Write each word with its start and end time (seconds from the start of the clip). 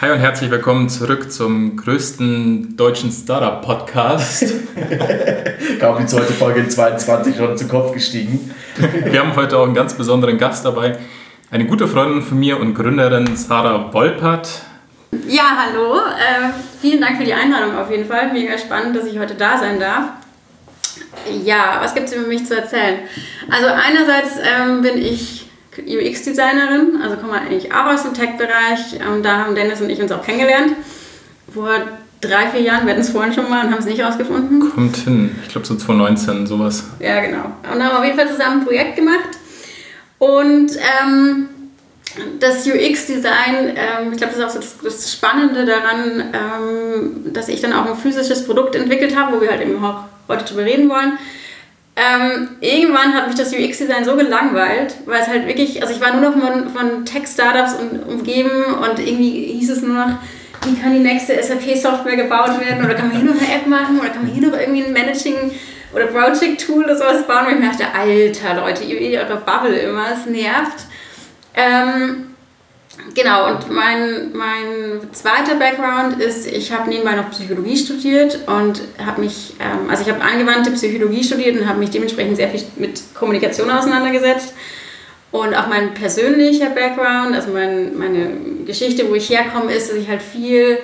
Hi 0.00 0.12
und 0.12 0.20
herzlich 0.20 0.48
willkommen 0.48 0.88
zurück 0.88 1.32
zum 1.32 1.76
größten 1.76 2.76
deutschen 2.76 3.10
Startup-Podcast. 3.10 4.44
Kaum 5.80 5.98
die 5.98 6.06
zweite 6.06 6.32
Folge 6.32 6.60
in 6.60 6.70
22 6.70 7.36
schon 7.36 7.56
zu 7.56 7.66
Kopf 7.66 7.94
gestiegen. 7.94 8.54
Wir 8.76 9.18
haben 9.18 9.34
heute 9.34 9.58
auch 9.58 9.64
einen 9.64 9.74
ganz 9.74 9.94
besonderen 9.94 10.38
Gast 10.38 10.64
dabei. 10.64 10.96
Eine 11.50 11.66
gute 11.66 11.88
Freundin 11.88 12.22
von 12.22 12.38
mir 12.38 12.60
und 12.60 12.74
Gründerin 12.74 13.34
Sarah 13.36 13.92
Wolpert. 13.92 14.48
Ja, 15.26 15.66
hallo. 15.66 15.96
Äh, 15.96 16.52
vielen 16.80 17.00
Dank 17.00 17.18
für 17.18 17.24
die 17.24 17.34
Einladung 17.34 17.76
auf 17.76 17.90
jeden 17.90 18.06
Fall. 18.06 18.32
Mega 18.32 18.56
spannend, 18.56 18.94
dass 18.94 19.04
ich 19.04 19.18
heute 19.18 19.34
da 19.34 19.58
sein 19.58 19.80
darf. 19.80 20.10
Ja, 21.42 21.78
was 21.80 21.92
gibt 21.96 22.06
es 22.06 22.14
über 22.14 22.28
mich 22.28 22.46
zu 22.46 22.54
erzählen? 22.54 23.00
Also 23.50 23.66
einerseits 23.66 24.36
ähm, 24.36 24.80
bin 24.80 24.96
ich 24.96 25.47
UX-Designerin, 25.86 27.00
also 27.02 27.16
komme 27.16 27.34
eigentlich 27.34 27.72
auch 27.72 27.86
aus 27.86 28.02
dem 28.02 28.14
Tech-Bereich. 28.14 28.94
Ähm, 28.94 29.22
da 29.22 29.38
haben 29.38 29.54
Dennis 29.54 29.80
und 29.80 29.90
ich 29.90 30.00
uns 30.00 30.12
auch 30.12 30.24
kennengelernt. 30.24 30.72
Vor 31.52 31.70
drei, 32.20 32.48
vier 32.48 32.60
Jahren, 32.60 32.84
wir 32.86 32.92
hatten 32.92 33.02
es 33.02 33.10
vorhin 33.10 33.32
schon 33.32 33.48
mal 33.48 33.64
und 33.64 33.72
haben 33.72 33.78
es 33.78 33.86
nicht 33.86 34.02
rausgefunden. 34.02 34.70
Kommt 34.70 34.96
hin, 34.96 35.36
ich 35.42 35.50
glaube 35.50 35.66
so 35.66 35.74
2019, 35.74 36.46
sowas. 36.46 36.84
Ja, 37.00 37.20
genau. 37.20 37.52
Und 37.72 37.82
haben 37.82 37.96
auf 37.96 38.04
jeden 38.04 38.18
Fall 38.18 38.28
zusammen 38.28 38.60
ein 38.60 38.66
Projekt 38.66 38.96
gemacht. 38.96 39.30
Und 40.18 40.72
ähm, 41.02 41.48
das 42.40 42.66
UX-Design, 42.66 43.76
ähm, 43.76 44.12
ich 44.12 44.18
glaube, 44.18 44.34
das 44.34 44.36
ist 44.36 44.44
auch 44.44 44.50
so 44.50 44.58
das, 44.58 44.76
das 44.82 45.12
Spannende 45.12 45.64
daran, 45.64 46.32
ähm, 46.32 47.32
dass 47.32 47.48
ich 47.48 47.60
dann 47.60 47.72
auch 47.72 47.86
ein 47.86 47.96
physisches 47.96 48.44
Produkt 48.44 48.74
entwickelt 48.74 49.16
habe, 49.16 49.36
wo 49.36 49.40
wir 49.40 49.50
halt 49.50 49.62
eben 49.62 49.82
auch 49.84 50.04
heute 50.28 50.44
drüber 50.44 50.64
reden 50.64 50.88
wollen 50.88 51.18
ähm, 51.98 52.50
irgendwann 52.60 53.12
hat 53.12 53.26
mich 53.26 53.36
das 53.36 53.52
UX-Design 53.52 54.04
so 54.04 54.14
gelangweilt, 54.14 54.94
weil 55.04 55.20
es 55.20 55.26
halt 55.26 55.48
wirklich, 55.48 55.82
also 55.82 55.92
ich 55.92 56.00
war 56.00 56.12
nur 56.12 56.30
noch 56.30 56.38
von, 56.38 56.68
von 56.68 57.04
Tech-Startups 57.04 57.74
umgeben 58.06 58.64
und 58.64 59.00
irgendwie 59.00 59.52
hieß 59.58 59.70
es 59.70 59.82
nur 59.82 59.96
noch, 59.96 60.12
wie 60.64 60.80
kann 60.80 60.92
die 60.92 61.00
nächste 61.00 61.42
SAP-Software 61.42 62.16
gebaut 62.16 62.60
werden 62.60 62.84
oder 62.84 62.94
kann 62.94 63.08
man 63.08 63.16
hier 63.16 63.28
noch 63.28 63.40
eine 63.40 63.52
App 63.52 63.66
machen 63.66 63.98
oder 63.98 64.10
kann 64.10 64.22
man 64.22 64.32
hier 64.32 64.48
noch 64.48 64.56
irgendwie 64.56 64.84
ein 64.84 64.92
Managing- 64.92 65.50
oder 65.92 66.06
Project-Tool 66.06 66.84
oder 66.84 66.96
sowas 66.96 67.26
bauen 67.26 67.46
und 67.46 67.62
ich 67.62 67.68
dachte, 67.68 67.84
alter 67.92 68.54
Leute, 68.60 68.84
ihr 68.84 69.00
ihr 69.00 69.20
eure 69.20 69.38
Bubble 69.38 69.76
immer, 69.76 70.06
es 70.12 70.26
nervt. 70.26 70.84
Ähm, 71.54 72.27
Genau, 73.14 73.48
und 73.48 73.70
mein, 73.70 74.32
mein 74.32 75.12
zweiter 75.12 75.56
Background 75.56 76.20
ist, 76.20 76.46
ich 76.46 76.72
habe 76.72 76.88
nebenbei 76.88 77.14
noch 77.14 77.30
Psychologie 77.30 77.76
studiert 77.76 78.40
und 78.46 78.80
habe 79.04 79.22
mich, 79.22 79.54
ähm, 79.60 79.88
also 79.90 80.02
ich 80.02 80.10
habe 80.10 80.22
angewandte 80.22 80.70
Psychologie 80.72 81.24
studiert 81.24 81.58
und 81.58 81.68
habe 81.68 81.78
mich 81.78 81.90
dementsprechend 81.90 82.36
sehr 82.36 82.48
viel 82.48 82.62
mit 82.76 83.02
Kommunikation 83.14 83.70
auseinandergesetzt. 83.70 84.54
Und 85.30 85.54
auch 85.54 85.68
mein 85.68 85.94
persönlicher 85.94 86.70
Background, 86.70 87.34
also 87.34 87.50
mein, 87.50 87.98
meine 87.98 88.30
Geschichte, 88.64 89.08
wo 89.10 89.14
ich 89.14 89.28
herkomme, 89.28 89.72
ist, 89.72 89.90
dass 89.90 89.96
ich 89.96 90.08
halt 90.08 90.22
viel, 90.22 90.78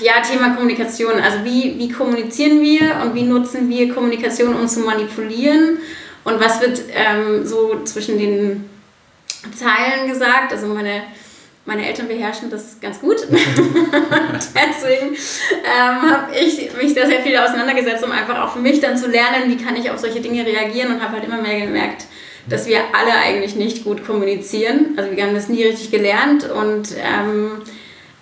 ja, 0.00 0.20
Thema 0.20 0.54
Kommunikation, 0.54 1.14
also 1.14 1.44
wie, 1.44 1.78
wie 1.78 1.88
kommunizieren 1.88 2.60
wir 2.60 3.00
und 3.02 3.14
wie 3.14 3.22
nutzen 3.22 3.68
wir 3.68 3.92
Kommunikation, 3.92 4.54
um 4.54 4.68
zu 4.68 4.80
manipulieren 4.80 5.78
und 6.24 6.40
was 6.40 6.60
wird 6.60 6.82
ähm, 6.92 7.44
so 7.44 7.82
zwischen 7.84 8.18
den 8.18 8.73
Zeilen 9.52 10.08
gesagt. 10.08 10.52
Also 10.52 10.66
meine, 10.66 11.02
meine 11.64 11.86
Eltern 11.86 12.08
beherrschen 12.08 12.50
das 12.50 12.80
ganz 12.80 13.00
gut. 13.00 13.16
Deswegen 13.30 15.14
ähm, 15.14 16.10
habe 16.10 16.34
ich 16.34 16.70
mich 16.80 16.94
da 16.94 17.06
sehr 17.06 17.20
viel 17.20 17.36
auseinandergesetzt, 17.36 18.04
um 18.04 18.12
einfach 18.12 18.42
auch 18.42 18.52
für 18.52 18.60
mich 18.60 18.80
dann 18.80 18.96
zu 18.96 19.08
lernen, 19.08 19.48
wie 19.48 19.62
kann 19.62 19.76
ich 19.76 19.90
auf 19.90 19.98
solche 19.98 20.20
Dinge 20.20 20.44
reagieren 20.44 20.94
und 20.94 21.02
habe 21.02 21.14
halt 21.14 21.24
immer 21.24 21.40
mehr 21.40 21.60
gemerkt, 21.60 22.04
dass 22.48 22.66
wir 22.66 22.78
alle 22.92 23.14
eigentlich 23.24 23.56
nicht 23.56 23.84
gut 23.84 24.06
kommunizieren. 24.06 24.94
Also 24.96 25.16
wir 25.16 25.24
haben 25.24 25.34
das 25.34 25.48
nie 25.48 25.64
richtig 25.64 25.90
gelernt 25.90 26.48
und 26.50 26.88
ähm, 26.96 27.62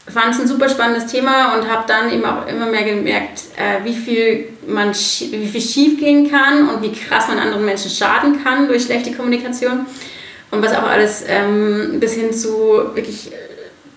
fand 0.09 0.35
es 0.35 0.41
ein 0.41 0.49
super 0.49 0.69
spannendes 0.69 1.07
Thema 1.11 1.57
und 1.57 1.71
habe 1.71 1.85
dann 1.87 2.13
eben 2.13 2.25
auch 2.25 2.47
immer 2.47 2.67
mehr 2.67 2.83
gemerkt, 2.83 3.43
äh, 3.57 3.85
wie, 3.85 3.95
viel 3.95 4.49
man 4.67 4.91
wie 4.91 5.47
viel 5.47 5.61
schief 5.61 5.99
gehen 5.99 6.31
kann 6.31 6.69
und 6.69 6.83
wie 6.83 6.93
krass 6.93 7.29
man 7.29 7.39
anderen 7.39 7.65
Menschen 7.65 7.91
schaden 7.91 8.43
kann 8.43 8.67
durch 8.67 8.85
schlechte 8.85 9.13
Kommunikation. 9.13 9.87
Und 10.53 10.63
was 10.63 10.73
auch 10.73 10.85
alles 10.85 11.25
ähm, 11.27 11.99
bis 11.99 12.13
hin 12.13 12.33
zu 12.33 12.95
wirklich 12.95 13.33
äh, 13.33 13.37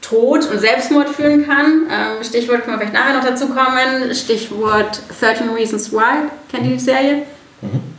Tod 0.02 0.50
und 0.50 0.60
Selbstmord 0.60 1.10
führen 1.10 1.46
kann. 1.46 1.88
Ähm, 1.92 2.24
Stichwort 2.24 2.64
können 2.64 2.80
wir 2.80 2.88
vielleicht 2.88 2.94
nachher 2.94 3.18
noch 3.18 3.26
dazu 3.26 3.48
kommen. 3.48 4.14
Stichwort 4.16 5.02
13 5.20 5.50
Reasons 5.50 5.92
Why. 5.92 6.30
Kennt 6.50 6.66
ihr 6.66 6.74
die 6.74 6.80
Serie? 6.80 7.24
Mhm. 7.62 7.96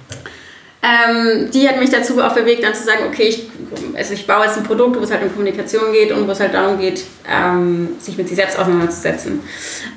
Ähm, 0.82 1.50
die 1.50 1.68
hat 1.68 1.78
mich 1.78 1.90
dazu 1.90 2.22
auch 2.22 2.32
bewegt, 2.32 2.62
dann 2.62 2.74
zu 2.74 2.84
sagen, 2.84 3.04
okay, 3.08 3.24
ich, 3.24 3.50
also 3.96 4.14
ich 4.14 4.26
baue 4.26 4.44
jetzt 4.44 4.56
ein 4.56 4.62
Produkt, 4.62 4.96
wo 4.96 5.00
es 5.00 5.10
halt 5.10 5.22
um 5.22 5.30
Kommunikation 5.30 5.92
geht 5.92 6.12
und 6.12 6.28
wo 6.28 6.32
es 6.32 6.38
halt 6.38 6.54
darum 6.54 6.78
geht, 6.78 7.04
ähm, 7.28 7.96
sich 7.98 8.16
mit 8.16 8.28
sich 8.28 8.36
selbst 8.36 8.56
auseinanderzusetzen. 8.56 9.40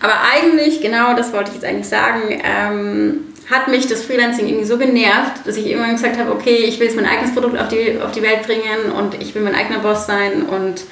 Aber 0.01 0.13
eigentlich, 0.33 0.81
genau 0.81 1.15
das 1.15 1.31
wollte 1.31 1.49
ich 1.49 1.55
jetzt 1.55 1.65
eigentlich 1.65 1.87
sagen, 1.87 2.41
ähm, 2.43 3.28
hat 3.49 3.67
mich 3.67 3.87
das 3.87 4.03
Freelancing 4.03 4.47
irgendwie 4.47 4.65
so 4.65 4.77
genervt, 4.77 5.45
dass 5.45 5.57
ich 5.57 5.65
irgendwann 5.67 5.93
gesagt 5.93 6.17
habe, 6.17 6.31
okay, 6.31 6.55
ich 6.55 6.79
will 6.79 6.87
jetzt 6.87 6.95
mein 6.95 7.05
eigenes 7.05 7.33
Produkt 7.33 7.57
auf 7.57 7.67
die, 7.67 7.99
auf 7.99 8.11
die 8.11 8.21
Welt 8.21 8.43
bringen 8.45 8.91
und 8.97 9.21
ich 9.21 9.33
will 9.33 9.41
mein 9.41 9.55
eigener 9.55 9.79
Boss 9.79 10.05
sein 10.05 10.43
und 10.43 10.83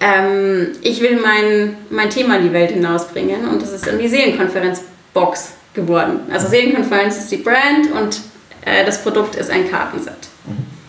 ähm, 0.00 0.68
ich 0.82 1.00
will 1.00 1.18
mein, 1.20 1.76
mein 1.90 2.08
Thema 2.08 2.36
in 2.36 2.44
die 2.44 2.52
Welt 2.52 2.70
hinausbringen 2.70 3.48
und 3.48 3.60
das 3.60 3.72
ist 3.72 3.86
dann 3.86 3.98
die 3.98 4.08
Seelenkonferenz-Box 4.08 5.52
geworden. 5.74 6.20
Also 6.32 6.48
Seelenkonferenz 6.48 7.18
ist 7.18 7.30
die 7.30 7.38
Brand 7.38 7.90
und 7.92 8.20
äh, 8.64 8.84
das 8.84 9.02
Produkt 9.02 9.34
ist 9.34 9.50
ein 9.50 9.68
Kartenset. 9.70 10.14
Mhm. 10.46 10.80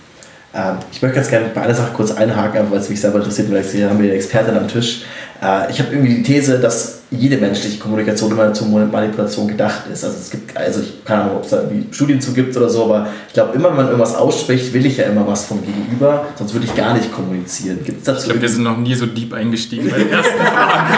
Ähm, 0.53 0.77
ich 0.91 1.01
möchte 1.01 1.15
ganz 1.15 1.29
gerne 1.29 1.49
bei 1.53 1.61
einer 1.61 1.73
Sache 1.73 1.93
kurz 1.93 2.11
einhaken, 2.11 2.69
weil 2.69 2.79
es 2.79 2.89
mich 2.89 3.01
selber 3.01 3.17
interessiert, 3.19 3.51
weil 3.51 3.63
hier 3.63 3.89
haben 3.89 3.99
wir 3.99 4.05
eine 4.05 4.15
Expertin 4.15 4.55
am 4.55 4.67
Tisch. 4.67 5.03
Äh, 5.41 5.71
ich 5.71 5.79
habe 5.79 5.91
irgendwie 5.91 6.15
die 6.15 6.23
These, 6.23 6.59
dass 6.59 7.00
jede 7.11 7.37
menschliche 7.37 7.77
Kommunikation 7.77 8.31
immer 8.31 8.53
zur 8.53 8.67
Manipulation 8.67 9.45
gedacht 9.45 9.81
ist. 9.91 10.05
Also 10.05 10.17
es 10.17 10.29
gibt, 10.29 10.55
also 10.55 10.79
ich 10.79 11.03
keine 11.03 11.23
Ahnung, 11.23 11.37
ob 11.37 11.43
es 11.43 11.49
da 11.49 11.57
irgendwie 11.57 11.93
Studien 11.93 12.21
zu 12.21 12.31
gibt 12.33 12.55
oder 12.55 12.69
so, 12.69 12.85
aber 12.85 13.07
ich 13.27 13.33
glaube, 13.33 13.53
immer 13.53 13.69
wenn 13.69 13.75
man 13.75 13.85
irgendwas 13.87 14.15
ausspricht, 14.15 14.73
will 14.73 14.85
ich 14.85 14.95
ja 14.95 15.05
immer 15.05 15.27
was 15.27 15.45
vom 15.45 15.61
Gegenüber, 15.61 16.25
sonst 16.37 16.53
würde 16.53 16.67
ich 16.67 16.75
gar 16.75 16.93
nicht 16.93 17.11
kommunizieren. 17.11 17.79
Gibt's 17.83 18.05
dazu 18.05 18.19
ich 18.19 18.25
glaube, 18.27 18.41
wir 18.41 18.49
sind 18.49 18.63
noch 18.63 18.77
nie 18.77 18.95
so 18.95 19.05
deep 19.05 19.33
eingestiegen 19.33 19.89
bei 19.89 19.97
der 19.97 20.11
ersten 20.19 20.37
Frage. 20.37 20.93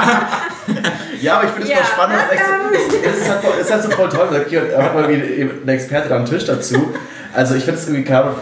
ja, 1.20 1.36
aber 1.38 1.46
ich 1.46 1.50
finde 1.50 1.64
es 1.64 1.70
ja. 1.70 1.78
voll 1.78 1.86
spannend. 1.86 2.20
Es 3.04 3.22
ist, 3.22 3.30
halt 3.30 3.42
voll, 3.42 3.54
ist 3.60 3.72
halt 3.72 3.84
so 3.84 3.90
voll 3.90 4.10
toll. 4.10 4.28
Da 4.30 4.84
hat 4.84 4.94
man 4.94 5.06
eine 5.06 5.72
Expertin 5.72 6.12
am 6.12 6.26
Tisch 6.26 6.46
dazu. 6.46 6.94
Also 7.34 7.56
ich 7.56 7.64
finde 7.64 7.80
es 7.80 7.88
irgendwie 7.88 8.04
klar, 8.04 8.36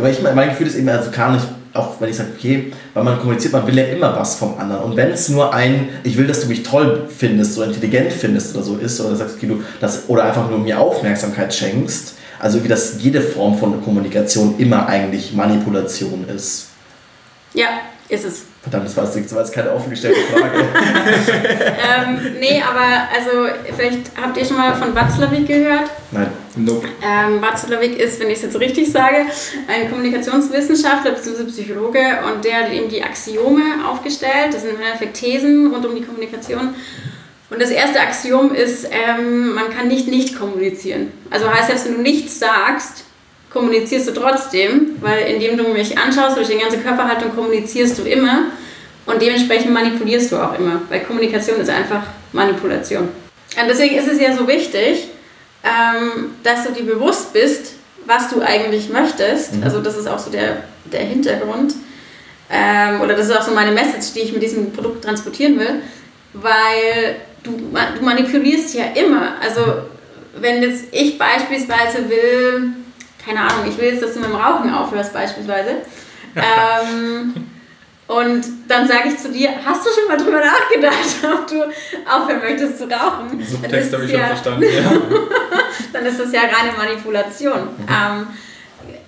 weil 0.00 0.10
ich, 0.10 0.22
mein 0.22 0.48
Gefühl 0.48 0.66
ist 0.66 0.74
eben, 0.74 0.88
also 0.88 1.12
gar 1.12 1.30
nicht 1.30 1.46
auch 1.78 2.00
wenn 2.00 2.10
ich 2.10 2.16
sage, 2.16 2.30
okay, 2.36 2.72
weil 2.94 3.04
man 3.04 3.18
kommuniziert, 3.18 3.52
man 3.52 3.66
will 3.66 3.78
ja 3.78 3.84
immer 3.84 4.14
was 4.16 4.36
vom 4.36 4.58
anderen. 4.58 4.82
Und 4.82 4.96
wenn 4.96 5.10
es 5.10 5.28
nur 5.28 5.54
ein, 5.54 5.88
ich 6.04 6.16
will, 6.16 6.26
dass 6.26 6.40
du 6.40 6.48
mich 6.48 6.62
toll 6.62 7.08
findest, 7.08 7.54
so 7.54 7.62
intelligent 7.62 8.12
findest 8.12 8.54
oder 8.54 8.64
so 8.64 8.76
ist, 8.76 9.00
oder 9.00 9.16
sagst, 9.16 9.36
okay, 9.36 9.46
du 9.46 9.62
das, 9.80 10.08
oder 10.08 10.24
einfach 10.24 10.48
nur 10.50 10.58
mir 10.58 10.78
Aufmerksamkeit 10.80 11.54
schenkst, 11.54 12.14
also 12.38 12.62
wie 12.62 12.68
das 12.68 12.96
jede 13.00 13.20
Form 13.20 13.58
von 13.58 13.82
Kommunikation 13.82 14.56
immer 14.58 14.86
eigentlich 14.86 15.32
Manipulation 15.32 16.26
ist. 16.28 16.68
Ja, 17.54 17.68
ist 18.08 18.24
es. 18.24 18.42
Verdammt, 18.70 18.86
das 18.86 18.96
war, 18.98 19.04
das 19.04 19.34
war 19.34 19.40
jetzt 19.40 19.54
keine 19.54 19.72
offengestellte 19.72 20.20
Frage. 20.20 20.58
ähm, 20.60 22.34
nee, 22.38 22.62
aber 22.62 23.08
also 23.14 23.48
vielleicht 23.74 24.10
habt 24.20 24.36
ihr 24.36 24.44
schon 24.44 24.58
mal 24.58 24.74
von 24.74 24.94
Watzlawick 24.94 25.46
gehört? 25.46 25.90
Nein. 26.10 26.28
Nope. 26.56 26.86
Ähm, 27.02 27.40
Watzlawick 27.40 27.98
ist, 27.98 28.20
wenn 28.20 28.28
ich 28.28 28.36
es 28.36 28.42
jetzt 28.42 28.60
richtig 28.60 28.92
sage, 28.92 29.26
ein 29.68 29.88
Kommunikationswissenschaftler 29.88 31.12
bzw. 31.12 31.44
Psychologe 31.44 32.00
und 32.26 32.44
der 32.44 32.64
hat 32.64 32.72
eben 32.72 32.90
die 32.90 33.02
Axiome 33.02 33.62
aufgestellt. 33.88 34.52
Das 34.52 34.62
sind 34.62 34.72
im 34.74 34.82
Endeffekt 34.82 35.14
Thesen 35.14 35.72
rund 35.72 35.86
um 35.86 35.94
die 35.94 36.02
Kommunikation. 36.02 36.74
Und 37.48 37.62
das 37.62 37.70
erste 37.70 38.00
Axiom 38.00 38.54
ist, 38.54 38.86
ähm, 38.90 39.54
man 39.54 39.70
kann 39.70 39.88
nicht 39.88 40.08
nicht 40.08 40.38
kommunizieren. 40.38 41.12
Also 41.30 41.50
heißt, 41.50 41.68
selbst 41.68 41.86
wenn 41.86 41.94
du 41.94 42.02
nichts 42.02 42.38
sagst, 42.38 43.04
kommunizierst 43.50 44.08
du 44.08 44.12
trotzdem, 44.12 44.96
weil 45.00 45.26
indem 45.32 45.56
du 45.56 45.68
mich 45.68 45.96
anschaust, 45.96 46.36
durch 46.36 46.48
die 46.48 46.58
ganze 46.58 46.78
Körperhaltung 46.78 47.34
kommunizierst 47.34 47.98
du 47.98 48.02
immer 48.02 48.46
und 49.08 49.22
dementsprechend 49.22 49.72
manipulierst 49.72 50.30
du 50.30 50.36
auch 50.36 50.58
immer, 50.58 50.82
weil 50.90 51.00
Kommunikation 51.00 51.58
ist 51.60 51.70
einfach 51.70 52.02
Manipulation. 52.32 53.08
Und 53.58 53.66
deswegen 53.66 53.96
ist 53.96 54.06
es 54.06 54.20
ja 54.20 54.36
so 54.36 54.46
wichtig, 54.46 55.08
ähm, 55.64 56.34
dass 56.42 56.64
du 56.64 56.72
dir 56.72 56.84
bewusst 56.84 57.32
bist, 57.32 57.76
was 58.04 58.28
du 58.28 58.42
eigentlich 58.42 58.90
möchtest. 58.90 59.54
Mhm. 59.54 59.62
Also 59.62 59.80
das 59.80 59.96
ist 59.96 60.06
auch 60.06 60.18
so 60.18 60.30
der, 60.30 60.58
der 60.84 61.00
Hintergrund. 61.00 61.72
Ähm, 62.50 63.00
oder 63.00 63.14
das 63.14 63.30
ist 63.30 63.36
auch 63.36 63.42
so 63.42 63.52
meine 63.52 63.72
Message, 63.72 64.12
die 64.14 64.20
ich 64.20 64.32
mit 64.34 64.42
diesem 64.42 64.72
Produkt 64.72 65.02
transportieren 65.02 65.58
will, 65.58 65.80
weil 66.34 67.16
du, 67.42 67.52
du 67.52 68.04
manipulierst 68.04 68.74
ja 68.74 68.84
immer. 68.94 69.36
Also 69.42 69.84
wenn 70.38 70.62
jetzt 70.62 70.84
ich 70.92 71.18
beispielsweise 71.18 72.10
will, 72.10 72.74
keine 73.24 73.40
Ahnung, 73.40 73.64
ich 73.70 73.78
will 73.78 73.88
jetzt, 73.88 74.02
dass 74.02 74.12
du 74.12 74.20
mit 74.20 74.28
dem 74.28 74.36
Rauchen 74.36 74.70
aufhörst 74.70 75.14
beispielsweise. 75.14 75.76
ähm, 76.36 77.34
und 78.08 78.42
dann 78.66 78.88
sage 78.88 79.10
ich 79.10 79.18
zu 79.18 79.30
dir, 79.30 79.50
hast 79.64 79.86
du 79.86 79.90
schon 79.90 80.08
mal 80.08 80.16
drüber 80.16 80.40
nachgedacht, 80.40 80.96
ob 81.40 81.46
du 81.46 81.62
aufhören 82.10 82.40
möchtest 82.40 82.78
zu 82.78 82.84
rauchen? 82.84 83.42
Subtext 83.46 83.92
habe 83.92 84.04
ich 84.06 84.12
ja, 84.12 84.18
schon 84.18 84.28
verstanden, 84.28 84.62
ja. 84.62 84.92
dann 85.92 86.06
ist 86.06 86.18
das 86.18 86.32
ja 86.32 86.40
reine 86.40 86.76
Manipulation. 86.76 87.60
Mhm. 87.76 87.86
Ähm, 87.88 88.26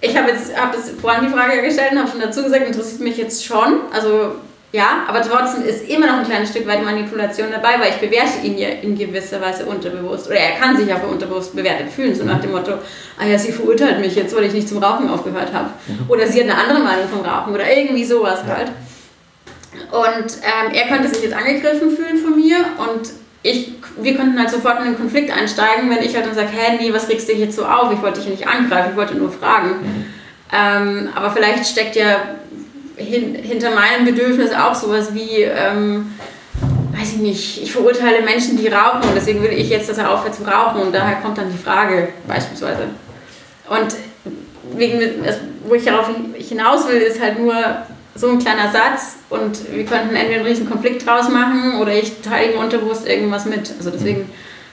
ich 0.03 0.17
habe 0.17 0.31
jetzt 0.31 0.55
hab 0.55 0.73
das 0.73 0.91
vorhin 1.01 1.25
die 1.27 1.31
Frage 1.31 1.63
gestellt 1.63 1.93
und 1.93 1.99
habe 1.99 2.11
schon 2.11 2.21
dazu 2.21 2.43
gesagt, 2.43 2.67
interessiert 2.67 3.01
mich 3.01 3.17
jetzt 3.17 3.45
schon. 3.45 3.81
Also 3.93 4.37
Ja, 4.73 5.05
aber 5.09 5.21
trotzdem 5.23 5.65
ist 5.65 5.89
immer 5.89 6.07
noch 6.07 6.19
ein 6.19 6.25
kleines 6.25 6.51
Stück 6.51 6.67
weit 6.67 6.85
Manipulation 6.85 7.49
dabei, 7.51 7.81
weil 7.81 7.91
ich 7.91 7.97
bewerte 7.97 8.47
ihn 8.47 8.57
ja 8.57 8.69
in 8.69 8.97
gewisser 8.97 9.41
Weise 9.41 9.67
unterbewusst. 9.67 10.29
Oder 10.29 10.37
er 10.37 10.61
kann 10.61 10.77
sich 10.77 10.87
ja 10.87 10.97
unterbewusst 10.97 11.57
bewertet 11.57 11.91
fühlen, 11.91 12.15
so 12.15 12.25
nach 12.25 12.41
dem 12.41 12.53
Motto, 12.53 12.75
ah 13.19 13.27
ja, 13.27 13.37
sie 13.37 13.51
verurteilt 13.51 13.99
mich 13.99 14.15
jetzt, 14.15 14.35
weil 14.37 14.45
ich 14.45 14.53
nicht 14.53 14.69
zum 14.69 14.79
Rauchen 14.79 15.09
aufgehört 15.09 15.53
habe. 15.53 15.71
Mhm. 15.89 16.09
Oder 16.09 16.27
sie 16.27 16.41
hat 16.41 16.51
eine 16.51 16.57
andere 16.57 16.79
Meinung 16.79 17.09
vom 17.09 17.23
Rauchen 17.23 17.53
oder 17.53 17.69
irgendwie 17.69 18.05
sowas 18.05 18.41
ja. 18.47 18.57
halt. 18.57 18.71
Und 19.73 20.33
ähm, 20.43 20.73
er 20.73 20.89
könnte 20.89 21.09
sich 21.09 21.23
jetzt 21.23 21.35
angegriffen 21.35 21.97
fühlen 21.97 22.19
von 22.19 22.37
mir 22.37 22.59
und 22.79 23.11
ich, 23.43 23.73
wir 23.99 24.17
konnten 24.17 24.39
halt 24.39 24.51
sofort 24.51 24.81
in 24.81 24.87
den 24.87 24.97
Konflikt 24.97 25.31
einsteigen, 25.31 25.89
wenn 25.89 26.03
ich 26.05 26.15
halt 26.15 26.27
dann 26.27 26.35
sage, 26.35 26.49
hä, 26.49 26.77
nee, 26.79 26.93
was 26.93 27.09
regst 27.09 27.29
du 27.29 27.33
dich 27.33 27.41
jetzt 27.41 27.57
so 27.57 27.65
auf? 27.65 27.93
Ich 27.93 28.03
wollte 28.03 28.21
dich 28.21 28.27
ja 28.27 28.33
nicht 28.33 28.47
angreifen, 28.47 28.91
ich 28.91 28.97
wollte 28.97 29.15
nur 29.15 29.31
fragen. 29.31 29.69
Mhm. 29.71 30.07
Ähm, 30.53 31.09
aber 31.15 31.31
vielleicht 31.31 31.67
steckt 31.67 31.97
ja 31.97 32.17
hin, 32.97 33.35
hinter 33.35 33.71
meinem 33.71 34.05
Bedürfnis 34.05 34.53
auch 34.53 34.75
sowas 34.75 35.15
wie, 35.15 35.43
ähm, 35.43 36.13
weiß 36.93 37.13
ich 37.13 37.19
nicht, 37.19 37.63
ich 37.63 37.73
verurteile 37.73 38.23
Menschen, 38.23 38.59
die 38.59 38.69
rauchen 38.69 39.09
und 39.09 39.15
deswegen 39.15 39.43
will 39.43 39.53
ich 39.53 39.71
jetzt, 39.71 39.89
dass 39.89 39.99
er 39.99 40.13
aufhört 40.13 40.35
zu 40.35 40.43
rauchen 40.43 40.83
und 40.83 40.95
daher 40.95 41.17
kommt 41.23 41.39
dann 41.39 41.51
die 41.51 41.59
Frage 41.59 42.09
beispielsweise. 42.27 42.89
Und 43.69 43.95
wegen, 44.77 45.01
wo 45.65 45.75
ich 45.75 45.85
darauf 45.85 46.11
hinaus 46.37 46.89
will, 46.89 46.99
ist 46.99 47.21
halt 47.21 47.39
nur 47.39 47.55
so 48.21 48.29
ein 48.31 48.39
kleiner 48.39 48.71
Satz 48.71 49.17
und 49.31 49.73
wir 49.73 49.85
könnten 49.85 50.15
entweder 50.15 50.41
einen 50.41 50.47
riesen 50.47 50.69
Konflikt 50.69 51.07
draus 51.07 51.29
machen 51.29 51.81
oder 51.81 51.93
ich 51.93 52.21
teile 52.21 52.53
ihm 52.53 52.59
unterbewusst 52.59 53.07
irgendwas 53.07 53.47
mit. 53.47 53.73
Also 53.79 53.91
deswegen 53.91 54.31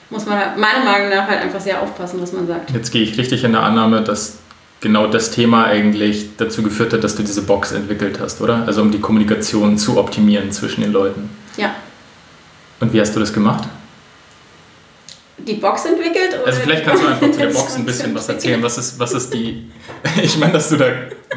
muss 0.10 0.26
man 0.26 0.60
meiner 0.60 0.84
Meinung 0.84 1.10
nach 1.10 1.28
halt 1.28 1.42
einfach 1.42 1.62
sehr 1.62 1.82
aufpassen, 1.82 2.22
was 2.22 2.34
man 2.34 2.48
sagt. 2.48 2.72
Jetzt 2.72 2.92
gehe 2.92 3.04
ich 3.04 3.18
richtig 3.18 3.44
in 3.44 3.54
der 3.54 3.64
Annahme, 3.64 4.02
dass 4.02 4.40
genau 4.82 5.08
das 5.08 5.32
Thema 5.32 5.66
eigentlich 5.66 6.38
dazu 6.38 6.62
geführt 6.62 6.94
hat, 6.94 7.04
dass 7.04 7.16
du 7.16 7.24
diese 7.24 7.42
Box 7.42 7.72
entwickelt 7.72 8.20
hast, 8.20 8.42
oder? 8.42 8.64
Also 8.68 8.82
um 8.82 8.92
die 8.92 9.00
Kommunikation 9.00 9.78
zu 9.78 9.98
optimieren 9.98 10.52
zwischen 10.52 10.82
den 10.82 10.92
Leuten. 10.92 11.30
Ja. 11.58 11.76
Und 12.80 12.94
wie 12.94 13.02
hast 13.02 13.16
du 13.16 13.20
das 13.20 13.34
gemacht? 13.34 13.68
Die 15.40 15.54
Box 15.54 15.86
entwickelt? 15.86 16.34
Oder 16.34 16.48
also 16.48 16.60
vielleicht 16.62 16.84
kannst 16.84 17.04
du 17.04 17.08
einfach 17.08 17.32
zu 17.32 17.40
der 17.40 17.48
Box 17.54 17.76
ein 17.76 17.86
bisschen 17.86 18.14
was 18.14 18.30
erzählen. 18.30 18.62
Was 18.62 18.78
ist, 18.78 19.00
was 19.00 19.14
ist 19.14 19.34
die... 19.34 19.72
Ich 20.22 20.38
meine, 20.38 20.54
dass 20.54 20.70
du 20.70 20.78
da 20.78 20.86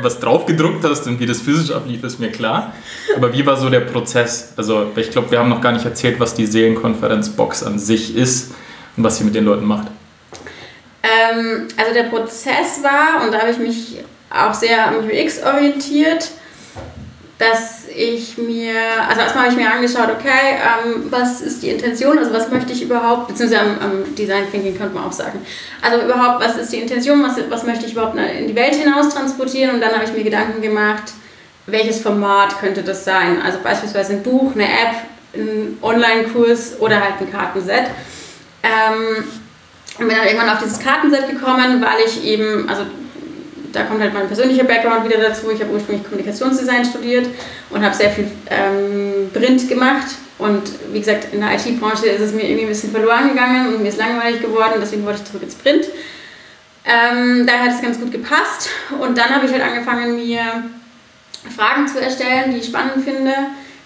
was 0.03 0.21
drauf 0.21 0.47
gedruckt 0.47 0.85
hast 0.85 1.07
und 1.07 1.21
wie 1.21 1.27
das 1.27 1.41
physisch 1.41 1.75
ablief, 1.75 2.03
ist 2.05 2.21
mir 2.21 2.31
klar. 2.31 2.75
Aber 3.17 3.33
wie 3.33 3.45
war 3.47 3.57
so 3.57 3.69
der 3.69 3.81
Prozess? 3.81 4.53
Also 4.57 4.91
ich 4.97 5.11
glaube, 5.11 5.31
wir 5.31 5.39
haben 5.39 5.49
noch 5.49 5.61
gar 5.61 5.73
nicht 5.73 5.85
erzählt, 5.85 6.21
was 6.21 6.35
die 6.35 6.47
Seelenkonferenz-Box 6.47 7.63
an 7.63 7.79
sich 7.79 8.17
ist 8.17 8.53
und 8.97 9.05
was 9.05 9.19
sie 9.19 9.25
mit 9.25 9.35
den 9.35 9.45
Leuten 9.45 9.65
macht. 9.65 9.89
Ähm, 11.03 11.69
also 11.77 11.95
der 11.95 12.05
Prozess 12.05 12.83
war, 12.83 13.25
und 13.25 13.33
da 13.33 13.41
habe 13.41 13.51
ich 13.51 13.59
mich 13.59 13.99
auch 14.31 14.55
sehr 14.55 14.87
am 14.87 14.97
UX 15.07 15.43
orientiert, 15.43 16.31
dass 17.41 17.85
ich 17.97 18.37
mir, 18.37 18.75
also 19.09 19.23
erstmal 19.23 19.45
habe 19.45 19.55
ich 19.55 19.59
mir 19.59 19.73
angeschaut, 19.73 20.11
okay, 20.11 20.59
ähm, 20.61 21.07
was 21.09 21.41
ist 21.41 21.63
die 21.63 21.71
Intention, 21.71 22.19
also 22.19 22.35
was 22.35 22.51
möchte 22.51 22.75
ich 22.75 22.83
überhaupt, 22.83 23.29
beziehungsweise 23.29 23.63
am, 23.63 23.79
am, 23.81 24.15
Design 24.15 24.45
Thinking 24.51 24.77
könnte 24.77 24.95
man 24.95 25.05
auch 25.05 25.13
sagen. 25.13 25.41
Also 25.81 26.05
überhaupt, 26.05 26.45
was 26.45 26.59
ist 26.59 26.71
die 26.71 26.77
Intention, 26.77 27.23
was, 27.23 27.37
was 27.49 27.65
möchte 27.65 27.87
ich 27.87 27.93
überhaupt 27.93 28.15
in 28.19 28.47
die 28.47 28.55
Welt 28.55 28.75
hinaus 28.75 29.09
transportieren 29.09 29.75
und 29.75 29.81
dann 29.81 29.93
habe 29.93 30.05
ich 30.05 30.13
mir 30.13 30.23
Gedanken 30.23 30.61
gemacht, 30.61 31.15
welches 31.65 32.03
Format 32.03 32.61
könnte 32.61 32.83
das 32.83 33.07
sein. 33.07 33.41
Also 33.43 33.59
beispielsweise 33.65 34.13
ein 34.13 34.23
Buch, 34.23 34.53
eine 34.55 34.65
App, 34.65 34.97
ein 35.35 35.79
Online-Kurs 35.81 36.79
oder 36.79 37.01
halt 37.01 37.15
ein 37.21 37.33
Kartenset. 37.33 37.87
Ähm, 38.63 39.25
und 39.99 40.09
bin 40.09 40.15
dann 40.15 40.27
irgendwann 40.27 40.51
auf 40.51 40.63
dieses 40.63 40.79
Kartenset 40.79 41.27
gekommen, 41.31 41.81
weil 41.81 42.05
ich 42.07 42.23
eben, 42.23 42.69
also 42.69 42.83
da 43.73 43.85
kommt 43.85 44.01
halt 44.01 44.15
mein 44.15 44.27
persönlicher 44.27 44.65
Background 44.65 45.05
wieder 45.05 45.19
dazu. 45.19 45.51
Ich 45.51 45.61
habe 45.61 45.73
ursprünglich 45.73 46.05
Kommunikationsdesign 46.05 46.85
studiert 46.85 47.27
und 47.71 47.85
habe 47.85 47.95
sehr 47.95 48.11
viel 48.11 48.31
ähm, 48.49 49.31
Print 49.33 49.69
gemacht. 49.69 50.07
Und 50.39 50.63
wie 50.93 51.01
gesagt, 51.01 51.29
in 51.33 51.41
der 51.41 51.53
IT-Branche 51.53 52.07
ist 52.07 52.21
es 52.21 52.33
mir 52.33 52.45
irgendwie 52.45 52.63
ein 52.63 52.69
bisschen 52.69 52.91
verloren 52.91 53.29
gegangen 53.29 53.75
und 53.75 53.83
mir 53.83 53.89
ist 53.89 53.99
langweilig 53.99 54.41
geworden, 54.41 54.75
deswegen 54.81 55.05
wollte 55.05 55.21
ich 55.23 55.29
zurück 55.29 55.43
ins 55.43 55.55
Print. 55.55 55.87
Ähm, 56.85 57.47
daher 57.47 57.65
hat 57.65 57.75
es 57.75 57.83
ganz 57.83 58.01
gut 58.01 58.11
gepasst. 58.11 58.71
Und 58.99 59.19
dann 59.19 59.29
habe 59.29 59.47
ich 59.47 59.53
halt 59.53 59.63
angefangen, 59.63 60.17
mir 60.17 60.41
Fragen 61.55 61.87
zu 61.87 62.01
erstellen, 62.01 62.53
die 62.53 62.59
ich 62.59 62.67
spannend 62.67 63.05
finde 63.05 63.35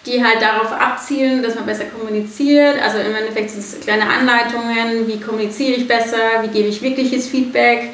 die 0.06 0.22
halt 0.22 0.42
darauf 0.42 0.72
abzielen, 0.72 1.42
dass 1.42 1.54
man 1.54 1.66
besser 1.66 1.84
kommuniziert. 1.84 2.80
Also 2.82 2.98
im 2.98 3.14
Endeffekt 3.14 3.50
sind 3.50 3.60
es 3.60 3.80
kleine 3.80 4.06
Anleitungen, 4.06 5.06
wie 5.06 5.20
kommuniziere 5.20 5.72
ich 5.72 5.88
besser, 5.88 6.42
wie 6.42 6.48
gebe 6.48 6.68
ich 6.68 6.82
wirkliches 6.82 7.28
Feedback, 7.28 7.90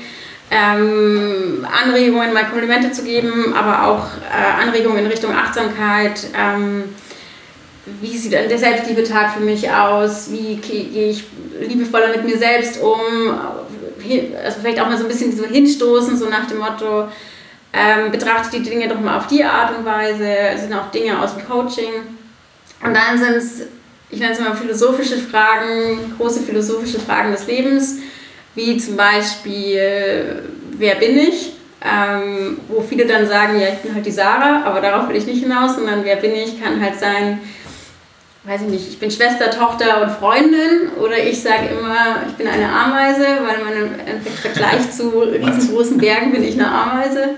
ähm, 0.51 1.67
Anregungen, 1.71 2.33
mal 2.33 2.47
Komplimente 2.47 2.91
zu 2.91 3.05
geben, 3.05 3.55
aber 3.55 3.87
auch 3.87 4.07
äh, 4.29 4.63
Anregungen 4.63 5.05
in 5.05 5.07
Richtung 5.07 5.33
Achtsamkeit. 5.33 6.27
Ähm, 6.37 6.85
wie 8.01 8.17
sieht 8.17 8.33
der 8.33 8.59
Selbstliebe-Tag 8.59 9.35
für 9.35 9.41
mich 9.41 9.71
aus? 9.71 10.31
Wie 10.31 10.57
gehe 10.57 11.11
ich 11.11 11.25
liebevoller 11.61 12.09
mit 12.09 12.25
mir 12.25 12.37
selbst 12.37 12.81
um? 12.81 13.01
Also 14.45 14.61
vielleicht 14.61 14.81
auch 14.81 14.87
mal 14.87 14.97
so 14.97 15.05
ein 15.05 15.09
bisschen 15.09 15.37
so 15.37 15.45
hinstoßen, 15.45 16.17
so 16.17 16.29
nach 16.29 16.47
dem 16.47 16.59
Motto, 16.59 17.09
ähm, 17.73 18.11
betrachte 18.11 18.59
die 18.59 18.69
Dinge 18.69 18.89
doch 18.89 18.99
mal 18.99 19.19
auf 19.19 19.29
die 19.29 19.45
Art 19.45 19.77
und 19.77 19.85
Weise. 19.85 20.27
Es 20.27 20.63
sind 20.63 20.73
auch 20.73 20.91
Dinge 20.91 21.21
aus 21.21 21.37
dem 21.37 21.47
Coaching. 21.47 21.93
Und 22.85 22.95
dann 22.95 23.19
sind 23.19 23.37
es, 23.37 23.63
ich 24.11 24.19
nenne 24.19 24.33
es 24.33 24.41
mal 24.41 24.55
philosophische 24.55 25.19
Fragen, 25.19 26.15
große 26.17 26.41
philosophische 26.41 26.99
Fragen 26.99 27.31
des 27.31 27.47
Lebens, 27.47 27.99
wie 28.55 28.77
zum 28.77 28.97
Beispiel, 28.97 30.43
wer 30.73 30.95
bin 30.97 31.19
ich? 31.19 31.53
Ähm, 31.83 32.59
wo 32.69 32.83
viele 32.83 33.07
dann 33.07 33.27
sagen, 33.27 33.59
ja, 33.59 33.69
ich 33.69 33.79
bin 33.79 33.95
halt 33.95 34.05
die 34.05 34.11
Sarah, 34.11 34.65
aber 34.65 34.83
darauf 34.83 35.09
will 35.09 35.17
ich 35.17 35.27
nicht 35.27 35.43
hinaus, 35.43 35.77
sondern 35.77 36.05
wer 36.05 36.17
bin 36.17 36.35
ich 36.35 36.63
kann 36.63 36.79
halt 36.79 36.99
sein, 37.01 37.41
weiß 38.45 38.63
ich 38.63 38.69
nicht, 38.69 38.89
ich 38.89 38.99
bin 38.99 39.11
Schwester, 39.11 39.51
Tochter 39.51 40.03
und 40.03 40.11
Freundin 40.11 40.91
oder 41.01 41.19
ich 41.19 41.41
sage 41.41 41.69
immer, 41.79 42.23
ich 42.29 42.35
bin 42.35 42.49
eine 42.49 42.69
Ameise, 42.69 43.25
weil 43.25 43.65
man 43.65 43.99
im 44.07 44.21
Vergleich 44.21 44.91
zu 44.91 45.21
riesengroßen 45.21 45.97
Bergen 45.97 46.33
bin 46.33 46.45
ich 46.45 46.55
eine 46.55 46.71
Ameise. 46.71 47.37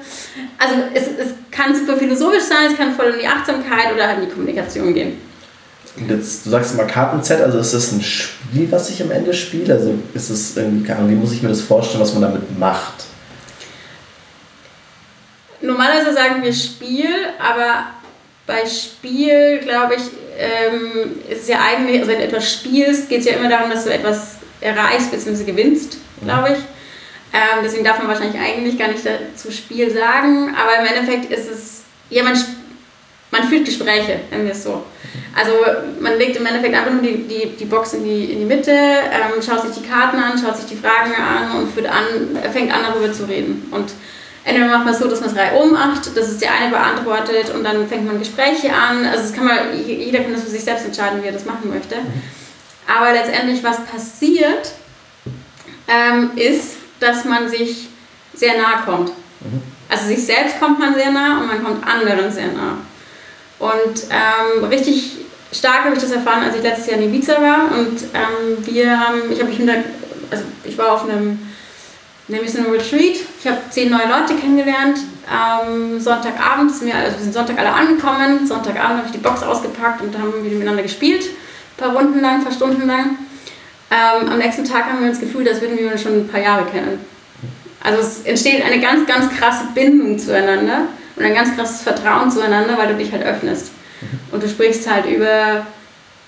Also 0.58 0.74
es, 0.92 1.06
es 1.06 1.34
kann 1.52 1.74
super 1.74 1.96
philosophisch 1.96 2.42
sein, 2.42 2.70
es 2.70 2.76
kann 2.76 2.94
voll 2.94 3.10
in 3.10 3.20
die 3.20 3.26
Achtsamkeit 3.28 3.92
oder 3.94 4.08
halt 4.08 4.18
in 4.18 4.24
die 4.24 4.30
Kommunikation 4.30 4.92
gehen. 4.92 5.31
Jetzt, 5.96 6.46
du 6.46 6.50
sagst 6.50 6.72
immer 6.72 6.84
Karten-Z, 6.84 7.40
also 7.42 7.58
ist 7.58 7.74
das 7.74 7.92
ein 7.92 8.00
Spiel, 8.00 8.70
was 8.70 8.88
ich 8.88 9.02
am 9.02 9.10
Ende 9.10 9.34
spiele? 9.34 9.74
Also 9.74 9.94
ist 10.14 10.30
es 10.30 10.56
irgendwie, 10.56 10.88
wie 10.88 11.14
muss 11.14 11.32
ich 11.32 11.42
mir 11.42 11.50
das 11.50 11.60
vorstellen, 11.60 12.02
was 12.02 12.14
man 12.14 12.22
damit 12.22 12.58
macht? 12.58 13.04
Normalerweise 15.60 16.14
sagen 16.14 16.42
wir 16.42 16.52
Spiel, 16.52 17.08
aber 17.38 17.86
bei 18.46 18.66
Spiel, 18.66 19.60
glaube 19.60 19.96
ich, 19.96 20.02
ähm, 20.38 21.20
ist 21.28 21.42
es 21.42 21.48
ja 21.48 21.58
eigentlich, 21.60 22.00
also 22.00 22.10
wenn 22.10 22.18
du 22.18 22.24
etwas 22.24 22.52
spielst, 22.52 23.08
geht 23.08 23.20
es 23.20 23.26
ja 23.26 23.34
immer 23.34 23.48
darum, 23.48 23.70
dass 23.70 23.84
du 23.84 23.92
etwas 23.92 24.36
erreichst 24.60 25.10
bzw. 25.10 25.44
gewinnst, 25.44 25.98
glaube 26.22 26.48
ich. 26.52 26.58
Ähm, 27.34 27.60
deswegen 27.62 27.84
darf 27.84 27.98
man 27.98 28.08
wahrscheinlich 28.08 28.40
eigentlich 28.40 28.78
gar 28.78 28.88
nicht 28.88 29.04
dazu 29.04 29.50
Spiel 29.50 29.90
sagen, 29.90 30.54
aber 30.54 30.80
im 30.80 30.86
Endeffekt 30.86 31.32
ist 31.32 31.50
es, 31.50 31.82
ja, 32.10 32.24
man, 33.32 33.48
führt 33.48 33.64
Gespräche, 33.64 34.20
nennen 34.30 34.44
wir 34.44 34.52
es 34.52 34.62
so. 34.62 34.84
Also 35.34 35.52
man 36.00 36.18
legt 36.18 36.36
im 36.36 36.46
Endeffekt 36.46 36.74
einfach 36.74 36.92
nur 36.92 37.02
die, 37.02 37.26
die, 37.26 37.56
die 37.58 37.64
Box 37.64 37.94
in 37.94 38.04
die, 38.04 38.32
in 38.32 38.38
die 38.38 38.44
Mitte, 38.44 38.70
ähm, 38.70 39.42
schaut 39.44 39.62
sich 39.62 39.82
die 39.82 39.88
Karten 39.88 40.18
an, 40.18 40.38
schaut 40.38 40.56
sich 40.56 40.66
die 40.66 40.76
Fragen 40.76 41.12
an 41.14 41.58
und 41.58 41.72
führt 41.72 41.86
an, 41.86 42.04
fängt 42.52 42.72
an 42.72 42.82
darüber 42.86 43.12
zu 43.12 43.24
reden. 43.24 43.66
Und 43.72 43.92
Entweder 44.44 44.66
macht 44.66 44.84
man 44.84 44.94
es 44.94 44.98
so, 44.98 45.08
dass 45.08 45.20
man 45.20 45.30
es 45.30 45.36
reihum 45.36 45.72
macht, 45.72 46.16
dass 46.16 46.28
es 46.28 46.38
der 46.38 46.52
eine 46.52 46.70
beantwortet 46.70 47.54
und 47.54 47.62
dann 47.62 47.86
fängt 47.86 48.06
man 48.06 48.18
Gespräche 48.18 48.72
an. 48.72 49.04
Also 49.04 49.22
das 49.22 49.32
kann 49.32 49.44
man, 49.44 49.56
jeder 49.86 50.20
kann 50.20 50.32
das 50.32 50.42
für 50.42 50.50
sich 50.50 50.64
selbst 50.64 50.84
entscheiden, 50.84 51.22
wie 51.22 51.26
er 51.26 51.32
das 51.32 51.44
machen 51.44 51.70
möchte. 51.72 51.96
Aber 52.88 53.12
letztendlich, 53.12 53.62
was 53.62 53.84
passiert, 53.84 54.72
ähm, 55.86 56.32
ist, 56.34 56.76
dass 56.98 57.24
man 57.24 57.48
sich 57.48 57.88
sehr 58.34 58.56
nahe 58.56 58.82
kommt. 58.84 59.10
Mhm. 59.10 59.62
Also 59.88 60.06
sich 60.06 60.24
selbst 60.24 60.58
kommt 60.58 60.80
man 60.80 60.94
sehr 60.94 61.12
nah 61.12 61.40
und 61.40 61.46
man 61.46 61.62
kommt 61.62 61.86
anderen 61.86 62.30
sehr 62.32 62.48
nah. 62.48 62.78
Und 63.62 64.06
ähm, 64.10 64.64
richtig 64.64 65.18
stark 65.52 65.84
habe 65.84 65.94
ich 65.94 66.02
das 66.02 66.10
erfahren, 66.10 66.42
als 66.42 66.56
ich 66.56 66.64
letztes 66.64 66.88
Jahr 66.88 66.98
in 66.98 67.14
Ibiza 67.14 67.40
war 67.40 67.78
und 67.78 68.02
ähm, 68.12 68.58
wir 68.66 68.98
haben, 68.98 69.30
ich 69.30 69.38
habe 69.38 69.50
mich 69.50 69.60
mit 69.60 69.70
also 70.32 70.44
ich 70.64 70.76
war 70.76 70.92
auf 70.92 71.04
einem 71.04 71.38
nämlich 72.26 72.50
so 72.50 72.58
ein 72.58 72.66
Retreat. 72.72 73.18
Ich 73.38 73.46
habe 73.46 73.58
zehn 73.70 73.88
neue 73.88 74.08
Leute 74.08 74.34
kennengelernt. 74.34 74.98
Ähm, 75.30 76.00
Sonntagabend 76.00 76.74
sind 76.74 76.88
wir, 76.88 76.96
also 76.96 77.18
wir 77.18 77.22
sind 77.22 77.34
Sonntag 77.34 77.56
alle 77.60 77.72
angekommen. 77.72 78.44
Sonntagabend 78.48 78.98
habe 78.98 79.06
ich 79.06 79.12
die 79.12 79.18
Box 79.18 79.44
ausgepackt 79.44 80.00
und 80.00 80.18
haben 80.18 80.32
wir 80.42 80.50
miteinander 80.50 80.82
gespielt. 80.82 81.24
Ein 81.24 81.76
paar 81.76 81.94
Runden 81.94 82.20
lang, 82.20 82.38
ein 82.38 82.44
paar 82.44 82.52
Stunden 82.52 82.84
lang. 82.88 83.18
Ähm, 83.92 84.28
am 84.28 84.38
nächsten 84.38 84.64
Tag 84.64 84.86
haben 84.86 85.02
wir 85.02 85.08
uns 85.08 85.20
gefühlt, 85.20 85.48
als 85.48 85.60
würden 85.60 85.78
wir 85.78 85.92
uns 85.92 86.02
schon 86.02 86.14
ein 86.14 86.28
paar 86.28 86.40
Jahre 86.40 86.64
kennen. 86.64 86.98
Also 87.84 88.00
es 88.00 88.22
entsteht 88.24 88.64
eine 88.64 88.80
ganz, 88.80 89.06
ganz 89.06 89.32
krasse 89.36 89.66
Bindung 89.72 90.18
zueinander 90.18 90.88
und 91.22 91.28
ein 91.28 91.34
ganz 91.34 91.56
krasses 91.56 91.82
Vertrauen 91.82 92.30
zueinander, 92.30 92.76
weil 92.76 92.88
du 92.88 92.96
dich 92.96 93.12
halt 93.12 93.22
öffnest. 93.22 93.70
Und 94.32 94.42
du 94.42 94.48
sprichst 94.48 94.90
halt 94.90 95.06
über 95.06 95.64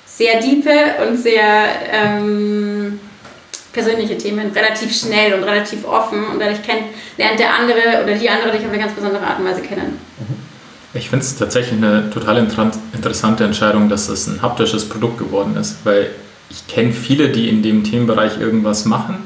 sehr 0.07 0.41
diepe 0.41 0.71
und 1.07 1.17
sehr 1.17 1.67
ähm, 1.93 3.01
persönliche 3.73 4.17
Themen 4.17 4.53
relativ 4.53 4.97
schnell 4.97 5.35
und 5.35 5.43
relativ 5.43 5.85
offen 5.85 6.25
und 6.27 6.41
dadurch 6.41 6.63
kennt, 6.63 6.83
lernt 7.19 7.41
der 7.41 7.53
andere 7.53 8.05
oder 8.05 8.15
die 8.15 8.31
andere 8.31 8.53
dich 8.53 8.61
auf 8.61 8.73
eine 8.73 8.79
ganz 8.79 8.93
besondere 8.93 9.27
Art 9.27 9.41
und 9.41 9.47
Weise 9.47 9.63
kennen. 9.63 9.99
Ich 10.93 11.11
finde 11.11 11.25
es 11.25 11.37
tatsächlich 11.37 11.77
eine 11.77 12.09
total 12.11 12.39
interessante 12.93 13.43
Entscheidung, 13.43 13.89
dass 13.89 14.09
es 14.09 14.29
ein 14.29 14.43
haptisches 14.43 14.89
Produkt 14.89 15.19
geworden 15.19 15.57
ist, 15.57 15.79
weil 15.83 16.11
ich 16.51 16.69
kenne 16.69 16.93
viele, 16.93 17.31
die 17.31 17.49
in 17.49 17.65
dem 17.65 17.83
Themenbereich 17.83 18.41
irgendwas 18.41 18.85
machen. 18.85 19.17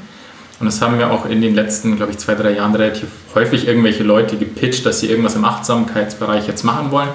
Und 0.61 0.67
es 0.67 0.81
haben 0.83 0.97
mir 0.97 1.11
auch 1.11 1.27
in 1.27 1.41
den 1.41 1.55
letzten, 1.55 1.97
glaube 1.97 2.13
ich, 2.13 2.19
zwei, 2.19 2.35
drei 2.35 2.53
Jahren 2.53 2.75
relativ 2.75 3.09
häufig 3.35 3.69
irgendwelche 3.69 4.03
Leute 4.03 4.37
gepitcht, 4.37 4.85
dass 4.85 5.01
sie 5.01 5.09
irgendwas 5.09 5.37
im 5.37 5.45
Achtsamkeitsbereich 5.45 6.49
jetzt 6.49 6.65
machen 6.65 6.91
wollen. 6.91 7.09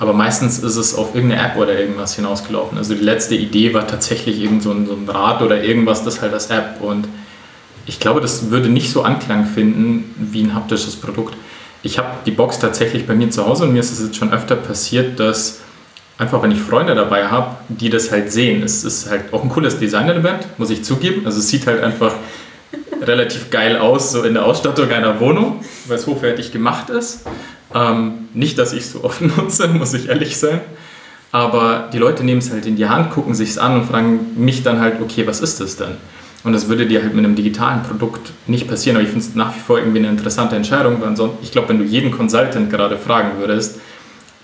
Aber 0.00 0.12
meistens 0.12 0.58
ist 0.58 0.76
es 0.76 0.94
auf 0.94 1.14
irgendeine 1.14 1.42
App 1.42 1.56
oder 1.56 1.78
irgendwas 1.78 2.16
hinausgelaufen. 2.16 2.78
Also 2.78 2.94
die 2.94 3.04
letzte 3.04 3.34
Idee 3.34 3.74
war 3.74 3.86
tatsächlich 3.86 4.40
irgend 4.40 4.62
so 4.62 4.72
ein, 4.72 4.86
so 4.86 4.94
ein 4.94 5.08
Rad 5.08 5.42
oder 5.42 5.62
irgendwas, 5.62 6.02
das 6.02 6.22
halt 6.22 6.32
als 6.32 6.46
App. 6.46 6.80
Und 6.80 7.06
ich 7.86 8.00
glaube, 8.00 8.20
das 8.20 8.50
würde 8.50 8.68
nicht 8.68 8.90
so 8.90 9.02
Anklang 9.02 9.44
finden 9.44 10.14
wie 10.16 10.42
ein 10.42 10.54
haptisches 10.54 10.96
Produkt. 10.96 11.36
Ich 11.82 11.98
habe 11.98 12.08
die 12.26 12.30
Box 12.30 12.58
tatsächlich 12.58 13.06
bei 13.06 13.14
mir 13.14 13.30
zu 13.30 13.46
Hause 13.46 13.64
und 13.64 13.72
mir 13.72 13.80
ist 13.80 13.92
es 13.92 14.02
jetzt 14.02 14.16
schon 14.16 14.32
öfter 14.32 14.56
passiert, 14.56 15.20
dass 15.20 15.60
einfach, 16.18 16.42
wenn 16.42 16.50
ich 16.50 16.60
Freunde 16.60 16.94
dabei 16.94 17.28
habe, 17.28 17.56
die 17.68 17.88
das 17.88 18.10
halt 18.10 18.32
sehen. 18.32 18.62
Es 18.62 18.84
ist 18.84 19.10
halt 19.10 19.32
auch 19.32 19.42
ein 19.42 19.48
cooles 19.48 19.78
Design-Element, 19.78 20.58
muss 20.58 20.70
ich 20.70 20.82
zugeben. 20.82 21.22
Also 21.24 21.38
es 21.38 21.48
sieht 21.48 21.66
halt 21.66 21.82
einfach 21.82 22.12
relativ 23.02 23.50
geil 23.50 23.78
aus, 23.78 24.12
so 24.12 24.22
in 24.22 24.34
der 24.34 24.44
Ausstattung 24.44 24.90
einer 24.90 25.20
Wohnung, 25.20 25.64
weil 25.86 25.96
es 25.96 26.06
hochwertig 26.06 26.52
gemacht 26.52 26.90
ist. 26.90 27.26
Ähm, 27.74 28.28
nicht, 28.34 28.58
dass 28.58 28.72
ich 28.72 28.80
es 28.80 28.92
so 28.92 29.04
oft 29.04 29.20
nutze, 29.36 29.68
muss 29.68 29.94
ich 29.94 30.08
ehrlich 30.08 30.36
sein. 30.36 30.60
Aber 31.32 31.88
die 31.92 31.98
Leute 31.98 32.24
nehmen 32.24 32.40
es 32.40 32.50
halt 32.50 32.66
in 32.66 32.76
die 32.76 32.88
Hand, 32.88 33.12
gucken 33.12 33.34
sich 33.34 33.50
es 33.50 33.58
an 33.58 33.80
und 33.80 33.86
fragen 33.86 34.34
mich 34.36 34.62
dann 34.62 34.80
halt, 34.80 35.00
okay, 35.00 35.26
was 35.26 35.40
ist 35.40 35.60
das 35.60 35.76
denn? 35.76 35.96
Und 36.42 36.52
das 36.52 36.68
würde 36.68 36.86
dir 36.86 37.02
halt 37.02 37.14
mit 37.14 37.24
einem 37.24 37.36
digitalen 37.36 37.82
Produkt 37.82 38.32
nicht 38.46 38.66
passieren. 38.66 38.96
Aber 38.96 39.04
ich 39.04 39.10
finde 39.10 39.26
es 39.26 39.34
nach 39.34 39.54
wie 39.54 39.60
vor 39.60 39.78
irgendwie 39.78 39.98
eine 39.98 40.08
interessante 40.08 40.56
Entscheidung. 40.56 41.00
Weil 41.00 41.14
ich 41.42 41.52
glaube, 41.52 41.68
wenn 41.68 41.78
du 41.78 41.84
jeden 41.84 42.10
Consultant 42.10 42.70
gerade 42.70 42.96
fragen 42.96 43.38
würdest, 43.38 43.78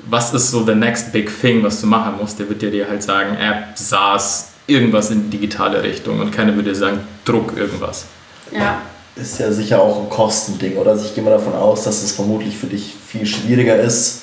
was 0.08 0.32
ist 0.34 0.50
so 0.50 0.64
the 0.64 0.74
next 0.74 1.12
big 1.12 1.30
thing, 1.40 1.62
was 1.62 1.80
du 1.80 1.86
machen 1.86 2.14
musst, 2.20 2.38
der 2.38 2.48
wird 2.48 2.62
dir 2.62 2.86
halt 2.86 3.02
sagen, 3.02 3.36
App, 3.36 3.76
SaaS, 3.76 4.52
irgendwas 4.66 5.10
in 5.10 5.30
digitale 5.30 5.82
Richtung. 5.82 6.20
Und 6.20 6.30
keiner 6.30 6.54
würde 6.54 6.68
dir 6.68 6.76
sagen, 6.76 7.00
Druck 7.24 7.56
irgendwas. 7.56 8.06
Ja 8.52 8.82
ist 9.16 9.38
ja 9.40 9.50
sicher 9.50 9.80
auch 9.80 10.02
ein 10.02 10.10
Kostending, 10.10 10.76
oder? 10.76 10.92
Also 10.92 11.06
ich 11.06 11.14
gehe 11.14 11.24
mal 11.24 11.30
davon 11.30 11.54
aus, 11.54 11.84
dass 11.84 12.02
es 12.02 12.12
vermutlich 12.12 12.56
für 12.56 12.66
dich 12.66 12.94
viel 13.06 13.24
schwieriger 13.24 13.76
ist, 13.76 14.22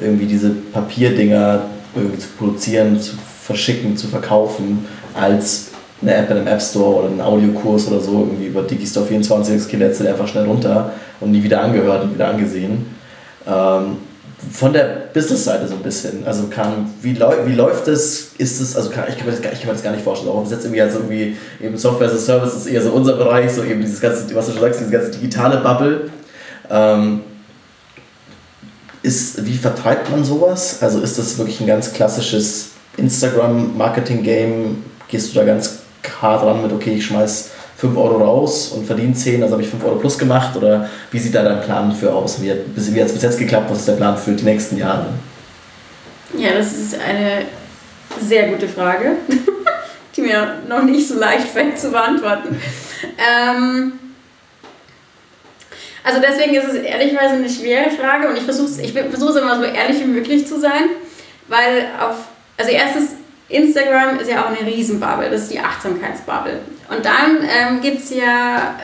irgendwie 0.00 0.26
diese 0.26 0.50
Papierdinger 0.50 1.62
irgendwie 1.94 2.18
zu 2.18 2.28
produzieren, 2.38 3.00
zu 3.00 3.14
verschicken, 3.44 3.96
zu 3.96 4.08
verkaufen, 4.08 4.86
als 5.14 5.68
eine 6.00 6.14
App 6.14 6.30
in 6.30 6.38
einem 6.38 6.48
App 6.48 6.60
Store 6.60 6.96
oder 6.96 7.08
einen 7.08 7.20
Audiokurs 7.20 7.86
oder 7.86 8.00
so, 8.00 8.20
irgendwie 8.20 8.46
über 8.46 8.62
Digistore 8.62 9.06
24, 9.06 9.54
das 9.54 9.68
Kind 9.68 9.82
einfach 9.82 10.26
schnell 10.26 10.46
runter 10.46 10.92
und 11.20 11.30
nie 11.30 11.42
wieder 11.42 11.62
angehört 11.62 12.02
und 12.02 12.14
wieder 12.14 12.28
angesehen. 12.28 12.86
Ähm, 13.46 13.98
von 14.50 14.72
der 14.72 15.08
Business-Seite 15.12 15.68
so 15.68 15.74
ein 15.74 15.82
bisschen. 15.82 16.26
Also 16.26 16.48
kann, 16.48 16.90
wie, 17.00 17.16
wie 17.16 17.54
läuft 17.54 17.86
das? 17.86 18.30
Ist 18.38 18.60
es, 18.60 18.76
also 18.76 18.90
kann, 18.90 19.04
ich, 19.08 19.16
kann 19.16 19.26
mir 19.26 19.32
das, 19.32 19.40
ich 19.40 19.60
kann 19.60 19.68
mir 19.68 19.74
das 19.74 19.82
gar 19.82 19.92
nicht 19.92 20.02
vorstellen. 20.02 20.32
Auch 20.32 20.48
jetzt 20.50 20.64
irgendwie, 20.64 20.82
also 20.82 20.98
irgendwie 20.98 21.36
eben 21.60 21.76
Software 21.76 22.08
as 22.08 22.14
a 22.14 22.18
Service 22.18 22.54
ist 22.54 22.66
eher 22.66 22.82
so 22.82 22.90
unser 22.90 23.14
Bereich, 23.14 23.52
so 23.52 23.62
eben 23.62 23.80
dieses 23.80 24.00
ganze, 24.00 24.34
was 24.34 24.46
du 24.46 24.52
schon 24.52 24.60
sagst, 24.60 24.80
diese 24.80 24.90
ganze 24.90 25.10
digitale 25.12 25.58
Bubble. 25.58 26.10
Ähm, 26.70 27.20
ist, 29.02 29.46
wie 29.46 29.56
vertreibt 29.56 30.10
man 30.10 30.24
sowas? 30.24 30.78
Also 30.80 31.00
ist 31.00 31.18
das 31.18 31.38
wirklich 31.38 31.60
ein 31.60 31.66
ganz 31.66 31.92
klassisches 31.92 32.70
Instagram-Marketing-Game? 32.96 34.84
Gehst 35.08 35.32
du 35.32 35.38
da 35.38 35.44
ganz 35.44 35.78
hart 36.20 36.44
ran 36.44 36.62
mit, 36.62 36.72
okay, 36.72 36.94
ich 36.94 37.06
schmeiß 37.06 37.50
5 37.82 37.96
Euro 37.96 38.18
raus 38.18 38.68
und 38.68 38.86
verdiene 38.86 39.12
10, 39.12 39.42
also 39.42 39.54
habe 39.54 39.62
ich 39.64 39.68
5 39.68 39.84
Euro 39.84 39.96
plus 39.96 40.16
gemacht? 40.16 40.56
Oder 40.56 40.88
wie 41.10 41.18
sieht 41.18 41.34
da 41.34 41.42
dein 41.42 41.60
Plan 41.62 41.92
für 41.92 42.12
aus? 42.12 42.40
Wie, 42.40 42.48
hat 42.48 42.58
es 42.76 43.12
bis 43.12 43.22
jetzt 43.22 43.38
geklappt? 43.40 43.68
Was 43.68 43.80
ist 43.80 43.88
der 43.88 43.94
Plan 43.94 44.16
für 44.16 44.30
die 44.30 44.44
nächsten 44.44 44.76
Jahre? 44.76 45.06
Ja, 46.38 46.52
das 46.52 46.74
ist 46.74 46.94
eine 46.94 47.42
sehr 48.20 48.50
gute 48.50 48.68
Frage, 48.68 49.16
die 50.16 50.20
mir 50.20 50.58
noch 50.68 50.84
nicht 50.84 51.08
so 51.08 51.18
leicht 51.18 51.48
fällt 51.48 51.76
zu 51.76 51.90
beantworten. 51.90 52.56
Ähm, 53.18 53.94
also 56.04 56.20
deswegen 56.20 56.54
ist 56.54 56.68
es 56.68 56.76
ehrlicherweise 56.76 57.34
eine 57.34 57.50
schwere 57.50 57.90
Frage 57.90 58.28
und 58.28 58.36
ich 58.36 58.44
versuche 58.44 58.80
ich 58.80 58.92
versuche 58.92 59.30
es 59.30 59.36
immer 59.36 59.56
so 59.56 59.64
ehrlich 59.64 59.98
wie 59.98 60.08
möglich 60.08 60.46
zu 60.46 60.60
sein, 60.60 60.84
weil 61.48 61.88
auf, 62.00 62.14
also 62.56 62.70
erstens 62.70 63.14
Instagram 63.48 64.20
ist 64.20 64.30
ja 64.30 64.44
auch 64.44 64.50
eine 64.56 64.64
Riesenbubble, 64.64 65.30
das 65.30 65.42
ist 65.42 65.52
die 65.52 65.58
Achtsamkeitsbubble. 65.58 66.60
Und 66.94 67.04
dann 67.04 67.38
ähm, 67.42 67.80
gibt 67.80 67.98
es 67.98 68.10
ja, 68.14 68.74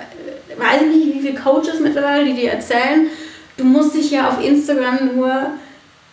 weiß 0.56 0.82
ich 0.82 0.96
nicht, 0.96 1.14
wie 1.14 1.20
viele 1.20 1.38
Coaches 1.38 1.80
mittlerweile, 1.80 2.24
die 2.24 2.34
dir 2.34 2.52
erzählen, 2.52 3.08
du 3.56 3.64
musst 3.64 3.94
dich 3.94 4.10
ja 4.10 4.28
auf 4.28 4.42
Instagram 4.42 5.16
nur 5.16 5.50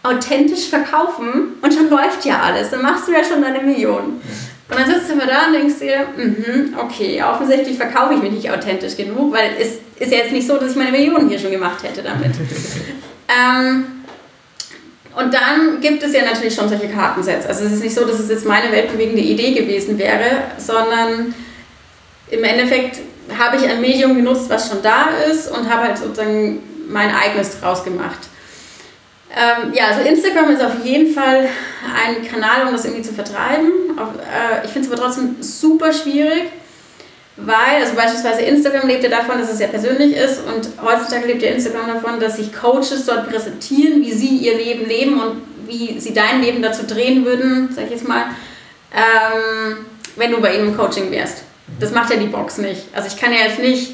authentisch 0.03 0.69
verkaufen 0.69 1.53
und 1.61 1.73
schon 1.73 1.89
läuft 1.89 2.25
ja 2.25 2.41
alles. 2.41 2.69
Dann 2.69 2.81
machst 2.81 3.07
du 3.07 3.11
ja 3.11 3.23
schon 3.23 3.41
deine 3.41 3.61
Millionen. 3.61 4.21
Und 4.67 4.79
dann 4.79 4.89
sitzt 4.89 5.09
du 5.09 5.13
immer 5.13 5.27
da 5.27 5.47
und 5.47 5.53
denkst 5.53 5.79
dir, 5.79 6.05
mm 6.17 6.75
okay, 6.77 7.23
offensichtlich 7.23 7.77
verkaufe 7.77 8.15
ich 8.15 8.21
mich 8.21 8.31
nicht 8.31 8.51
authentisch 8.51 8.97
genug, 8.97 9.33
weil 9.33 9.51
es 9.59 9.77
ist 9.99 10.11
ja 10.11 10.19
jetzt 10.19 10.31
nicht 10.31 10.47
so, 10.47 10.57
dass 10.57 10.71
ich 10.71 10.75
meine 10.75 10.91
Millionen 10.91 11.29
hier 11.29 11.39
schon 11.39 11.51
gemacht 11.51 11.83
hätte 11.83 12.01
damit. 12.01 12.31
ähm, 13.29 13.85
und 15.15 15.33
dann 15.33 15.79
gibt 15.81 16.03
es 16.03 16.13
ja 16.13 16.25
natürlich 16.25 16.53
schon 16.53 16.67
solche 16.67 16.89
Kartensets. 16.89 17.45
Also 17.45 17.65
es 17.65 17.73
ist 17.73 17.83
nicht 17.83 17.95
so, 17.95 18.05
dass 18.05 18.19
es 18.19 18.29
jetzt 18.29 18.45
meine 18.45 18.71
weltbewegende 18.71 19.21
Idee 19.21 19.53
gewesen 19.53 19.97
wäre, 19.97 20.25
sondern 20.57 21.33
im 22.29 22.43
Endeffekt 22.43 22.99
habe 23.37 23.57
ich 23.57 23.67
ein 23.67 23.81
Medium 23.81 24.15
genutzt, 24.15 24.49
was 24.49 24.69
schon 24.69 24.81
da 24.81 25.09
ist 25.29 25.49
und 25.49 25.69
habe 25.69 25.87
halt 25.87 25.97
sozusagen 25.97 26.61
mein 26.87 27.13
eigenes 27.13 27.59
draus 27.59 27.83
gemacht. 27.83 28.19
Ähm, 29.35 29.73
ja, 29.73 29.87
also 29.87 30.07
Instagram 30.07 30.51
ist 30.51 30.63
auf 30.63 30.83
jeden 30.83 31.13
Fall 31.13 31.47
ein 31.93 32.25
Kanal, 32.25 32.67
um 32.67 32.71
das 32.71 32.85
irgendwie 32.85 33.03
zu 33.03 33.13
vertreiben. 33.13 33.97
Auf, 33.97 34.09
äh, 34.15 34.65
ich 34.65 34.71
finde 34.71 34.87
es 34.87 34.93
aber 34.93 35.01
trotzdem 35.01 35.35
super 35.41 35.91
schwierig, 35.91 36.43
weil, 37.35 37.81
also 37.81 37.95
beispielsweise 37.95 38.41
Instagram 38.43 38.87
lebt 38.87 39.03
ja 39.03 39.09
davon, 39.09 39.39
dass 39.39 39.51
es 39.51 39.57
sehr 39.57 39.67
persönlich 39.67 40.15
ist 40.15 40.39
und 40.45 40.69
heutzutage 40.81 41.27
lebt 41.27 41.41
ja 41.41 41.49
Instagram 41.49 41.87
davon, 41.87 42.19
dass 42.19 42.37
sich 42.37 42.53
Coaches 42.53 43.05
dort 43.05 43.29
präsentieren, 43.29 44.01
wie 44.01 44.13
sie 44.13 44.37
ihr 44.37 44.55
Leben 44.55 44.85
leben 44.87 45.19
und 45.19 45.41
wie 45.67 45.99
sie 45.99 46.13
dein 46.13 46.41
Leben 46.41 46.61
dazu 46.61 46.85
drehen 46.85 47.25
würden, 47.25 47.69
sag 47.75 47.85
ich 47.85 47.91
jetzt 47.91 48.07
mal, 48.07 48.25
ähm, 48.93 49.85
wenn 50.15 50.31
du 50.31 50.39
bei 50.39 50.55
ihnen 50.55 50.69
im 50.69 50.77
Coaching 50.77 51.11
wärst. 51.11 51.44
Das 51.79 51.91
macht 51.91 52.09
ja 52.09 52.17
die 52.17 52.27
Box 52.27 52.57
nicht. 52.57 52.83
Also 52.93 53.07
ich 53.07 53.19
kann 53.19 53.33
ja 53.33 53.39
jetzt 53.39 53.59
nicht 53.59 53.91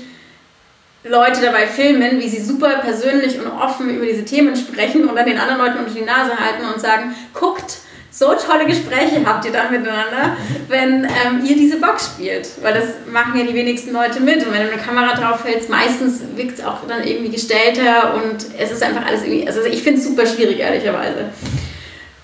Leute 1.04 1.42
dabei 1.42 1.66
filmen, 1.66 2.20
wie 2.20 2.30
sie 2.30 2.42
super 2.42 2.80
persönlich 2.82 3.40
und 3.40 3.48
offen 3.48 3.90
über 3.90 4.06
diese 4.06 4.24
Themen 4.24 4.56
sprechen 4.56 5.08
und 5.08 5.16
dann 5.16 5.26
den 5.26 5.40
anderen 5.40 5.62
Leuten 5.62 5.80
unter 5.80 5.94
die 5.94 6.06
Nase 6.06 6.38
halten 6.38 6.64
und 6.72 6.80
sagen, 6.80 7.16
guckt, 7.34 7.78
so 8.14 8.34
tolle 8.36 8.66
Gespräche 8.66 9.26
habt 9.26 9.46
ihr 9.46 9.54
dann 9.54 9.72
miteinander, 9.72 10.36
wenn 10.68 11.06
ähm, 11.06 11.46
ihr 11.46 11.56
diese 11.56 11.78
Box 11.78 12.08
spielt. 12.08 12.50
Weil 12.62 12.74
das 12.74 12.90
machen 13.12 13.38
ja 13.38 13.46
die 13.46 13.54
wenigsten 13.54 13.94
Leute 13.94 14.20
mit. 14.20 14.46
Und 14.46 14.54
wenn 14.54 14.68
du 14.68 14.74
eine 14.74 14.82
Kamera 14.82 15.16
drauf 15.16 15.46
hältst, 15.46 15.70
meistens 15.70 16.22
wirkt 16.36 16.60
es 16.60 16.66
auch 16.66 16.86
dann 16.88 17.08
irgendwie 17.08 17.32
gestellter 17.32 18.14
und 18.16 18.46
es 18.60 18.70
ist 18.70 18.84
einfach 18.84 19.06
alles 19.06 19.24
irgendwie. 19.24 19.48
Also 19.48 19.62
ich 19.64 19.82
finde 19.82 20.02
es 20.02 20.08
super 20.08 20.28
schwierig, 20.28 20.60
ehrlicherweise. 20.60 21.30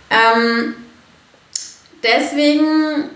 Ähm, 0.10 0.76
deswegen, 2.04 3.10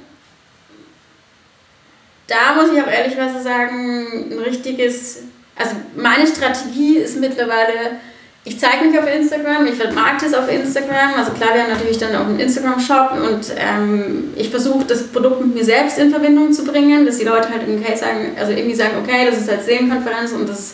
da 2.31 2.55
muss 2.55 2.71
ich 2.73 2.81
auch 2.81 2.87
ehrlicherweise 2.87 3.41
sagen, 3.41 4.31
ein 4.31 4.39
richtiges. 4.39 5.23
Also 5.55 5.75
meine 5.95 6.25
Strategie 6.25 6.97
ist 6.97 7.17
mittlerweile 7.17 7.99
ich 8.43 8.59
zeige 8.59 8.85
mich 8.85 8.97
auf 8.97 9.07
Instagram, 9.07 9.67
ich 9.67 9.75
vermarkte 9.75 10.25
es 10.25 10.33
auf 10.33 10.51
Instagram. 10.51 11.13
Also 11.15 11.31
klar, 11.33 11.53
wir 11.53 11.61
haben 11.61 11.71
natürlich 11.71 11.99
dann 11.99 12.15
auch 12.15 12.25
einen 12.25 12.39
Instagram-Shop 12.39 13.11
und 13.13 13.53
ähm, 13.55 14.33
ich 14.35 14.49
versuche 14.49 14.83
das 14.85 15.07
Produkt 15.07 15.41
mit 15.41 15.53
mir 15.53 15.63
selbst 15.63 15.99
in 15.99 16.09
Verbindung 16.09 16.51
zu 16.51 16.65
bringen, 16.65 17.05
dass 17.05 17.19
die 17.19 17.25
Leute 17.25 17.49
halt 17.49 17.61
okay 17.63 17.95
sagen, 17.95 18.35
also 18.39 18.51
irgendwie 18.51 18.73
sagen, 18.73 18.93
okay, 18.99 19.27
das 19.29 19.41
ist 19.41 19.49
halt 19.49 19.63
Seelenkonferenz 19.63 20.31
und 20.31 20.49
das 20.49 20.73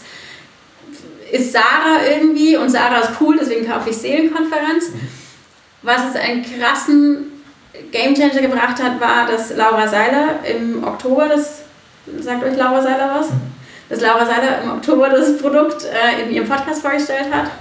ist 1.29 1.51
Sarah 1.51 1.99
irgendwie 2.09 2.55
und 2.55 2.69
Sarah 2.69 2.99
ist 2.99 3.11
cool, 3.19 3.37
deswegen 3.37 3.67
kaufe 3.67 3.89
ich 3.89 3.97
Seelenkonferenz. 3.97 4.85
Was 5.81 6.09
es 6.09 6.15
einen 6.15 6.43
krassen 6.43 7.36
Gamechanger 7.91 8.41
gebracht 8.41 8.81
hat, 8.81 8.99
war, 8.99 9.27
dass 9.27 9.55
Laura 9.55 9.87
Seiler 9.87 10.39
im 10.43 10.83
Oktober, 10.83 11.29
das 11.29 11.61
sagt 12.19 12.43
euch 12.43 12.55
Laura 12.55 12.81
Seiler 12.81 13.15
was? 13.19 13.29
Mhm 13.29 13.57
dass 13.89 14.01
Laura 14.01 14.25
Seiler 14.25 14.61
im 14.63 14.71
Oktober 14.71 15.09
das 15.09 15.37
Produkt 15.37 15.85
äh, 15.85 16.23
in 16.23 16.31
ihrem 16.31 16.47
Podcast 16.47 16.81
vorgestellt 16.81 17.27
hat. 17.31 17.51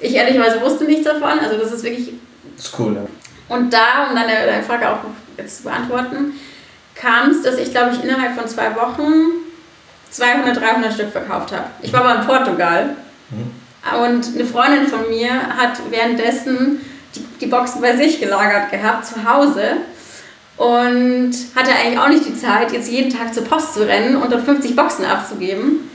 Ich 0.00 0.14
ehrlicherweise 0.14 0.60
wusste 0.60 0.84
nichts 0.84 1.04
davon, 1.04 1.38
also 1.40 1.56
das 1.58 1.72
ist 1.72 1.84
wirklich... 1.84 2.14
Das 2.56 2.66
ist 2.66 2.78
cool, 2.78 2.94
ja. 2.94 3.06
Und 3.54 3.72
da, 3.72 4.08
um 4.08 4.14
dann 4.14 4.26
deine 4.28 4.62
Frage 4.62 4.90
auch 4.90 4.98
jetzt 5.36 5.58
zu 5.58 5.62
beantworten, 5.64 6.34
kam 6.94 7.30
es, 7.30 7.42
dass 7.42 7.56
ich, 7.56 7.70
glaube 7.70 7.92
ich, 7.94 8.04
innerhalb 8.04 8.34
von 8.34 8.46
zwei 8.46 8.74
Wochen 8.76 9.32
200, 10.10 10.60
300 10.60 10.92
Stück 10.92 11.10
verkauft 11.10 11.52
habe. 11.52 11.66
Ich 11.82 11.92
war 11.92 12.04
aber 12.04 12.20
in 12.20 12.26
Portugal 12.26 12.96
mhm. 13.30 14.04
und 14.04 14.34
eine 14.34 14.44
Freundin 14.44 14.86
von 14.86 15.08
mir 15.08 15.30
hat 15.30 15.78
währenddessen 15.90 16.80
die, 17.40 17.46
Boxen 17.46 17.80
bei 17.80 17.96
sich 17.96 18.20
gelagert 18.20 18.70
gehabt, 18.70 19.06
zu 19.06 19.16
Hause 19.24 19.62
und 20.56 21.32
hatte 21.54 21.70
eigentlich 21.70 21.98
auch 21.98 22.08
nicht 22.08 22.26
die 22.26 22.36
Zeit, 22.36 22.72
jetzt 22.72 22.90
jeden 22.90 23.12
Tag 23.12 23.32
zur 23.32 23.44
Post 23.44 23.74
zu 23.74 23.86
rennen 23.86 24.16
und 24.16 24.32
dort 24.32 24.44
50 24.44 24.74
Boxen 24.74 25.04
abzugeben. 25.04 25.88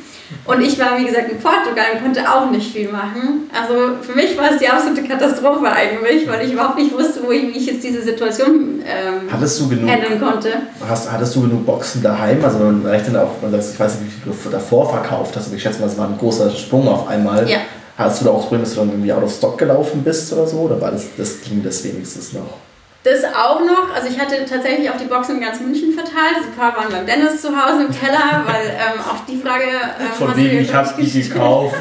Und 0.46 0.62
ich 0.62 0.77
war, 0.80 0.98
wie 0.98 1.06
gesagt, 1.06 1.32
in 1.32 1.39
Portugal 1.39 1.86
und 1.94 2.01
konnte 2.01 2.30
auch 2.30 2.50
nicht 2.50 2.74
viel 2.74 2.89
machen. 2.89 3.50
Also 3.53 3.98
für 4.01 4.13
mich 4.13 4.38
war 4.38 4.51
es 4.51 4.60
die 4.60 4.68
absolute 4.68 5.03
Katastrophe 5.03 5.72
eigentlich, 5.72 6.27
weil 6.27 6.46
ich 6.46 6.53
überhaupt 6.53 6.77
nicht 6.77 6.94
wusste, 6.94 7.22
wo 7.24 7.32
ich, 7.32 7.44
wie 7.44 7.58
ich 7.58 7.65
jetzt 7.68 7.84
diese 7.84 8.01
Situation 8.01 8.82
ähm, 8.86 9.32
hattest 9.32 9.60
du 9.60 9.70
genug, 9.70 9.89
handeln 9.89 10.20
konnte. 10.20 10.50
Hast, 10.88 11.12
hattest 11.12 11.36
du 11.36 11.42
genug 11.42 11.65
Boxen 11.65 12.01
daheim? 12.01 12.44
Also 12.44 12.60
man 12.60 12.86
rechnet 12.86 13.15
auch, 13.18 13.42
man 13.42 13.51
sagt, 13.51 13.65
ich 13.74 13.80
weiß 13.80 14.00
nicht, 14.00 14.08
wie 14.08 14.32
viel 14.32 14.34
du 14.34 14.50
davor 14.50 14.89
verkauft 14.89 15.36
hast, 15.36 15.48
aber 15.48 15.56
ich 15.56 15.62
schätze 15.62 15.80
mal, 15.80 15.88
es 15.88 15.98
war 15.98 16.08
ein 16.08 16.18
großer 16.18 16.50
Sprung 16.51 16.88
auf 16.88 17.08
einmal. 17.08 17.50
Ja. 17.50 17.60
Hast 17.97 18.21
du 18.21 18.25
da 18.25 18.31
auch 18.31 18.38
das 18.38 18.45
Problem, 18.45 18.62
dass 18.63 18.73
du 18.73 18.79
dann 18.79 18.89
irgendwie 18.89 19.13
out 19.13 19.23
of 19.23 19.31
stock 19.31 19.57
gelaufen 19.57 20.03
bist 20.03 20.33
oder 20.33 20.47
so? 20.47 20.57
Oder 20.57 20.81
war 20.81 20.91
das, 20.91 21.05
das 21.15 21.41
ging 21.41 21.63
das 21.63 21.83
wenigstens 21.83 22.33
noch? 22.33 22.57
Das 23.03 23.21
auch 23.25 23.59
noch, 23.59 23.93
also 23.93 24.07
ich 24.07 24.17
hatte 24.17 24.45
tatsächlich 24.45 24.89
auch 24.89 24.95
die 24.95 25.05
Boxen 25.05 25.35
in 25.35 25.41
ganz 25.41 25.59
München 25.59 25.91
verteilt. 25.91 26.38
Ein 26.38 26.57
paar 26.57 26.75
waren 26.77 26.89
beim 26.89 27.05
Dennis 27.05 27.41
zu 27.41 27.50
Hause 27.50 27.83
im 27.83 27.91
Keller, 27.91 28.43
weil 28.45 28.65
ähm, 28.65 29.01
auch 29.01 29.25
die 29.27 29.35
Frage. 29.35 29.65
Ähm, 29.65 30.07
Von 30.17 30.38
wegen, 30.38 30.62
ich 30.62 30.73
habe 30.73 30.89
die 30.97 31.21
gekauft. 31.21 31.75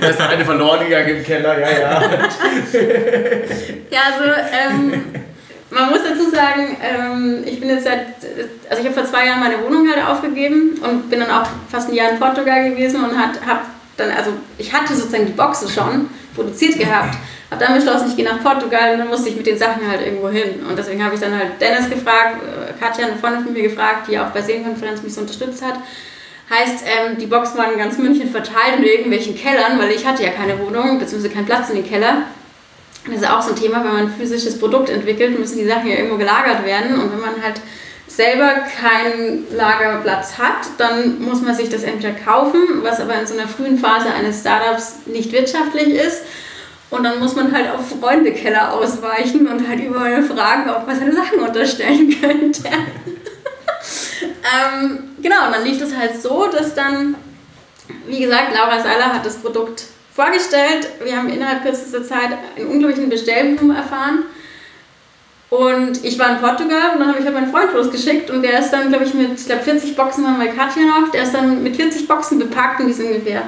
da 0.00 0.08
ist 0.08 0.18
noch 0.18 0.28
eine 0.28 0.44
verloren 0.44 0.80
gegangen 0.80 1.18
im 1.18 1.24
Keller, 1.24 1.60
ja, 1.60 1.70
ja. 1.70 2.02
ja, 3.90 4.00
also 4.12 4.24
ähm, 4.24 5.04
man 5.70 5.90
muss 5.90 6.00
dazu 6.02 6.28
sagen, 6.30 6.76
ähm, 6.82 7.44
ich 7.46 7.60
bin 7.60 7.68
jetzt 7.68 7.84
seit, 7.84 8.06
also 8.68 8.82
ich 8.82 8.88
habe 8.88 9.00
vor 9.00 9.04
zwei 9.04 9.26
Jahren 9.26 9.38
meine 9.38 9.62
Wohnung 9.62 9.88
halt 9.88 10.04
aufgegeben 10.04 10.80
und 10.82 11.08
bin 11.08 11.20
dann 11.20 11.30
auch 11.30 11.46
fast 11.70 11.90
ein 11.90 11.94
Jahr 11.94 12.10
in 12.10 12.18
Portugal 12.18 12.70
gewesen 12.70 13.04
und 13.04 13.16
habe 13.16 13.38
dann, 14.00 14.10
also 14.10 14.32
ich 14.58 14.72
hatte 14.72 14.94
sozusagen 14.94 15.26
die 15.26 15.32
Boxen 15.32 15.68
schon 15.68 16.10
produziert 16.34 16.78
gehabt 16.78 17.16
habe 17.50 17.64
dann 17.64 17.74
beschlossen, 17.74 18.08
ich 18.08 18.16
gehe 18.16 18.24
nach 18.24 18.42
Portugal 18.42 18.92
und 18.92 18.98
dann 19.00 19.08
musste 19.08 19.28
ich 19.28 19.36
mit 19.36 19.46
den 19.46 19.58
Sachen 19.58 19.86
halt 19.88 20.02
irgendwo 20.02 20.28
hin. 20.28 20.64
Und 20.68 20.78
deswegen 20.78 21.04
habe 21.04 21.14
ich 21.14 21.20
dann 21.20 21.36
halt 21.36 21.60
Dennis 21.60 21.90
gefragt, 21.90 22.36
äh, 22.42 22.72
Katja, 22.80 23.06
eine 23.06 23.16
Freundin 23.16 23.42
von 23.42 23.52
mir 23.52 23.62
gefragt, 23.62 24.08
die 24.08 24.18
auch 24.18 24.28
bei 24.28 24.40
Seenkonferenz 24.40 25.02
mich 25.02 25.12
so 25.12 25.22
unterstützt 25.22 25.64
hat. 25.64 25.74
Heißt, 26.48 26.84
ähm, 26.84 27.18
die 27.18 27.26
Boxen 27.26 27.58
waren 27.58 27.72
in 27.72 27.78
ganz 27.78 27.98
München 27.98 28.30
verteilt 28.30 28.78
in 28.78 28.84
irgendwelchen 28.84 29.36
Kellern, 29.36 29.78
weil 29.78 29.90
ich 29.90 30.06
hatte 30.06 30.22
ja 30.22 30.30
keine 30.30 30.58
Wohnung, 30.60 30.98
beziehungsweise 30.98 31.34
keinen 31.34 31.46
Platz 31.46 31.70
in 31.70 31.76
den 31.76 31.88
Keller. 31.88 32.22
Das 33.06 33.16
ist 33.16 33.30
auch 33.30 33.42
so 33.42 33.50
ein 33.50 33.56
Thema, 33.56 33.82
wenn 33.84 33.92
man 33.92 34.06
ein 34.06 34.14
physisches 34.16 34.58
Produkt 34.58 34.90
entwickelt, 34.90 35.38
müssen 35.38 35.58
die 35.58 35.66
Sachen 35.66 35.88
ja 35.88 35.96
irgendwo 35.96 36.16
gelagert 36.16 36.64
werden. 36.64 37.00
Und 37.00 37.12
wenn 37.12 37.20
man 37.20 37.42
halt 37.42 37.60
selber 38.10 38.64
keinen 38.80 39.46
Lagerplatz 39.54 40.36
hat, 40.36 40.66
dann 40.78 41.22
muss 41.22 41.40
man 41.42 41.54
sich 41.54 41.68
das 41.68 41.84
entweder 41.84 42.12
kaufen, 42.12 42.82
was 42.82 43.00
aber 43.00 43.14
in 43.14 43.26
so 43.26 43.34
einer 43.34 43.46
frühen 43.46 43.78
Phase 43.78 44.12
eines 44.12 44.40
Startups 44.40 45.06
nicht 45.06 45.32
wirtschaftlich 45.32 45.94
ist 45.94 46.22
und 46.90 47.04
dann 47.04 47.20
muss 47.20 47.36
man 47.36 47.52
halt 47.52 47.70
auf 47.70 47.88
Freundekeller 48.00 48.72
ausweichen 48.72 49.46
und 49.46 49.66
halt 49.68 49.80
überall 49.80 50.22
fragen, 50.24 50.68
ob 50.68 50.86
man 50.88 50.98
seine 50.98 51.14
Sachen 51.14 51.38
unterstellen 51.38 52.20
könnte. 52.20 52.64
ähm, 54.22 54.98
genau, 55.22 55.46
und 55.46 55.54
dann 55.54 55.64
lief 55.64 55.78
das 55.78 55.96
halt 55.96 56.20
so, 56.20 56.48
dass 56.48 56.74
dann, 56.74 57.14
wie 58.06 58.18
gesagt, 58.18 58.52
Laura 58.52 58.82
Seiler 58.82 59.14
hat 59.14 59.24
das 59.24 59.36
Produkt 59.36 59.84
vorgestellt. 60.12 60.88
Wir 61.04 61.16
haben 61.16 61.28
innerhalb 61.28 61.62
kürzester 61.62 62.02
Zeit 62.02 62.30
einen 62.56 62.66
unglaublichen 62.66 63.08
Bestellboom 63.08 63.70
erfahren. 63.70 64.24
Und 65.50 66.04
ich 66.04 66.16
war 66.18 66.30
in 66.30 66.38
Portugal 66.38 66.92
und 66.94 67.00
dann 67.00 67.08
habe 67.08 67.18
ich 67.18 67.24
halt 67.24 67.34
meinen 67.34 67.50
Freund 67.50 67.74
losgeschickt 67.74 68.30
und 68.30 68.42
der 68.42 68.60
ist 68.60 68.70
dann, 68.70 68.88
glaube 68.88 69.04
ich, 69.04 69.14
mit, 69.14 69.38
ich 69.38 69.46
glaube 69.46 69.62
40 69.62 69.96
Boxen 69.96 70.24
waren 70.24 70.38
bei 70.38 70.46
Katja 70.46 70.82
noch, 70.82 71.10
der 71.10 71.24
ist 71.24 71.34
dann 71.34 71.62
mit 71.62 71.74
40 71.74 72.06
Boxen 72.06 72.38
bepackt 72.38 72.80
und 72.80 72.86
die 72.86 72.92
sind 72.92 73.08
ungefähr 73.08 73.42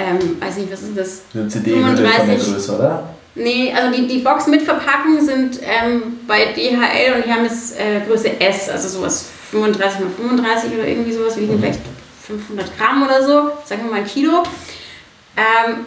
ähm, 0.00 0.40
weiß 0.40 0.56
nicht, 0.56 0.72
was 0.72 0.82
ist 0.82 0.96
das? 0.96 1.22
Eine 1.34 1.48
CD 1.48 1.72
35. 1.72 2.42
von 2.42 2.52
Größe, 2.54 2.76
oder? 2.76 3.14
Nee, 3.34 3.72
also 3.72 3.96
die, 3.96 4.06
die 4.06 4.18
Boxen 4.18 4.50
mit 4.50 4.62
Verpackung 4.62 5.20
sind 5.20 5.60
ähm, 5.62 6.20
bei 6.26 6.46
DHL 6.46 7.16
und 7.16 7.26
die 7.26 7.32
haben 7.32 7.44
jetzt 7.44 7.78
äh, 7.78 8.00
Größe 8.06 8.40
S, 8.40 8.68
also 8.68 8.88
sowas 8.88 9.26
35 9.50 10.00
x 10.00 10.16
35 10.16 10.72
oder 10.74 10.86
irgendwie 10.86 11.12
sowas, 11.12 11.36
wiegen 11.36 11.56
mhm. 11.56 11.60
vielleicht 11.60 11.80
500 12.26 12.78
Gramm 12.78 13.02
oder 13.02 13.22
so, 13.22 13.50
sagen 13.64 13.84
wir 13.84 13.90
mal 13.90 14.00
ein 14.00 14.06
Kilo. 14.06 14.42
Ähm, 15.36 15.86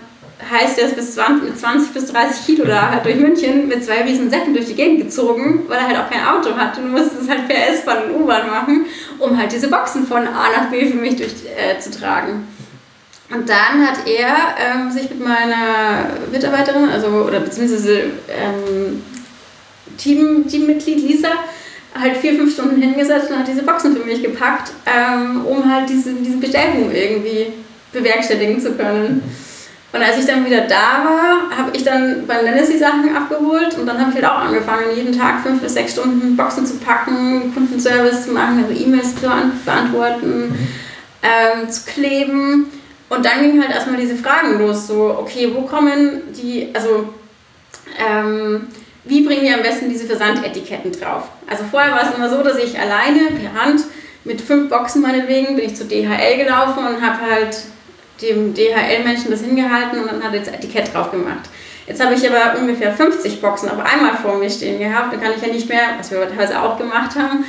heißt, 0.50 0.80
er 0.80 0.88
ist 0.88 0.96
bis 0.96 1.16
20, 1.16 1.44
mit 1.44 1.60
20 1.60 1.94
bis 1.94 2.06
30 2.08 2.46
Kilo 2.46 2.66
da 2.66 2.92
halt 2.92 3.06
durch 3.06 3.16
München 3.16 3.68
mit 3.68 3.84
zwei 3.84 4.02
riesen 4.04 4.30
Säcken 4.30 4.54
durch 4.54 4.68
die 4.68 4.76
Gegend 4.76 5.02
gezogen, 5.02 5.64
weil 5.68 5.80
er 5.80 5.88
halt 5.88 5.98
auch 5.98 6.10
kein 6.10 6.26
Auto 6.26 6.56
hatte 6.56 6.82
und 6.82 6.92
musste 6.92 7.18
es 7.22 7.30
halt 7.30 7.48
per 7.48 7.70
S-Bahn 7.70 8.06
und 8.06 8.22
U-Bahn 8.22 8.48
machen, 8.48 8.86
um 9.20 9.38
halt 9.38 9.52
diese 9.52 9.70
Boxen 9.70 10.06
von 10.08 10.28
A 10.28 10.50
nach 10.56 10.70
B 10.70 10.90
für 10.90 10.98
mich 10.98 11.16
durch, 11.16 11.34
äh, 11.56 11.80
zu 11.80 11.92
tragen. 11.92 12.48
Und 13.34 13.50
dann 13.50 13.88
hat 13.88 14.08
er 14.08 14.36
ähm, 14.60 14.92
sich 14.92 15.10
mit 15.10 15.20
meiner 15.20 16.08
Mitarbeiterin, 16.32 16.90
also 16.90 17.08
oder 17.08 17.40
beziehungsweise 17.40 18.02
ähm, 18.30 19.02
Team, 19.98 20.48
Teammitglied 20.48 21.00
Lisa, 21.00 21.30
halt 22.00 22.18
vier, 22.18 22.36
fünf 22.36 22.54
Stunden 22.54 22.82
hingesetzt 22.82 23.32
und 23.32 23.40
hat 23.40 23.48
diese 23.48 23.64
Boxen 23.64 23.96
für 23.96 24.04
mich 24.04 24.22
gepackt, 24.22 24.72
ähm, 24.86 25.46
um 25.46 25.72
halt 25.72 25.90
diese, 25.90 26.14
diese 26.14 26.38
Bestellung 26.38 26.92
irgendwie 26.92 27.48
bewerkstelligen 27.92 28.60
zu 28.60 28.74
können. 28.74 29.24
Und 29.94 30.02
als 30.02 30.18
ich 30.18 30.26
dann 30.26 30.44
wieder 30.44 30.62
da 30.62 31.06
war, 31.06 31.56
habe 31.56 31.70
ich 31.74 31.84
dann 31.84 32.28
Dennis 32.28 32.70
die 32.70 32.80
Sachen 32.80 33.16
abgeholt 33.16 33.78
und 33.78 33.86
dann 33.86 34.00
habe 34.00 34.10
ich 34.10 34.16
halt 34.16 34.26
auch 34.26 34.40
angefangen, 34.40 34.96
jeden 34.96 35.18
Tag 35.18 35.42
fünf 35.44 35.62
bis 35.62 35.76
sechs 35.76 35.92
Stunden 35.94 36.36
Boxen 36.36 36.66
zu 36.66 36.78
packen, 36.78 37.54
Kundenservice 37.54 38.26
zu 38.26 38.32
machen, 38.32 38.66
also 38.68 38.84
E-Mails 38.84 39.16
zu 39.16 39.22
beantworten, 39.64 40.50
mhm. 40.50 40.68
ähm, 41.22 41.70
zu 41.70 41.86
kleben 41.86 42.72
und 43.10 43.24
dann 43.24 43.42
ging 43.42 43.62
halt 43.62 43.72
erstmal 43.72 44.00
diese 44.00 44.16
Fragen 44.16 44.58
los, 44.58 44.88
so, 44.88 45.16
okay, 45.20 45.52
wo 45.54 45.62
kommen 45.62 46.24
die, 46.36 46.70
also, 46.74 47.14
ähm, 48.00 48.68
wie 49.04 49.22
bringen 49.22 49.44
wir 49.44 49.56
am 49.56 49.62
besten 49.62 49.90
diese 49.90 50.06
Versandetiketten 50.06 50.92
drauf? 50.94 51.26
Also 51.48 51.64
vorher 51.70 51.92
war 51.92 52.10
es 52.10 52.16
immer 52.16 52.30
so, 52.30 52.42
dass 52.42 52.58
ich 52.58 52.80
alleine 52.80 53.28
per 53.40 53.62
Hand 53.62 53.82
mit 54.24 54.42
fünf 54.42 54.70
Boxen 54.70 55.02
meinetwegen 55.02 55.56
bin 55.56 55.66
ich 55.66 55.76
zu 55.76 55.86
DHL 55.86 56.38
gelaufen 56.38 56.88
und 56.88 57.02
habe 57.02 57.20
halt 57.30 57.58
dem 58.22 58.54
DHL-Menschen 58.54 59.32
das 59.32 59.42
hingehalten 59.42 60.00
und 60.00 60.12
dann 60.12 60.24
hat 60.24 60.34
er 60.34 60.40
das 60.40 60.50
Etikett 60.50 60.94
drauf 60.94 61.12
gemacht. 61.12 61.50
Jetzt 61.88 62.04
habe 62.04 62.14
ich 62.14 62.30
aber 62.30 62.60
ungefähr 62.60 62.94
50 62.94 63.42
Boxen 63.42 63.70
auf 63.70 63.80
einmal 63.80 64.16
vor 64.16 64.38
mir 64.38 64.50
stehen 64.50 64.80
gehabt. 64.80 65.14
Dann 65.14 65.22
kann 65.22 65.34
ich 65.36 65.46
ja 65.46 65.52
nicht 65.52 65.68
mehr, 65.68 65.96
was 65.98 66.12
wir 66.12 66.28
teilweise 66.30 66.62
auch 66.62 66.78
gemacht 66.78 67.16
haben, 67.18 67.46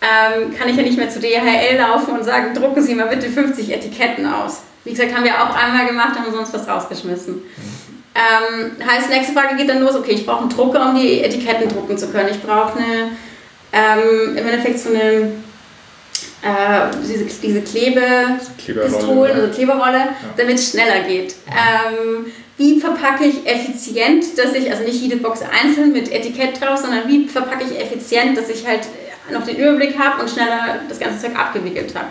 ähm, 0.00 0.56
kann 0.56 0.68
ich 0.68 0.76
ja 0.76 0.82
nicht 0.82 0.96
mehr 0.96 1.10
zu 1.10 1.20
DHL 1.20 1.76
laufen 1.76 2.14
und 2.14 2.24
sagen, 2.24 2.54
drucken 2.54 2.82
Sie 2.82 2.94
mal 2.94 3.06
bitte 3.06 3.28
50 3.28 3.70
Etiketten 3.70 4.26
aus. 4.26 4.62
Wie 4.84 4.90
gesagt, 4.90 5.14
haben 5.14 5.24
wir 5.24 5.34
auch 5.34 5.54
einmal 5.54 5.86
gemacht, 5.86 6.18
haben 6.18 6.32
sonst 6.32 6.54
was 6.54 6.66
rausgeschmissen. 6.66 7.42
Ähm, 8.14 8.72
heißt, 8.84 9.08
nächste 9.10 9.34
Frage 9.34 9.56
geht 9.56 9.68
dann 9.68 9.80
los, 9.80 9.94
okay, 9.94 10.12
ich 10.12 10.26
brauche 10.26 10.40
einen 10.40 10.48
Drucker, 10.48 10.88
um 10.88 10.96
die 10.96 11.22
Etiketten 11.22 11.68
drucken 11.68 11.96
zu 11.96 12.10
können. 12.10 12.30
Ich 12.30 12.42
brauche 12.42 12.78
eine, 12.78 13.10
ähm, 13.72 14.36
im 14.36 14.48
Endeffekt 14.48 14.80
so 14.80 14.88
eine, 14.88 15.32
äh, 16.42 16.96
diese, 17.02 17.24
diese 17.24 17.60
Klebepistolen, 17.62 19.32
also 19.32 19.52
Kleberolle, 19.52 19.98
ja. 19.98 20.14
damit 20.36 20.56
es 20.56 20.70
schneller 20.70 21.00
geht. 21.06 21.34
Ähm, 21.48 22.26
wie 22.56 22.78
verpacke 22.78 23.24
ich 23.24 23.46
effizient, 23.46 24.38
dass 24.38 24.54
ich, 24.54 24.70
also 24.70 24.84
nicht 24.84 25.00
jede 25.00 25.16
Box 25.16 25.40
einzeln 25.42 25.92
mit 25.92 26.12
Etikett 26.12 26.60
drauf, 26.60 26.78
sondern 26.78 27.08
wie 27.08 27.26
verpacke 27.26 27.64
ich 27.64 27.80
effizient, 27.80 28.36
dass 28.36 28.48
ich 28.48 28.66
halt 28.66 28.82
noch 29.32 29.44
den 29.44 29.56
Überblick 29.56 29.98
habe 29.98 30.20
und 30.20 30.30
schneller 30.30 30.80
das 30.88 30.98
ganze 30.98 31.26
Zeug 31.26 31.38
abgewickelt 31.38 31.94
habe 31.94 32.08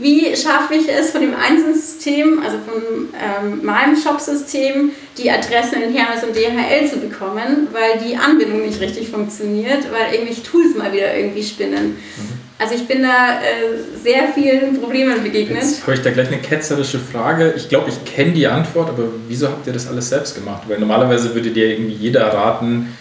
wie 0.00 0.36
schaffe 0.36 0.74
ich 0.74 0.88
es 0.88 1.10
von 1.10 1.20
dem 1.20 1.34
einen 1.34 1.74
System, 1.74 2.40
also 2.44 2.58
von 2.58 3.08
ähm, 3.14 3.64
meinem 3.64 3.96
Shop-System, 3.96 4.90
die 5.18 5.30
Adressen 5.30 5.82
in 5.82 5.94
Hermes 5.94 6.24
und 6.24 6.34
DHL 6.34 6.88
zu 6.88 6.98
bekommen, 6.98 7.68
weil 7.72 7.98
die 8.06 8.16
Anbindung 8.16 8.64
nicht 8.66 8.80
richtig 8.80 9.08
funktioniert, 9.08 9.90
weil 9.92 10.14
irgendwelche 10.14 10.42
Tools 10.42 10.76
mal 10.76 10.92
wieder 10.92 11.16
irgendwie 11.16 11.42
spinnen. 11.42 11.96
Mhm. 11.96 12.46
Also 12.58 12.74
ich 12.74 12.86
bin 12.86 13.02
da 13.02 13.40
äh, 13.40 14.02
sehr 14.02 14.28
vielen 14.34 14.80
Problemen 14.80 15.22
begegnet. 15.22 15.62
Jetzt 15.62 15.82
habe 15.82 15.94
ich 15.94 16.00
da 16.00 16.10
gleich 16.10 16.28
eine 16.28 16.38
ketzerische 16.38 16.98
Frage. 16.98 17.52
Ich 17.54 17.68
glaube, 17.68 17.90
ich 17.90 18.04
kenne 18.04 18.32
die 18.32 18.46
Antwort, 18.46 18.88
aber 18.88 19.04
wieso 19.28 19.48
habt 19.48 19.66
ihr 19.66 19.74
das 19.74 19.86
alles 19.86 20.08
selbst 20.08 20.34
gemacht? 20.34 20.62
Weil 20.66 20.78
normalerweise 20.78 21.34
würde 21.34 21.50
dir 21.50 21.68
irgendwie 21.68 21.94
jeder 21.94 22.32
raten, 22.32 22.96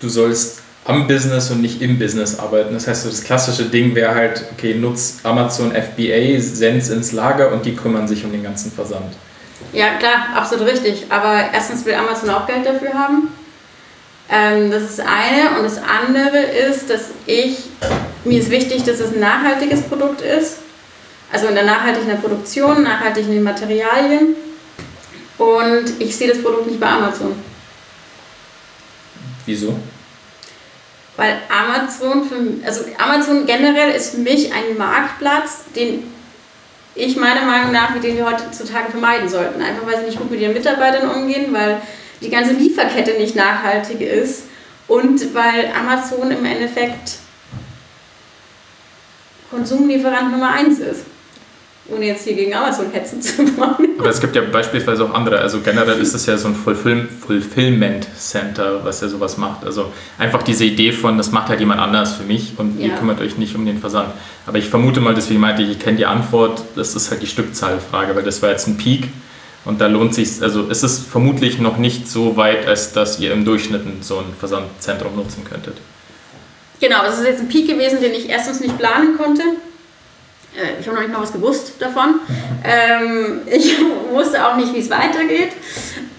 du 0.00 0.08
sollst 0.08 0.63
am 0.84 1.06
Business 1.06 1.50
und 1.50 1.62
nicht 1.62 1.80
im 1.80 1.98
Business 1.98 2.38
arbeiten. 2.38 2.74
Das 2.74 2.86
heißt, 2.86 3.04
so 3.04 3.08
das 3.08 3.24
klassische 3.24 3.64
Ding 3.64 3.94
wäre 3.94 4.14
halt, 4.14 4.44
okay, 4.52 4.74
nutz 4.74 5.20
Amazon 5.22 5.72
FBA, 5.72 6.38
send's 6.40 6.90
ins 6.90 7.12
Lager 7.12 7.52
und 7.52 7.64
die 7.64 7.74
kümmern 7.74 8.06
sich 8.06 8.24
um 8.24 8.32
den 8.32 8.42
ganzen 8.42 8.70
Versand. 8.70 9.14
Ja, 9.72 9.96
klar, 9.98 10.28
absolut 10.36 10.66
richtig. 10.66 11.06
Aber 11.08 11.50
erstens 11.52 11.84
will 11.84 11.94
Amazon 11.94 12.30
auch 12.30 12.46
Geld 12.46 12.66
dafür 12.66 12.92
haben. 12.92 13.28
Ähm, 14.30 14.70
das 14.70 14.82
ist 14.82 15.00
eine. 15.00 15.56
Und 15.56 15.64
das 15.64 15.78
andere 15.78 16.38
ist, 16.38 16.90
dass 16.90 17.10
ich, 17.26 17.58
mir 18.24 18.40
ist 18.40 18.50
wichtig, 18.50 18.84
dass 18.84 19.00
es 19.00 19.14
ein 19.14 19.20
nachhaltiges 19.20 19.82
Produkt 19.82 20.20
ist. 20.20 20.58
Also 21.32 21.48
in 21.48 21.54
der 21.54 21.64
nachhaltigen 21.64 22.20
Produktion, 22.20 22.82
nachhaltig 22.82 23.24
in 23.24 23.32
den 23.32 23.42
Materialien. 23.42 24.36
Und 25.38 25.84
ich 25.98 26.14
sehe 26.14 26.28
das 26.28 26.42
Produkt 26.42 26.66
nicht 26.66 26.78
bei 26.78 26.86
Amazon. 26.88 27.34
Wieso? 29.46 29.76
Amazon, 31.84 32.24
für, 32.24 32.66
also 32.66 32.84
Amazon 32.98 33.46
generell 33.46 33.90
ist 33.94 34.10
für 34.14 34.18
mich 34.20 34.52
ein 34.52 34.76
Marktplatz, 34.78 35.64
den 35.76 36.04
ich 36.94 37.16
meiner 37.16 37.44
Meinung 37.44 37.72
nach, 37.72 37.94
mit 37.94 38.04
dem 38.04 38.16
wir 38.16 38.26
heutzutage 38.26 38.90
vermeiden 38.90 39.28
sollten. 39.28 39.60
Einfach 39.60 39.86
weil 39.86 39.98
sie 39.98 40.06
nicht 40.06 40.18
gut 40.18 40.30
mit 40.30 40.40
ihren 40.40 40.54
Mitarbeitern 40.54 41.10
umgehen, 41.10 41.52
weil 41.52 41.82
die 42.20 42.30
ganze 42.30 42.52
Lieferkette 42.52 43.18
nicht 43.18 43.36
nachhaltig 43.36 44.00
ist 44.00 44.44
und 44.88 45.34
weil 45.34 45.72
Amazon 45.76 46.30
im 46.30 46.44
Endeffekt 46.44 47.18
Konsumlieferant 49.50 50.32
Nummer 50.32 50.50
eins 50.52 50.78
ist. 50.78 51.04
ohne 51.88 52.06
jetzt 52.06 52.24
hier 52.24 52.34
gegen 52.34 52.54
Amazon 52.54 52.90
hetzen 52.92 53.20
zu 53.20 53.56
wollen. 53.56 53.93
Aber 54.04 54.12
es 54.12 54.20
gibt 54.20 54.36
ja 54.36 54.42
beispielsweise 54.42 55.02
auch 55.02 55.14
andere, 55.14 55.38
also 55.38 55.60
generell 55.60 55.98
ist 55.98 56.12
es 56.12 56.26
ja 56.26 56.36
so 56.36 56.48
ein 56.48 56.54
Fulfill 56.54 57.08
Fulfillment 57.26 58.06
Center, 58.18 58.84
was 58.84 59.00
ja 59.00 59.08
sowas 59.08 59.38
macht. 59.38 59.64
Also 59.64 59.94
einfach 60.18 60.42
diese 60.42 60.66
Idee 60.66 60.92
von, 60.92 61.16
das 61.16 61.32
macht 61.32 61.48
halt 61.48 61.58
jemand 61.60 61.80
anders 61.80 62.12
für 62.12 62.24
mich 62.24 62.52
und 62.58 62.78
ja. 62.78 62.88
ihr 62.88 62.94
kümmert 62.96 63.22
euch 63.22 63.38
nicht 63.38 63.56
um 63.56 63.64
den 63.64 63.78
Versand. 63.78 64.10
Aber 64.46 64.58
ich 64.58 64.68
vermute 64.68 65.00
mal, 65.00 65.14
deswegen 65.14 65.40
meinte 65.40 65.62
ich, 65.62 65.70
ich 65.70 65.78
kenne 65.78 65.96
die 65.96 66.04
Antwort, 66.04 66.62
das 66.76 66.94
ist 66.94 67.10
halt 67.10 67.22
die 67.22 67.26
Stückzahlfrage, 67.26 68.14
weil 68.14 68.24
das 68.24 68.42
war 68.42 68.50
jetzt 68.50 68.66
ein 68.66 68.76
Peak 68.76 69.08
und 69.64 69.80
da 69.80 69.86
lohnt 69.86 70.14
sich, 70.14 70.42
also 70.42 70.64
ist 70.64 70.82
es 70.82 70.98
vermutlich 70.98 71.58
noch 71.58 71.78
nicht 71.78 72.06
so 72.06 72.36
weit, 72.36 72.66
als 72.66 72.92
dass 72.92 73.18
ihr 73.20 73.32
im 73.32 73.46
Durchschnitt 73.46 73.84
so 74.02 74.18
ein 74.18 74.34
Versandzentrum 74.38 75.16
nutzen 75.16 75.44
könntet. 75.44 75.78
Genau, 76.78 77.02
das 77.06 77.20
ist 77.20 77.24
jetzt 77.24 77.40
ein 77.40 77.48
Peak 77.48 77.68
gewesen, 77.68 78.02
den 78.02 78.12
ich 78.12 78.28
erstens 78.28 78.60
nicht 78.60 78.76
planen 78.76 79.16
konnte 79.16 79.44
ich 80.80 80.86
habe 80.86 80.96
noch 80.96 81.02
nicht 81.02 81.12
mal 81.12 81.22
was 81.22 81.32
gewusst 81.32 81.72
davon. 81.78 82.20
Ähm, 82.64 83.42
ich 83.46 83.76
wusste 84.10 84.46
auch 84.46 84.56
nicht, 84.56 84.72
wie 84.74 84.78
es 84.78 84.90
weitergeht. 84.90 85.52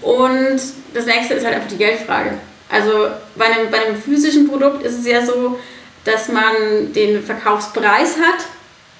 Und 0.02 0.60
das 0.94 1.06
nächste 1.06 1.34
ist 1.34 1.44
halt 1.44 1.54
einfach 1.54 1.68
die 1.68 1.78
Geldfrage. 1.78 2.32
Also 2.70 3.08
bei 3.36 3.46
einem, 3.46 3.70
bei 3.70 3.86
einem 3.86 3.96
physischen 3.96 4.48
Produkt 4.48 4.82
ist 4.82 4.98
es 4.98 5.06
ja 5.06 5.24
so, 5.24 5.58
dass 6.04 6.28
man 6.28 6.92
den 6.94 7.22
Verkaufspreis 7.22 8.16
hat 8.16 8.44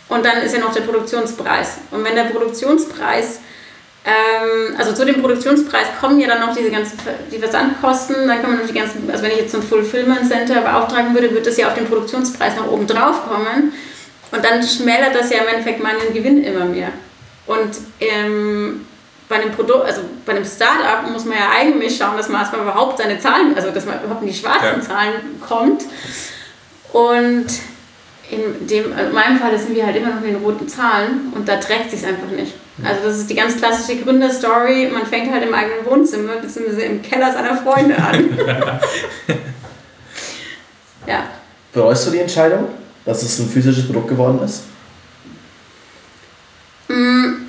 und 0.09 0.25
dann 0.25 0.39
ist 0.39 0.55
ja 0.55 0.61
noch 0.61 0.73
der 0.73 0.83
Produktionspreis. 0.83 1.79
Und 1.91 2.05
wenn 2.05 2.15
der 2.15 2.25
Produktionspreis, 2.25 3.41
ähm, 4.05 4.77
also 4.79 4.93
zu 4.93 5.05
dem 5.05 5.21
Produktionspreis 5.21 5.87
kommen 6.01 6.21
ja 6.21 6.29
dann 6.29 6.41
noch 6.41 6.55
diese 6.55 6.71
ganzen 6.71 6.99
die 7.31 7.39
Versandkosten, 7.39 8.29
dann 8.29 8.41
kommen 8.41 8.59
noch 8.59 8.67
die 8.67 8.75
ganzen, 8.75 9.11
also 9.11 9.23
wenn 9.25 9.33
ich 9.33 9.39
jetzt 9.39 9.55
ein 9.55 9.63
Fulfillment 9.63 10.29
Center 10.29 10.61
beauftragen 10.61 11.13
würde, 11.15 11.31
würde 11.31 11.43
das 11.43 11.57
ja 11.57 11.69
auf 11.69 11.75
den 11.75 11.87
Produktionspreis 11.87 12.55
nach 12.57 12.69
oben 12.69 12.87
drauf 12.87 13.29
kommen. 13.29 13.73
Und 14.33 14.45
dann 14.45 14.63
schmälert 14.63 15.15
das 15.15 15.31
ja 15.31 15.39
im 15.39 15.49
Endeffekt 15.49 15.83
meinen 15.83 16.13
Gewinn 16.13 16.43
immer 16.43 16.65
mehr. 16.65 16.89
Und 17.47 17.79
ähm, 18.01 18.87
bei 19.29 19.37
einem 19.37 19.53
Produkt, 19.53 19.87
also 19.87 20.03
bei 20.25 20.35
einem 20.35 20.45
Startup 20.45 21.09
muss 21.11 21.25
man 21.25 21.39
ja 21.39 21.51
eigentlich 21.55 21.97
schauen, 21.97 22.17
dass 22.17 22.29
man 22.29 22.41
erstmal 22.41 22.63
überhaupt 22.63 22.99
seine 22.99 23.19
Zahlen, 23.19 23.55
also 23.55 23.71
dass 23.71 23.85
man 23.85 24.03
überhaupt 24.03 24.23
in 24.23 24.29
die 24.29 24.35
schwarzen 24.35 24.81
ja. 24.81 24.81
Zahlen 24.81 25.15
kommt. 25.47 25.85
Und 26.93 27.47
in, 28.31 28.67
dem, 28.67 28.97
in 28.97 29.13
meinem 29.13 29.39
Fall 29.39 29.57
sind 29.59 29.75
wir 29.75 29.87
halt 29.87 29.97
immer 29.97 30.11
noch 30.11 30.23
in 30.23 30.35
den 30.35 30.37
roten 30.37 30.69
Zahlen 30.69 31.33
und 31.35 31.49
da 31.49 31.57
trägt 31.57 31.91
sich 31.91 32.05
einfach 32.05 32.29
nicht. 32.29 32.55
Also 32.85 33.09
das 33.09 33.19
ist 33.19 33.31
die 33.31 33.35
ganz 33.35 33.57
klassische 33.57 33.99
Gründerstory. 34.03 34.91
Man 34.93 35.07
fängt 35.07 35.33
halt 35.33 35.45
im 35.47 35.55
eigenen 35.55 35.87
Wohnzimmer 35.87 36.35
bzw. 36.37 36.85
im 36.85 37.01
Keller 37.01 37.33
seiner 37.33 37.57
Freunde 37.57 37.97
an. 37.97 38.39
ja. 41.07 41.23
Bereust 41.73 42.07
du 42.07 42.11
die 42.11 42.19
Entscheidung? 42.19 42.69
Dass 43.07 43.23
es 43.23 43.39
ein 43.39 43.49
physisches 43.49 43.87
Produkt 43.87 44.09
geworden 44.09 44.41
ist? 44.45 44.65
Mm, 46.89 47.47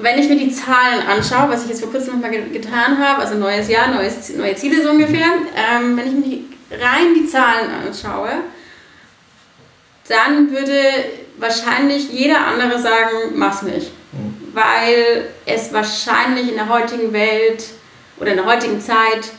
wenn 0.00 0.18
ich 0.18 0.28
mir 0.28 0.38
die 0.38 0.50
Zahlen 0.50 1.06
anschaue, 1.06 1.50
was 1.50 1.62
ich 1.64 1.68
jetzt 1.68 1.82
vor 1.82 1.92
kurzem 1.92 2.14
nochmal 2.14 2.32
getan 2.50 2.98
habe, 2.98 3.20
also 3.20 3.36
neues 3.36 3.68
Jahr, 3.68 3.88
neues, 3.88 4.30
neue 4.30 4.56
Ziele 4.56 4.82
so 4.82 4.90
ungefähr, 4.90 5.26
ähm, 5.54 5.96
wenn 5.96 6.06
ich 6.06 6.26
mir 6.26 6.78
rein 6.78 7.14
die 7.14 7.26
Zahlen 7.26 7.70
anschaue, 7.70 8.30
dann 10.08 10.50
würde 10.50 10.72
wahrscheinlich 11.38 12.10
jeder 12.10 12.46
andere 12.46 12.80
sagen, 12.80 13.34
mach's 13.34 13.62
nicht. 13.62 13.90
Mhm. 14.12 14.34
Weil 14.52 15.28
es 15.46 15.72
wahrscheinlich 15.72 16.48
in 16.48 16.56
der 16.56 16.68
heutigen 16.68 17.12
Welt 17.12 17.64
oder 18.18 18.30
in 18.30 18.36
der 18.36 18.46
heutigen 18.46 18.80
Zeit 18.80 19.30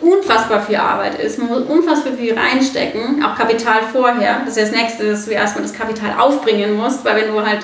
unfassbar 0.00 0.62
viel 0.62 0.76
Arbeit 0.76 1.20
ist. 1.20 1.38
Man 1.38 1.48
muss 1.48 1.62
unfassbar 1.62 2.14
viel 2.14 2.36
reinstecken, 2.36 3.24
auch 3.24 3.36
Kapital 3.36 3.82
vorher. 3.92 4.40
Das 4.44 4.56
ist 4.56 4.56
ja 4.56 4.62
das 4.64 4.72
Nächste, 4.72 5.10
dass 5.10 5.26
du 5.26 5.32
erstmal 5.32 5.62
das 5.62 5.74
Kapital 5.74 6.18
aufbringen 6.18 6.74
musst, 6.74 7.04
weil 7.04 7.16
wenn 7.16 7.32
du 7.32 7.44
halt, 7.44 7.60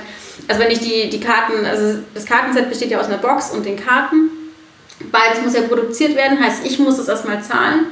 also 0.48 0.60
wenn 0.60 0.70
ich 0.70 0.80
die, 0.80 1.08
die 1.10 1.20
Karten, 1.20 1.64
also 1.64 1.98
das 2.14 2.26
Kartenset 2.26 2.68
besteht 2.68 2.90
ja 2.90 3.00
aus 3.00 3.06
einer 3.06 3.18
Box 3.18 3.50
und 3.50 3.64
den 3.64 3.76
Karten. 3.76 4.30
Beides 5.12 5.42
muss 5.42 5.54
ja 5.54 5.62
produziert 5.62 6.16
werden, 6.16 6.42
heißt, 6.42 6.64
ich 6.64 6.78
muss 6.78 6.96
das 6.96 7.08
erstmal 7.08 7.42
zahlen. 7.42 7.86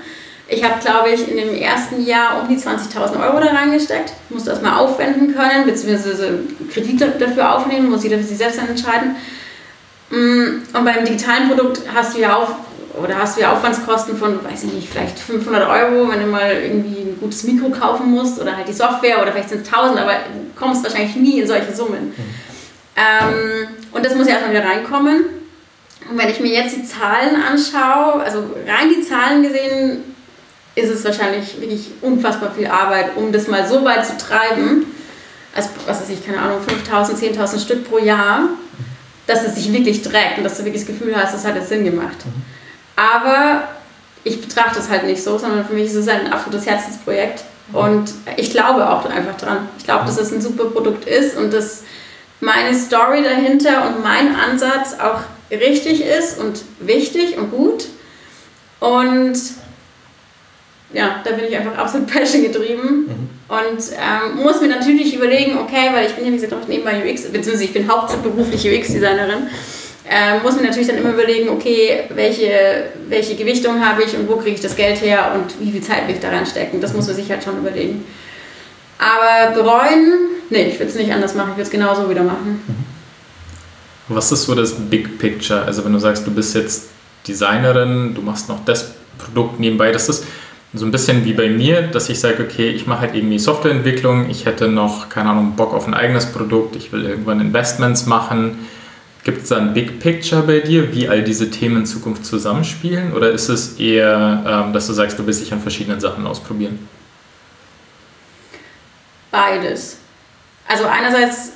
Ich 0.46 0.62
habe, 0.62 0.78
glaube 0.80 1.10
ich, 1.10 1.28
in 1.28 1.36
dem 1.36 1.54
ersten 1.54 2.04
Jahr 2.04 2.42
um 2.42 2.48
die 2.48 2.60
20.000 2.60 3.22
Euro 3.22 3.40
da 3.40 3.46
reingesteckt. 3.46 4.12
Musste 4.28 4.50
erstmal 4.50 4.78
aufwenden 4.78 5.34
können, 5.34 5.64
beziehungsweise 5.64 6.40
Kredite 6.72 7.14
dafür 7.18 7.54
aufnehmen, 7.54 7.90
muss 7.90 8.04
jeder 8.04 8.18
für 8.18 8.24
sich 8.24 8.36
selbst 8.36 8.58
entscheiden. 8.58 9.16
Mm, 10.10 10.62
und 10.76 10.84
beim 10.84 11.04
digitalen 11.04 11.48
Produkt 11.48 11.80
hast 11.94 12.14
du 12.14 12.20
ja 12.20 12.36
auch 12.36 12.50
oder 13.02 13.18
hast 13.18 13.36
du 13.36 13.42
ja 13.42 13.52
Aufwandskosten 13.52 14.16
von, 14.16 14.44
weiß 14.44 14.64
ich 14.64 14.72
nicht, 14.72 14.88
vielleicht 14.88 15.18
500 15.18 15.68
Euro, 15.68 16.10
wenn 16.10 16.20
du 16.20 16.26
mal 16.26 16.52
irgendwie 16.52 17.00
ein 17.00 17.16
gutes 17.20 17.42
Mikro 17.44 17.70
kaufen 17.70 18.10
musst 18.10 18.40
oder 18.40 18.56
halt 18.56 18.68
die 18.68 18.72
Software 18.72 19.20
oder 19.20 19.32
vielleicht 19.32 19.48
sind 19.48 19.66
es 19.66 19.72
1000, 19.72 19.98
aber 19.98 20.12
du 20.12 20.54
kommst 20.54 20.84
wahrscheinlich 20.84 21.16
nie 21.16 21.40
in 21.40 21.46
solche 21.46 21.74
Summen. 21.74 22.14
Mhm. 22.16 22.24
Ähm, 22.96 23.68
und 23.92 24.04
das 24.04 24.14
muss 24.14 24.26
ja 24.26 24.34
erstmal 24.34 24.54
wieder 24.54 24.64
reinkommen. 24.64 25.24
Und 26.08 26.18
wenn 26.18 26.28
ich 26.28 26.38
mir 26.38 26.52
jetzt 26.52 26.76
die 26.76 26.84
Zahlen 26.84 27.36
anschaue, 27.36 28.22
also 28.22 28.38
rein 28.66 28.90
die 28.94 29.02
Zahlen 29.02 29.42
gesehen, 29.42 30.14
ist 30.74 30.90
es 30.90 31.04
wahrscheinlich 31.04 31.60
wirklich 31.60 31.90
unfassbar 32.00 32.52
viel 32.52 32.66
Arbeit, 32.66 33.16
um 33.16 33.32
das 33.32 33.48
mal 33.48 33.66
so 33.66 33.84
weit 33.84 34.04
zu 34.06 34.16
treiben, 34.16 34.86
als, 35.54 35.68
was 35.86 36.00
weiß 36.00 36.10
ich, 36.10 36.24
keine 36.26 36.40
Ahnung, 36.40 36.60
5000, 36.60 37.38
10.000 37.38 37.60
Stück 37.60 37.88
pro 37.88 37.98
Jahr, 37.98 38.48
dass 39.26 39.44
es 39.44 39.54
sich 39.54 39.72
wirklich 39.72 40.02
trägt 40.02 40.38
und 40.38 40.44
dass 40.44 40.58
du 40.58 40.64
wirklich 40.64 40.84
das 40.84 40.94
Gefühl 40.94 41.16
hast, 41.16 41.32
das 41.32 41.44
hat 41.44 41.54
jetzt 41.54 41.68
Sinn 41.68 41.84
gemacht. 41.84 42.26
Mhm. 42.26 42.53
Aber 42.96 43.68
ich 44.24 44.40
betrachte 44.40 44.78
es 44.78 44.88
halt 44.88 45.04
nicht 45.04 45.22
so, 45.22 45.38
sondern 45.38 45.66
für 45.66 45.74
mich 45.74 45.86
ist 45.86 45.94
es 45.94 46.08
ein 46.08 46.32
absolutes 46.32 46.66
Herzensprojekt. 46.66 47.44
Und 47.72 48.12
ich 48.36 48.50
glaube 48.50 48.88
auch 48.88 49.04
einfach 49.06 49.36
dran. 49.36 49.68
Ich 49.78 49.84
glaube, 49.84 50.04
dass 50.06 50.18
es 50.18 50.32
ein 50.32 50.40
super 50.40 50.66
Produkt 50.66 51.06
ist 51.06 51.36
und 51.36 51.52
dass 51.52 51.82
meine 52.40 52.74
Story 52.74 53.22
dahinter 53.22 53.88
und 53.88 54.02
mein 54.02 54.34
Ansatz 54.36 54.98
auch 55.00 55.20
richtig 55.50 56.02
ist 56.04 56.38
und 56.38 56.62
wichtig 56.80 57.38
und 57.38 57.50
gut. 57.50 57.86
Und 58.80 59.38
ja, 60.92 61.20
da 61.24 61.32
bin 61.32 61.46
ich 61.46 61.56
einfach 61.56 61.76
absolut 61.76 62.06
Passion 62.12 62.42
getrieben 62.42 63.06
mhm. 63.06 63.30
und 63.48 63.82
ähm, 63.92 64.42
muss 64.42 64.60
mir 64.60 64.68
natürlich 64.68 65.14
überlegen, 65.14 65.58
okay, 65.58 65.90
weil 65.92 66.06
ich 66.06 66.12
bin 66.12 66.26
ja 66.26 66.32
wie 66.32 66.36
gesagt 66.36 66.52
auch 66.52 66.68
nebenbei 66.68 67.02
UX, 67.02 67.22
beziehungsweise 67.22 67.64
ich 67.64 67.72
bin 67.72 67.90
hauptberuflich 67.90 68.66
UX-Designerin 68.66 69.48
äh, 70.08 70.38
muss 70.42 70.54
man 70.54 70.64
natürlich 70.64 70.88
dann 70.88 70.98
immer 70.98 71.12
überlegen, 71.12 71.48
okay, 71.48 72.04
welche, 72.10 72.90
welche 73.08 73.36
Gewichtung 73.36 73.84
habe 73.84 74.02
ich 74.02 74.14
und 74.16 74.28
wo 74.28 74.36
kriege 74.36 74.56
ich 74.56 74.60
das 74.60 74.76
Geld 74.76 75.00
her 75.00 75.32
und 75.34 75.54
wie 75.60 75.72
viel 75.72 75.80
Zeit 75.80 76.06
will 76.06 76.14
ich 76.14 76.20
da 76.20 76.28
reinstecken. 76.28 76.80
Das 76.80 76.92
muss 76.92 77.06
man 77.06 77.16
sich 77.16 77.30
halt 77.30 77.42
schon 77.42 77.58
überlegen. 77.58 78.04
Aber 78.98 79.54
bereuen, 79.54 80.12
nee, 80.50 80.64
ich 80.64 80.78
würde 80.78 80.90
es 80.90 80.94
nicht 80.94 81.12
anders 81.12 81.34
machen, 81.34 81.50
ich 81.50 81.56
würde 81.56 81.62
es 81.62 81.70
genauso 81.70 82.08
wieder 82.08 82.22
machen. 82.22 82.62
Mhm. 82.66 82.84
Was 84.08 84.30
ist 84.30 84.44
so 84.44 84.54
das 84.54 84.74
Big 84.74 85.18
Picture? 85.18 85.62
Also 85.62 85.84
wenn 85.84 85.94
du 85.94 85.98
sagst, 85.98 86.26
du 86.26 86.30
bist 86.30 86.54
jetzt 86.54 86.90
Designerin, 87.26 88.14
du 88.14 88.20
machst 88.20 88.50
noch 88.50 88.62
das 88.66 88.92
Produkt 89.16 89.58
nebenbei, 89.58 89.90
das 89.90 90.10
ist 90.10 90.26
so 90.74 90.84
ein 90.84 90.90
bisschen 90.90 91.24
wie 91.24 91.32
bei 91.32 91.48
mir, 91.48 91.82
dass 91.82 92.10
ich 92.10 92.20
sage, 92.20 92.42
okay, 92.42 92.68
ich 92.68 92.86
mache 92.86 93.02
halt 93.02 93.14
irgendwie 93.14 93.38
Softwareentwicklung, 93.38 94.28
ich 94.28 94.44
hätte 94.44 94.68
noch, 94.68 95.08
keine 95.08 95.30
Ahnung, 95.30 95.54
Bock 95.56 95.72
auf 95.72 95.86
ein 95.86 95.94
eigenes 95.94 96.26
Produkt, 96.26 96.76
ich 96.76 96.92
will 96.92 97.04
irgendwann 97.04 97.40
Investments 97.40 98.06
machen, 98.06 98.58
Gibt 99.24 99.42
es 99.42 99.48
da 99.48 99.56
ein 99.56 99.72
Big 99.72 100.00
Picture 100.00 100.42
bei 100.42 100.60
dir, 100.60 100.94
wie 100.94 101.08
all 101.08 101.22
diese 101.22 101.50
Themen 101.50 101.78
in 101.78 101.86
Zukunft 101.86 102.26
zusammenspielen? 102.26 103.14
Oder 103.14 103.30
ist 103.30 103.48
es 103.48 103.80
eher, 103.80 104.44
ähm, 104.46 104.72
dass 104.74 104.86
du 104.86 104.92
sagst, 104.92 105.18
du 105.18 105.26
willst 105.26 105.40
dich 105.40 105.50
an 105.50 105.60
verschiedenen 105.60 105.98
Sachen 105.98 106.26
ausprobieren? 106.26 106.86
Beides. 109.30 109.96
Also 110.68 110.84
einerseits 110.84 111.52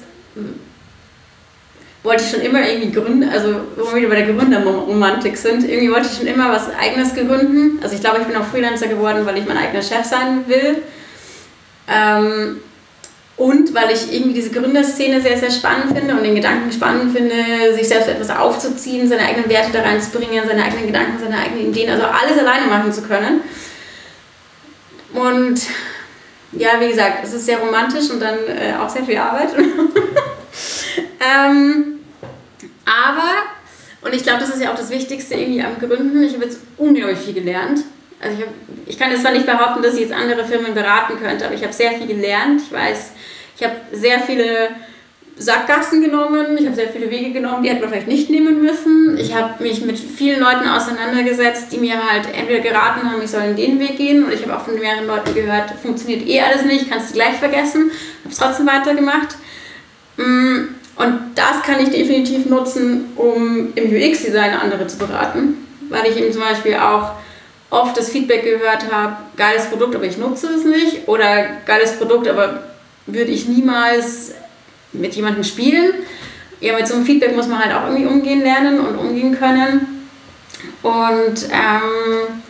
wollte 2.02 2.24
ich 2.24 2.30
schon 2.30 2.40
immer 2.40 2.66
irgendwie 2.66 2.90
gründen, 2.90 3.28
also 3.28 3.60
wo 3.76 3.92
wir 3.92 3.96
wieder 3.96 4.08
bei 4.08 4.22
der 4.22 4.32
Gründerromantik 4.32 5.36
sind, 5.36 5.64
irgendwie 5.68 5.90
wollte 5.90 6.08
ich 6.10 6.16
schon 6.16 6.26
immer 6.26 6.50
was 6.50 6.70
Eigenes 6.74 7.14
gründen. 7.14 7.80
Also 7.82 7.94
ich 7.94 8.00
glaube, 8.00 8.20
ich 8.20 8.26
bin 8.26 8.36
auch 8.36 8.46
Freelancer 8.46 8.88
geworden, 8.88 9.26
weil 9.26 9.36
ich 9.36 9.46
mein 9.46 9.58
eigener 9.58 9.82
Chef 9.82 10.04
sein 10.04 10.44
will. 10.48 10.82
Ähm, 11.86 12.60
und 13.38 13.72
weil 13.72 13.92
ich 13.92 14.12
irgendwie 14.12 14.34
diese 14.34 14.50
Gründerszene 14.50 15.20
sehr, 15.20 15.38
sehr 15.38 15.52
spannend 15.52 15.96
finde 15.96 16.14
und 16.14 16.24
den 16.24 16.34
Gedanken 16.34 16.72
spannend 16.72 17.16
finde, 17.16 17.72
sich 17.72 17.86
selbst 17.86 18.08
etwas 18.08 18.30
aufzuziehen, 18.30 19.08
seine 19.08 19.22
eigenen 19.22 19.48
Werte 19.48 19.70
da 19.72 19.82
reinzubringen, 19.82 20.46
seine 20.46 20.64
eigenen 20.64 20.86
Gedanken, 20.86 21.18
seine 21.22 21.38
eigenen 21.38 21.68
Ideen, 21.68 21.88
also 21.88 22.04
alles 22.04 22.36
alleine 22.36 22.66
machen 22.66 22.92
zu 22.92 23.02
können. 23.02 23.42
Und 25.14 25.60
ja, 26.50 26.80
wie 26.80 26.88
gesagt, 26.88 27.24
es 27.24 27.32
ist 27.32 27.46
sehr 27.46 27.58
romantisch 27.58 28.10
und 28.10 28.20
dann 28.20 28.38
äh, 28.48 28.74
auch 28.76 28.88
sehr 28.88 29.04
viel 29.04 29.18
Arbeit. 29.18 29.50
ähm, 31.20 32.00
aber, 32.84 33.28
und 34.02 34.14
ich 34.14 34.24
glaube, 34.24 34.40
das 34.40 34.48
ist 34.48 34.60
ja 34.60 34.72
auch 34.72 34.76
das 34.76 34.90
Wichtigste 34.90 35.34
irgendwie 35.34 35.62
am 35.62 35.78
Gründen, 35.78 36.24
ich 36.24 36.34
habe 36.34 36.44
jetzt 36.44 36.58
unglaublich 36.76 37.18
viel 37.18 37.34
gelernt. 37.34 37.84
Also 38.20 38.36
ich, 38.36 38.44
hab, 38.44 38.52
ich 38.86 38.98
kann 38.98 39.10
jetzt 39.10 39.22
zwar 39.22 39.32
nicht 39.32 39.46
behaupten, 39.46 39.82
dass 39.82 39.94
ich 39.94 40.00
jetzt 40.00 40.12
andere 40.12 40.44
Firmen 40.44 40.74
beraten 40.74 41.18
könnte, 41.22 41.46
aber 41.46 41.54
ich 41.54 41.62
habe 41.62 41.72
sehr 41.72 41.92
viel 41.92 42.06
gelernt. 42.06 42.62
Ich 42.62 42.72
weiß, 42.72 43.12
ich 43.56 43.64
habe 43.64 43.76
sehr 43.92 44.20
viele 44.20 44.70
Sackgassen 45.36 46.02
genommen, 46.02 46.56
ich 46.58 46.66
habe 46.66 46.74
sehr 46.74 46.88
viele 46.88 47.10
Wege 47.10 47.30
genommen, 47.30 47.62
die 47.62 47.70
hätte 47.70 47.80
man 47.80 47.90
vielleicht 47.90 48.08
nicht 48.08 48.28
nehmen 48.28 48.60
müssen. 48.60 49.16
Ich 49.18 49.34
habe 49.34 49.62
mich 49.62 49.82
mit 49.84 49.98
vielen 49.98 50.40
Leuten 50.40 50.66
auseinandergesetzt, 50.66 51.72
die 51.72 51.78
mir 51.78 51.94
halt 51.94 52.26
entweder 52.34 52.60
geraten 52.60 53.08
haben, 53.08 53.22
ich 53.22 53.30
soll 53.30 53.42
in 53.42 53.56
den 53.56 53.78
Weg 53.78 53.96
gehen, 53.96 54.24
oder 54.24 54.34
ich 54.34 54.42
habe 54.42 54.56
auch 54.56 54.64
von 54.64 54.78
mehreren 54.78 55.06
Leuten 55.06 55.34
gehört, 55.34 55.70
funktioniert 55.80 56.26
eh 56.26 56.40
alles 56.40 56.64
nicht, 56.64 56.90
kannst 56.90 57.10
du 57.10 57.14
gleich 57.14 57.34
vergessen. 57.34 57.92
Habe 58.24 58.32
es 58.32 58.36
trotzdem 58.36 58.66
weitergemacht. 58.66 59.36
Mm, 60.16 60.74
und 60.96 61.18
das 61.36 61.62
kann 61.62 61.80
ich 61.80 61.90
definitiv 61.90 62.46
nutzen, 62.46 63.12
um 63.14 63.72
im 63.76 63.92
UX-Design 63.92 64.54
andere 64.54 64.88
zu 64.88 64.98
beraten, 64.98 65.66
weil 65.88 66.10
ich 66.10 66.16
eben 66.16 66.32
zum 66.32 66.42
Beispiel 66.42 66.74
auch 66.74 67.12
oft 67.70 67.96
das 67.96 68.10
Feedback 68.10 68.44
gehört 68.44 68.90
habe, 68.90 69.16
geiles 69.36 69.66
Produkt, 69.66 69.94
aber 69.94 70.04
ich 70.04 70.16
nutze 70.16 70.48
es 70.48 70.64
nicht 70.64 71.06
oder 71.06 71.46
geiles 71.66 71.98
Produkt, 71.98 72.28
aber 72.28 72.64
würde 73.06 73.30
ich 73.30 73.46
niemals 73.46 74.32
mit 74.92 75.14
jemandem 75.14 75.44
spielen. 75.44 75.92
Ja, 76.60 76.74
mit 76.76 76.88
so 76.88 76.94
einem 76.94 77.04
Feedback 77.04 77.36
muss 77.36 77.46
man 77.46 77.62
halt 77.62 77.74
auch 77.74 77.84
irgendwie 77.84 78.06
umgehen 78.06 78.42
lernen 78.42 78.80
und 78.80 78.96
umgehen 78.96 79.38
können. 79.38 80.08
Und 80.82 81.44
ähm, 81.52 82.42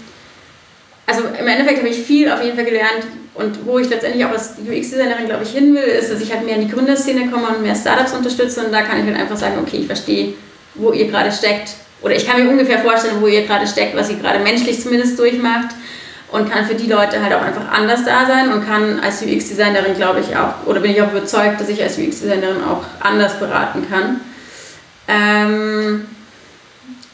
also 1.07 1.23
im 1.39 1.47
Endeffekt 1.47 1.79
habe 1.79 1.89
ich 1.89 1.99
viel 1.99 2.31
auf 2.31 2.43
jeden 2.43 2.57
Fall 2.57 2.65
gelernt 2.65 3.07
und 3.35 3.67
wo 3.67 3.79
ich 3.79 3.89
letztendlich 3.89 4.25
auch 4.25 4.31
als 4.31 4.55
UX-Designerin, 4.59 5.27
glaube 5.27 5.45
ich, 5.45 5.51
hin 5.51 5.75
will, 5.75 5.83
ist, 5.83 6.11
dass 6.11 6.21
ich 6.21 6.33
halt 6.33 6.45
mehr 6.45 6.57
in 6.57 6.67
die 6.67 6.73
Gründerszene 6.73 7.31
komme 7.31 7.49
und 7.49 7.63
mehr 7.63 7.75
Startups 7.75 8.13
unterstütze 8.13 8.65
und 8.65 8.73
da 8.73 8.83
kann 8.83 9.01
ich 9.01 9.07
halt 9.07 9.17
einfach 9.17 9.37
sagen, 9.37 9.59
okay, 9.61 9.79
ich 9.79 9.87
verstehe, 9.87 10.35
wo 10.75 10.93
ihr 10.93 11.07
gerade 11.07 11.31
steckt 11.31 11.75
oder 12.03 12.15
ich 12.15 12.27
kann 12.27 12.43
mir 12.43 12.51
ungefähr 12.51 12.79
vorstellen, 12.79 13.21
wo 13.21 13.27
ihr 13.27 13.47
gerade 13.47 13.67
steckt, 13.67 13.97
was 13.97 14.11
ihr 14.11 14.17
gerade 14.17 14.39
menschlich 14.39 14.81
zumindest 14.81 15.19
durchmacht 15.19 15.69
und 16.31 16.51
kann 16.51 16.67
für 16.67 16.75
die 16.75 16.87
Leute 16.87 17.23
halt 17.23 17.33
auch 17.33 17.43
einfach 17.43 17.69
anders 17.73 18.05
da 18.05 18.27
sein 18.27 18.53
und 18.53 18.67
kann 18.67 19.01
als 19.01 19.23
UX-Designerin, 19.23 19.95
glaube 19.97 20.21
ich, 20.21 20.37
auch, 20.37 20.67
oder 20.67 20.81
bin 20.81 20.93
ich 20.93 21.03
auch 21.03 21.11
überzeugt, 21.11 21.61
dass 21.61 21.69
ich 21.69 21.83
als 21.83 21.99
UX-Designerin 21.99 22.63
auch 22.63 22.85
anders 23.01 23.39
beraten 23.39 23.87
kann. 23.89 24.21
Ähm, 25.09 26.07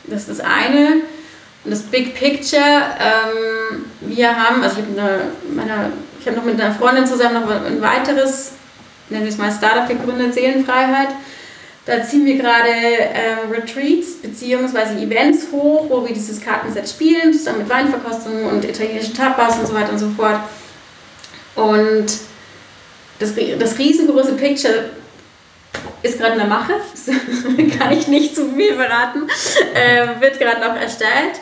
das 0.04 0.28
ist 0.28 0.30
das 0.30 0.40
eine. 0.40 1.02
Und 1.64 1.70
das 1.70 1.82
Big 1.82 2.14
Picture, 2.14 2.60
ähm, 2.60 3.86
wir 4.00 4.28
haben, 4.36 4.62
also 4.62 4.76
ich 4.80 4.98
habe 4.98 5.92
hab 6.26 6.36
noch 6.36 6.44
mit 6.44 6.60
einer 6.60 6.74
Freundin 6.74 7.06
zusammen 7.06 7.40
noch 7.40 7.48
ein 7.48 7.80
weiteres, 7.80 8.52
nennen 9.08 9.24
wir 9.24 9.30
es 9.30 9.38
mal 9.38 9.50
Startup 9.50 9.88
gegründet, 9.88 10.34
Seelenfreiheit. 10.34 11.08
Da 11.86 12.02
ziehen 12.02 12.24
wir 12.24 12.38
gerade 12.38 12.70
ähm, 12.70 13.50
Retreats 13.50 14.14
bzw. 14.22 15.02
Events 15.02 15.48
hoch, 15.52 15.86
wo 15.90 16.06
wir 16.06 16.14
dieses 16.14 16.40
Kartenset 16.40 16.88
spielen, 16.88 17.32
zusammen 17.32 17.58
mit 17.58 17.68
Weinverkostungen 17.68 18.46
und 18.46 18.64
italienischen 18.64 19.14
Tapas 19.14 19.58
und 19.58 19.66
so 19.66 19.74
weiter 19.74 19.92
und 19.92 19.98
so 19.98 20.08
fort. 20.10 20.40
Und 21.56 22.06
das, 23.18 23.34
das 23.58 23.78
riesengroße 23.78 24.32
Picture 24.32 24.90
ist 26.02 26.18
gerade 26.18 26.32
in 26.32 26.38
der 26.38 26.48
Mache, 26.48 26.72
kann 27.78 27.92
ich 27.92 28.08
nicht 28.08 28.34
zu 28.34 28.50
viel 28.52 28.74
verraten, 28.74 29.28
äh, 29.74 30.20
wird 30.20 30.38
gerade 30.38 30.60
noch 30.60 30.76
erstellt. 30.76 31.40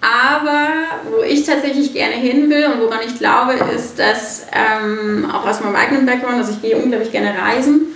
Aber 0.00 0.68
wo 1.10 1.22
ich 1.22 1.46
tatsächlich 1.46 1.94
gerne 1.94 2.14
hin 2.14 2.50
will 2.50 2.66
und 2.66 2.80
woran 2.82 3.00
ich 3.06 3.18
glaube, 3.18 3.54
ist, 3.74 3.98
dass 3.98 4.46
ähm, 4.52 5.30
auch 5.32 5.46
aus 5.46 5.60
meinem 5.62 5.76
eigenen 5.76 6.04
Background, 6.04 6.36
also 6.36 6.52
ich 6.52 6.60
gehe 6.60 6.76
unglaublich 6.76 7.10
gerne 7.10 7.34
reisen. 7.38 7.93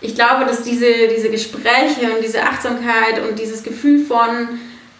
Ich 0.00 0.14
glaube, 0.14 0.44
dass 0.44 0.62
diese, 0.62 1.08
diese 1.14 1.30
Gespräche 1.30 2.14
und 2.14 2.22
diese 2.22 2.42
Achtsamkeit 2.42 3.20
und 3.28 3.38
dieses 3.38 3.62
Gefühl 3.62 4.04
von, 4.04 4.58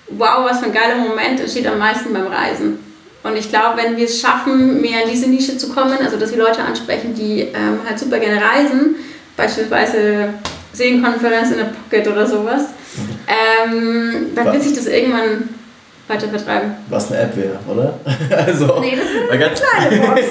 wow, 0.09 0.45
was 0.45 0.61
für 0.61 0.67
ein 0.67 0.73
geiler 0.73 0.97
Moment 0.97 1.41
entsteht 1.41 1.67
am 1.67 1.79
meisten 1.79 2.13
beim 2.13 2.27
Reisen. 2.27 2.79
Und 3.23 3.37
ich 3.37 3.49
glaube, 3.49 3.83
wenn 3.83 3.97
wir 3.97 4.05
es 4.05 4.21
schaffen, 4.21 4.81
mehr 4.81 5.03
in 5.03 5.11
diese 5.11 5.29
Nische 5.29 5.59
zu 5.59 5.69
kommen, 5.71 5.99
also 6.03 6.17
dass 6.17 6.31
wir 6.31 6.39
Leute 6.39 6.63
ansprechen, 6.63 7.15
die 7.15 7.41
ähm, 7.41 7.81
halt 7.87 7.99
super 7.99 8.19
gerne 8.19 8.41
reisen, 8.41 8.97
beispielsweise 9.37 10.35
Seenkonferenz 10.73 11.51
in 11.51 11.59
der 11.59 11.65
Pocket 11.65 12.07
oder 12.07 12.27
sowas, 12.27 12.67
ähm, 13.27 14.29
dann 14.35 14.53
wird 14.53 14.63
sich 14.63 14.75
das 14.75 14.87
irgendwann 14.87 15.49
weiter 16.09 16.29
vertreiben. 16.29 16.73
Was 16.89 17.11
eine 17.11 17.23
App 17.23 17.37
wäre, 17.37 17.59
oder? 17.69 17.99
also, 18.37 18.81
nee, 18.81 18.97
das 18.97 19.13
wäre 19.13 19.31
eine 19.31 19.39
ganz 19.39 19.61
kleine 19.61 20.07
Box. 20.07 20.21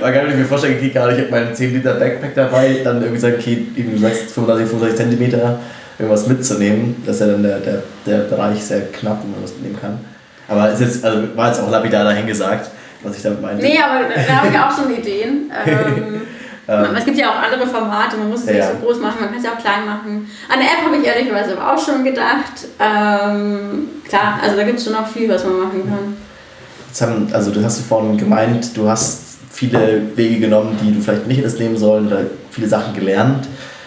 Man 0.00 0.14
kann 0.14 0.38
mir 0.38 0.44
vorstellen, 0.44 0.76
okay, 0.78 0.90
gerade 0.90 1.14
ich 1.14 1.20
habe 1.20 1.30
meinen 1.30 1.54
10 1.54 1.74
Liter 1.74 1.94
Backpack 1.94 2.34
dabei, 2.34 2.80
dann 2.82 3.00
irgendwie 3.02 3.20
sagen, 3.20 3.36
okay, 3.38 3.66
du 3.76 3.98
sagst 3.98 4.32
35, 4.32 4.70
35 4.70 4.96
Zentimeter, 4.96 5.60
irgendwas 5.98 6.26
mitzunehmen. 6.26 7.02
Das 7.04 7.16
ist 7.16 7.20
ja 7.20 7.26
dann 7.28 7.42
der, 7.42 7.58
der, 7.58 7.82
der 8.06 8.18
Bereich 8.24 8.62
sehr 8.62 8.82
knapp, 8.92 9.22
wo 9.22 9.28
man 9.28 9.42
was 9.42 9.52
mitnehmen 9.52 9.78
kann. 9.80 9.98
Aber 10.48 10.70
es 10.70 10.80
ist, 10.80 11.04
also 11.04 11.36
war 11.36 11.48
jetzt 11.48 11.60
auch 11.60 11.70
lapidar 11.70 12.04
dahingesagt, 12.04 12.70
was 13.02 13.16
ich 13.16 13.22
damit 13.22 13.42
meinte. 13.42 13.62
Nee, 13.62 13.78
aber 13.78 14.06
da 14.08 14.36
habe 14.36 14.48
ich 14.48 14.58
auch 14.58 14.74
schon 14.76 14.96
Ideen. 14.96 15.52
Ähm, 15.66 16.22
ähm, 16.68 16.96
es 16.96 17.04
gibt 17.04 17.16
ja 17.16 17.30
auch 17.30 17.42
andere 17.42 17.66
Formate, 17.66 18.16
man 18.16 18.30
muss 18.30 18.40
es 18.40 18.46
ja. 18.46 18.54
nicht 18.54 18.68
so 18.68 18.86
groß 18.86 19.00
machen, 19.00 19.16
man 19.20 19.28
kann 19.30 19.38
es 19.38 19.44
ja 19.44 19.52
auch 19.52 19.58
klein 19.58 19.86
machen. 19.86 20.28
An 20.48 20.58
der 20.58 20.68
App 20.68 20.84
habe 20.84 20.96
ich 20.96 21.06
ehrlicherweise 21.06 21.56
auch 21.62 21.78
schon 21.78 22.04
gedacht. 22.04 22.66
Ähm, 22.80 23.88
klar, 24.08 24.40
also 24.42 24.56
da 24.56 24.62
gibt 24.64 24.78
es 24.78 24.84
schon 24.84 24.94
noch 24.94 25.06
viel, 25.06 25.28
was 25.28 25.44
man 25.44 25.60
machen 25.60 25.88
kann. 25.88 26.16
Jetzt 26.88 27.02
haben, 27.02 27.28
also 27.32 27.50
du 27.50 27.62
hast 27.62 27.80
vorhin 27.82 28.16
gemeint, 28.16 28.76
du 28.76 28.88
hast 28.88 29.38
viele 29.50 30.02
Wege 30.16 30.40
genommen, 30.40 30.76
die 30.82 30.92
du 30.92 31.00
vielleicht 31.00 31.26
nicht 31.26 31.38
hättest 31.38 31.60
nehmen 31.60 31.76
sollen 31.76 32.08
oder 32.08 32.22
viele 32.50 32.68
Sachen 32.68 32.94
gelernt. 32.94 33.46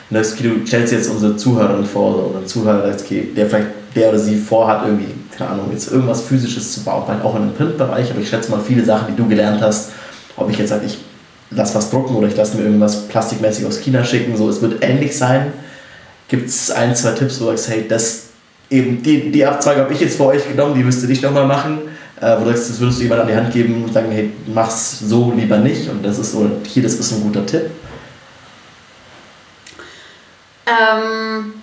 Und 0.09 0.17
das, 0.17 0.35
du 0.35 0.65
stellst 0.65 0.93
jetzt 0.93 1.09
unsere 1.09 1.35
Zuhörerin 1.35 1.85
vor 1.85 2.31
oder 2.31 2.45
Zuhörer, 2.45 2.91
okay, 2.99 3.29
der 3.35 3.47
vielleicht 3.47 3.67
der 3.95 4.09
oder 4.09 4.19
sie 4.19 4.37
vorhat, 4.37 4.85
irgendwie, 4.85 5.13
keine 5.35 5.51
Ahnung, 5.51 5.69
jetzt 5.71 5.91
irgendwas 5.91 6.21
Physisches 6.21 6.73
zu 6.73 6.83
bauen, 6.83 7.03
vielleicht 7.05 7.23
auch 7.23 7.35
in 7.35 7.43
einem 7.43 7.53
Printbereich, 7.53 8.11
aber 8.11 8.19
ich 8.19 8.29
schätze 8.29 8.51
mal 8.51 8.59
viele 8.59 8.83
Sachen, 8.85 9.07
die 9.09 9.15
du 9.15 9.27
gelernt 9.27 9.61
hast, 9.61 9.91
ob 10.35 10.49
ich 10.49 10.57
jetzt 10.57 10.69
sage, 10.69 10.85
ich 10.85 10.97
lass 11.51 11.75
was 11.75 11.89
drucken 11.89 12.15
oder 12.15 12.27
ich 12.27 12.35
lasse 12.35 12.57
mir 12.57 12.63
irgendwas 12.63 13.07
plastikmäßig 13.07 13.65
aus 13.65 13.79
China 13.79 14.03
schicken. 14.03 14.35
So, 14.37 14.49
es 14.49 14.61
wird 14.61 14.83
ähnlich 14.83 15.17
sein. 15.17 15.53
Gibt 16.27 16.47
es 16.47 16.69
ein, 16.71 16.95
zwei 16.95 17.11
Tipps, 17.11 17.39
wo 17.41 17.45
du 17.45 17.51
sagst, 17.51 17.69
hey, 17.69 17.85
das 17.87 18.23
eben 18.69 19.01
die, 19.01 19.31
die 19.31 19.45
Abzweige 19.45 19.81
habe 19.81 19.93
ich 19.93 19.99
jetzt 19.99 20.17
für 20.17 20.25
euch 20.27 20.47
genommen, 20.47 20.75
die 20.75 20.83
müsst 20.83 21.01
ihr 21.01 21.09
nicht 21.09 21.23
nochmal 21.23 21.47
machen. 21.47 21.79
Äh, 22.21 22.35
wo 22.39 22.43
du 22.43 22.51
sagst, 22.51 22.69
das 22.69 22.79
würdest 22.79 22.99
du 22.99 23.03
jemand 23.03 23.21
an 23.21 23.27
die 23.27 23.35
Hand 23.35 23.51
geben 23.51 23.83
und 23.83 23.93
sagen, 23.93 24.11
hey, 24.11 24.31
mach's 24.47 24.99
so 24.99 25.31
lieber 25.35 25.57
nicht. 25.57 25.89
Und 25.89 26.05
das 26.05 26.19
ist 26.19 26.33
so, 26.33 26.49
hier, 26.67 26.83
das 26.83 26.93
ist 26.93 27.11
ein 27.13 27.21
guter 27.21 27.45
Tipp. 27.45 27.71
Ähm, 30.67 31.53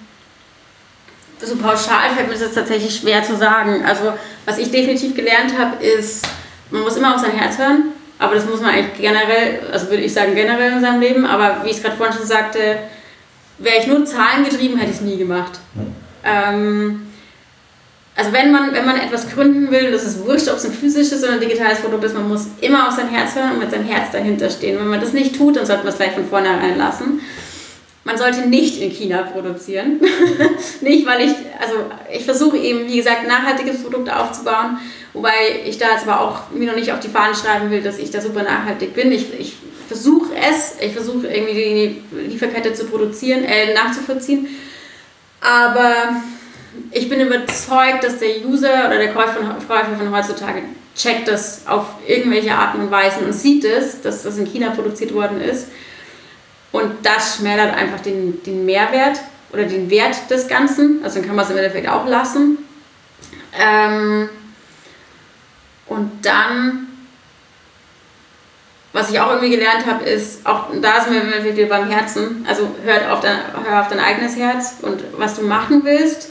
so 1.39 1.57
pauschal 1.57 2.11
fällt 2.15 2.29
mir 2.29 2.33
das 2.33 2.43
jetzt 2.43 2.55
tatsächlich 2.55 2.97
schwer 2.97 3.23
zu 3.23 3.37
sagen. 3.37 3.85
Also, 3.85 4.15
was 4.47 4.59
ich 4.59 4.71
definitiv 4.71 5.15
gelernt 5.15 5.53
habe, 5.59 5.85
ist, 5.85 6.27
man 6.71 6.83
muss 6.83 6.97
immer 6.97 7.15
auf 7.15 7.21
sein 7.21 7.33
Herz 7.33 7.59
hören. 7.59 7.93
Aber 8.19 8.35
das 8.35 8.47
muss 8.47 8.61
man 8.61 8.71
eigentlich 8.71 9.01
generell, 9.01 9.61
also 9.73 9.91
würde 9.91 10.03
ich 10.03 10.13
sagen 10.13 10.35
generell 10.35 10.73
in 10.73 10.81
seinem 10.81 11.01
Leben, 11.01 11.27
aber 11.27 11.65
wie 11.65 11.71
ich 11.71 11.77
es 11.77 11.83
gerade 11.83 11.97
vorhin 11.97 12.17
schon 12.17 12.27
sagte, 12.27 12.79
wäre 13.59 13.77
ich 13.81 13.87
nur 13.87 14.05
Zahlen 14.05 14.45
getrieben, 14.45 14.79
hätte 14.79 14.91
ich 14.91 14.97
es 14.97 15.03
nie 15.03 15.19
gemacht. 15.19 15.59
Ähm, 16.25 17.07
also 18.17 18.33
wenn 18.33 18.51
man, 18.51 18.73
wenn 18.73 18.87
man 18.87 18.97
etwas 18.97 19.31
gründen 19.31 19.71
will, 19.71 19.93
das 19.93 20.05
ist 20.05 20.25
wurscht, 20.25 20.49
ob 20.49 20.57
es 20.57 20.65
ein 20.65 20.73
physisches 20.73 21.23
oder 21.23 21.35
ein 21.35 21.41
digitales 21.41 21.81
Produkt 21.81 22.05
ist, 22.05 22.15
man 22.15 22.29
muss 22.29 22.47
immer 22.63 22.89
auf 22.89 22.95
sein 22.95 23.09
Herz 23.09 23.35
hören 23.35 23.53
und 23.53 23.59
mit 23.59 23.71
seinem 23.71 23.85
Herz 23.85 24.11
dahinter 24.11 24.49
stehen. 24.49 24.79
Wenn 24.79 24.89
man 24.89 25.01
das 25.01 25.13
nicht 25.13 25.37
tut, 25.37 25.57
dann 25.57 25.67
sollte 25.67 25.85
man 25.85 25.93
es 25.93 25.99
gleich 25.99 26.13
von 26.13 26.27
vornherein 26.27 26.79
lassen. 26.79 27.21
Man 28.05 28.17
sollte 28.17 28.49
nicht 28.49 28.81
in 28.81 28.91
China 28.91 29.23
produzieren. 29.23 30.01
nicht, 30.81 31.07
weil 31.07 31.27
ich, 31.27 31.35
also 31.61 31.75
ich 32.11 32.25
versuche 32.25 32.57
eben, 32.57 32.87
wie 32.87 32.97
gesagt, 32.97 33.27
nachhaltiges 33.27 33.83
Produkt 33.83 34.11
aufzubauen 34.11 34.79
Wobei 35.17 35.63
ich 35.65 35.79
da 35.79 35.93
jetzt 35.93 36.07
aber 36.07 36.21
auch 36.21 36.51
mir 36.51 36.69
noch 36.69 36.77
nicht 36.77 36.93
auf 36.93 37.01
die 37.01 37.09
Fahne 37.09 37.35
schreiben 37.35 37.71
will, 37.71 37.81
dass 37.81 37.97
ich 37.97 38.11
da 38.11 38.21
super 38.21 38.43
nachhaltig 38.43 38.93
bin. 38.93 39.11
Ich, 39.11 39.33
ich 39.41 39.57
versuche 39.89 40.35
es, 40.37 40.75
ich 40.79 40.93
versuche 40.93 41.27
irgendwie 41.27 42.03
die 42.13 42.29
Lieferkette 42.29 42.75
zu 42.75 42.85
produzieren, 42.85 43.43
äh, 43.45 43.73
nachzuvollziehen. 43.73 44.47
Aber 45.41 46.21
ich 46.91 47.09
bin 47.09 47.23
überzeugt, 47.23 48.05
dass 48.05 48.19
der 48.19 48.45
User 48.45 48.89
oder 48.89 48.99
der 48.99 49.15
Käufer 49.15 49.57
von, 49.67 49.97
von 49.99 50.15
heutzutage 50.15 50.65
checkt 50.95 51.29
das 51.29 51.67
auf 51.67 51.87
irgendwelche 52.07 52.55
Arten 52.55 52.83
und 52.83 52.91
Weisen 52.91 53.25
und 53.25 53.33
sieht 53.33 53.65
es, 53.65 54.03
dass 54.03 54.23
das 54.23 54.37
in 54.37 54.45
China 54.45 54.73
produziert 54.73 55.15
worden 55.15 55.41
ist. 55.41 55.69
Und 56.73 56.93
das 57.03 57.37
schmälert 57.37 57.75
einfach 57.75 58.01
den, 58.01 58.43
den 58.43 58.67
Mehrwert 58.67 59.19
oder 59.51 59.63
den 59.63 59.89
Wert 59.89 60.29
des 60.29 60.47
Ganzen. 60.47 61.01
Also 61.03 61.21
dann 61.21 61.27
kann 61.27 61.37
man 61.37 61.47
es 61.47 61.51
im 61.51 61.57
Endeffekt 61.57 61.89
auch 61.89 62.07
lassen. 62.07 62.59
Ähm, 63.59 64.29
und 65.89 66.11
dann, 66.23 66.89
was 68.93 69.11
ich 69.11 69.21
auch 69.21 69.31
irgendwie 69.31 69.51
gelernt 69.51 69.87
habe, 69.87 70.05
ist, 70.05 70.45
auch 70.47 70.67
da 70.81 71.01
sind 71.01 71.15
wir 71.15 71.45
wieder 71.45 71.69
beim 71.69 71.91
Herzen, 71.91 72.45
also 72.49 72.69
hört 72.85 73.09
auf 73.11 73.21
dein, 73.21 73.39
hör 73.69 73.83
auf 73.83 73.89
dein 73.89 74.01
eigenes 74.01 74.37
Herz 74.37 74.77
und 74.83 75.03
was 75.17 75.35
du 75.35 75.43
machen 75.43 75.83
willst. 75.85 76.31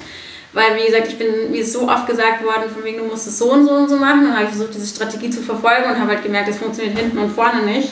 Weil, 0.56 0.78
wie 0.78 0.86
gesagt, 0.86 1.10
ich 1.10 1.18
bin, 1.18 1.52
wie 1.52 1.60
es 1.60 1.74
so 1.74 1.90
oft 1.90 2.08
gesagt 2.08 2.42
worden, 2.42 2.70
von 2.74 2.82
wegen, 2.86 3.00
du 3.00 3.04
musst 3.04 3.28
es 3.28 3.38
so 3.38 3.52
und 3.52 3.66
so 3.66 3.72
und 3.72 3.90
so 3.90 3.98
machen. 3.98 4.28
Und 4.28 4.36
habe 4.36 4.46
ich 4.46 4.52
versucht, 4.52 4.74
diese 4.74 4.88
Strategie 4.88 5.30
zu 5.30 5.42
verfolgen 5.42 5.84
und 5.90 6.00
habe 6.00 6.12
halt 6.12 6.24
gemerkt, 6.24 6.48
das 6.48 6.56
funktioniert 6.56 6.98
hinten 6.98 7.18
und 7.18 7.30
vorne 7.30 7.64
nicht. 7.64 7.90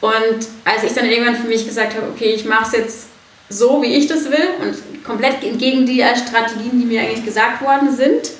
Und 0.00 0.46
als 0.64 0.84
ich 0.84 0.92
dann 0.94 1.06
irgendwann 1.06 1.34
für 1.34 1.48
mich 1.48 1.66
gesagt 1.66 1.96
habe, 1.96 2.06
okay, 2.14 2.34
ich 2.34 2.44
mache 2.44 2.66
es 2.66 2.72
jetzt 2.72 3.06
so, 3.48 3.82
wie 3.82 3.96
ich 3.96 4.06
das 4.06 4.30
will 4.30 4.46
und 4.60 5.04
komplett 5.04 5.42
entgegen 5.42 5.84
die 5.84 6.00
Strategien, 6.00 6.80
die 6.80 6.86
mir 6.86 7.02
eigentlich 7.02 7.24
gesagt 7.24 7.60
worden 7.62 7.94
sind, 7.94 8.30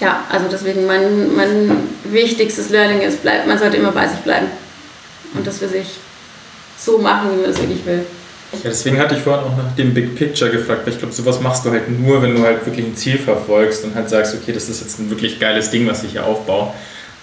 ja, 0.00 0.24
also 0.30 0.46
deswegen 0.50 0.86
mein, 0.86 1.34
mein 1.34 1.70
wichtigstes 2.04 2.70
Learning 2.70 3.00
ist, 3.00 3.22
bleib, 3.22 3.46
man 3.46 3.58
sollte 3.58 3.76
immer 3.76 3.92
bei 3.92 4.06
sich 4.06 4.18
bleiben 4.18 4.46
und 5.34 5.46
das 5.46 5.58
für 5.58 5.68
sich 5.68 5.86
so 6.78 6.98
machen, 6.98 7.30
wie 7.32 7.40
man 7.40 7.50
das 7.50 7.60
wirklich 7.60 7.84
will. 7.86 8.04
Ja, 8.52 8.70
deswegen 8.70 8.98
hatte 8.98 9.14
ich 9.16 9.22
vorhin 9.22 9.44
auch 9.44 9.56
nach 9.56 9.74
dem 9.74 9.92
Big 9.92 10.14
Picture 10.14 10.50
gefragt, 10.50 10.82
weil 10.84 10.92
ich 10.92 10.98
glaube, 10.98 11.12
sowas 11.12 11.40
machst 11.40 11.64
du 11.64 11.70
halt 11.70 11.88
nur, 11.88 12.22
wenn 12.22 12.36
du 12.36 12.42
halt 12.42 12.64
wirklich 12.64 12.86
ein 12.86 12.96
Ziel 12.96 13.18
verfolgst 13.18 13.84
und 13.84 13.94
halt 13.94 14.08
sagst, 14.08 14.34
okay, 14.34 14.52
das 14.52 14.68
ist 14.68 14.80
jetzt 14.80 15.00
ein 15.00 15.10
wirklich 15.10 15.40
geiles 15.40 15.70
Ding, 15.70 15.86
was 15.88 16.04
ich 16.04 16.12
hier 16.12 16.24
aufbaue. 16.24 16.72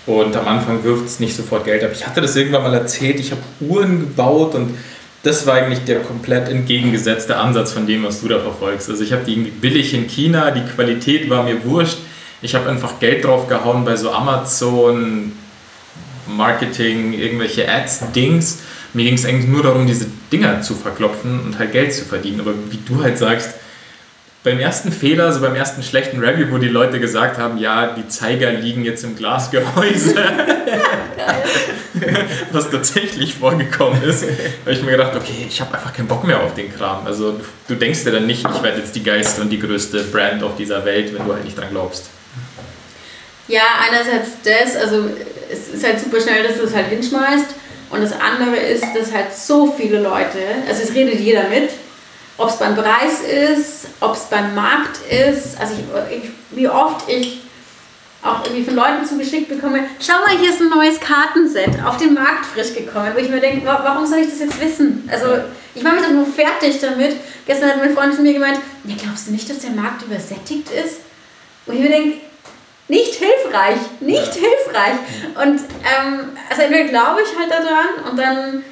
Und 0.05 0.35
am 0.35 0.47
Anfang 0.47 0.83
wirft 0.83 1.05
es 1.05 1.19
nicht 1.21 1.35
sofort 1.35 1.63
Geld 1.63 1.83
ab. 1.83 1.91
Ich 1.93 2.05
hatte 2.05 2.19
das 2.19 2.35
irgendwann 2.35 2.63
mal 2.63 2.73
erzählt, 2.73 3.19
ich 3.19 3.31
habe 3.31 3.41
Uhren 3.61 4.01
gebaut 4.01 4.53
und 4.53 4.77
das 5.23 5.47
war 5.47 5.55
eigentlich 5.55 5.85
der 5.85 6.01
komplett 6.01 6.49
entgegengesetzte 6.49 7.37
Ansatz 7.37 7.71
von 7.71 7.87
dem, 7.87 8.03
was 8.03 8.19
du 8.19 8.27
da 8.27 8.39
verfolgst. 8.39 8.89
Also 8.89 9.01
ich 9.01 9.13
habe 9.13 9.23
die 9.23 9.31
irgendwie 9.31 9.51
billig 9.51 9.93
in 9.93 10.07
China, 10.07 10.51
die 10.51 10.65
Qualität 10.75 11.29
war 11.29 11.43
mir 11.43 11.63
wurscht. 11.63 11.99
Ich 12.43 12.55
habe 12.55 12.69
einfach 12.69 12.99
Geld 12.99 13.23
drauf 13.23 13.47
gehauen 13.47 13.85
bei 13.85 13.95
so 13.95 14.11
Amazon, 14.11 15.31
Marketing, 16.27 17.13
irgendwelche 17.13 17.69
Ads, 17.69 18.11
Dings. 18.13 18.59
Mir 18.93 19.05
ging 19.05 19.15
es 19.15 19.25
eigentlich 19.25 19.49
nur 19.49 19.63
darum, 19.63 19.87
diese 19.87 20.07
Dinger 20.31 20.61
zu 20.61 20.75
verklopfen 20.75 21.39
und 21.39 21.57
halt 21.57 21.71
Geld 21.71 21.93
zu 21.93 22.03
verdienen. 22.03 22.41
Aber 22.41 22.53
wie 22.69 22.79
du 22.85 23.01
halt 23.01 23.17
sagst, 23.17 23.55
beim 24.43 24.59
ersten 24.59 24.91
Fehler, 24.91 25.31
so 25.31 25.39
beim 25.39 25.55
ersten 25.55 25.83
schlechten 25.83 26.19
Review, 26.19 26.47
wo 26.51 26.57
die 26.57 26.67
Leute 26.67 26.99
gesagt 26.99 27.37
haben, 27.37 27.57
ja, 27.57 27.95
die 27.95 28.09
Zeiger 28.09 28.51
liegen 28.51 28.83
jetzt 28.83 29.05
im 29.05 29.15
Glasgehäuse, 29.15 30.15
was 32.51 32.69
tatsächlich 32.69 33.35
vorgekommen 33.35 34.03
ist, 34.03 34.23
habe 34.23 34.73
ich 34.73 34.83
mir 34.83 34.91
gedacht, 34.91 35.15
okay, 35.15 35.45
ich 35.47 35.61
habe 35.61 35.73
einfach 35.73 35.93
keinen 35.93 36.09
Bock 36.09 36.25
mehr 36.25 36.41
auf 36.41 36.53
den 36.55 36.75
Kram. 36.75 37.07
Also 37.07 37.39
du 37.69 37.75
denkst 37.75 38.03
dir 38.03 38.11
dann 38.11 38.27
nicht, 38.27 38.45
ich 38.45 38.63
werde 38.63 38.79
jetzt 38.79 38.93
die 38.95 39.03
geilste 39.03 39.41
und 39.41 39.49
die 39.49 39.59
größte 39.59 40.03
Brand 40.03 40.43
auf 40.43 40.57
dieser 40.57 40.83
Welt, 40.83 41.17
wenn 41.17 41.25
du 41.25 41.33
halt 41.33 41.45
nicht 41.45 41.57
dran 41.57 41.69
glaubst. 41.71 42.09
Ja, 43.47 43.63
einerseits 43.81 44.29
das, 44.43 44.75
also 44.75 45.09
es 45.51 45.73
ist 45.73 45.83
halt 45.85 45.99
super 45.99 46.21
schnell, 46.21 46.43
dass 46.43 46.57
du 46.57 46.63
es 46.63 46.73
halt 46.73 46.87
hinschmeißt. 46.87 47.47
Und 47.89 48.01
das 48.01 48.13
andere 48.13 48.55
ist, 48.55 48.85
dass 48.95 49.13
halt 49.13 49.33
so 49.33 49.71
viele 49.71 49.99
Leute, 49.99 50.39
also 50.67 50.81
es 50.81 50.95
redet 50.95 51.19
jeder 51.19 51.43
mit, 51.49 51.69
ob 52.37 52.49
es 52.49 52.57
beim 52.57 52.75
Preis 52.75 53.21
ist, 53.21 53.87
ob 53.99 54.15
es 54.15 54.23
beim 54.23 54.55
Markt 54.55 54.99
ist. 55.11 55.59
Also 55.59 55.75
ich, 55.75 56.17
ich, 56.17 56.29
wie 56.51 56.67
oft 56.67 57.07
ich 57.07 57.41
auch 58.23 58.43
irgendwie 58.45 58.63
von 58.63 58.75
Leuten 58.75 59.05
zugeschickt 59.05 59.49
bekomme, 59.49 59.83
schau 59.99 60.13
mal, 60.25 60.37
hier 60.39 60.49
ist 60.49 60.61
ein 60.61 60.69
neues 60.69 60.99
Kartenset 60.99 61.83
auf 61.85 61.97
den 61.97 62.13
Markt 62.13 62.45
frisch 62.45 62.73
gekommen, 62.73 63.11
wo 63.13 63.19
ich 63.19 63.29
mir 63.29 63.41
denke, 63.41 63.65
warum 63.65 64.05
soll 64.05 64.19
ich 64.19 64.29
das 64.29 64.39
jetzt 64.39 64.61
wissen? 64.61 65.07
Also 65.11 65.25
ich 65.75 65.83
mache 65.83 65.95
mich 65.95 66.05
doch 66.05 66.13
nur 66.13 66.25
fertig 66.25 66.79
damit. 66.79 67.17
Gestern 67.45 67.69
hat 67.69 67.77
mein 67.77 67.93
Freund 67.93 68.15
zu 68.15 68.21
mir 68.21 68.33
gemeint, 68.33 68.59
ja, 68.85 68.95
glaubst 68.97 69.27
du 69.27 69.31
nicht, 69.31 69.49
dass 69.49 69.59
der 69.59 69.71
Markt 69.71 70.03
übersättigt 70.03 70.69
ist? 70.71 71.01
Wo 71.65 71.73
ich 71.73 71.79
mir 71.79 71.89
denke, 71.89 72.17
nicht 72.87 73.15
hilfreich, 73.15 73.77
nicht 73.99 74.35
ja. 74.35 74.41
hilfreich. 74.41 74.99
Und 75.41 75.61
ähm, 75.61 76.29
also 76.49 76.61
entweder 76.63 76.89
glaube 76.89 77.21
ich 77.21 77.37
halt 77.37 77.51
daran 77.51 78.11
und 78.11 78.19
dann 78.19 78.63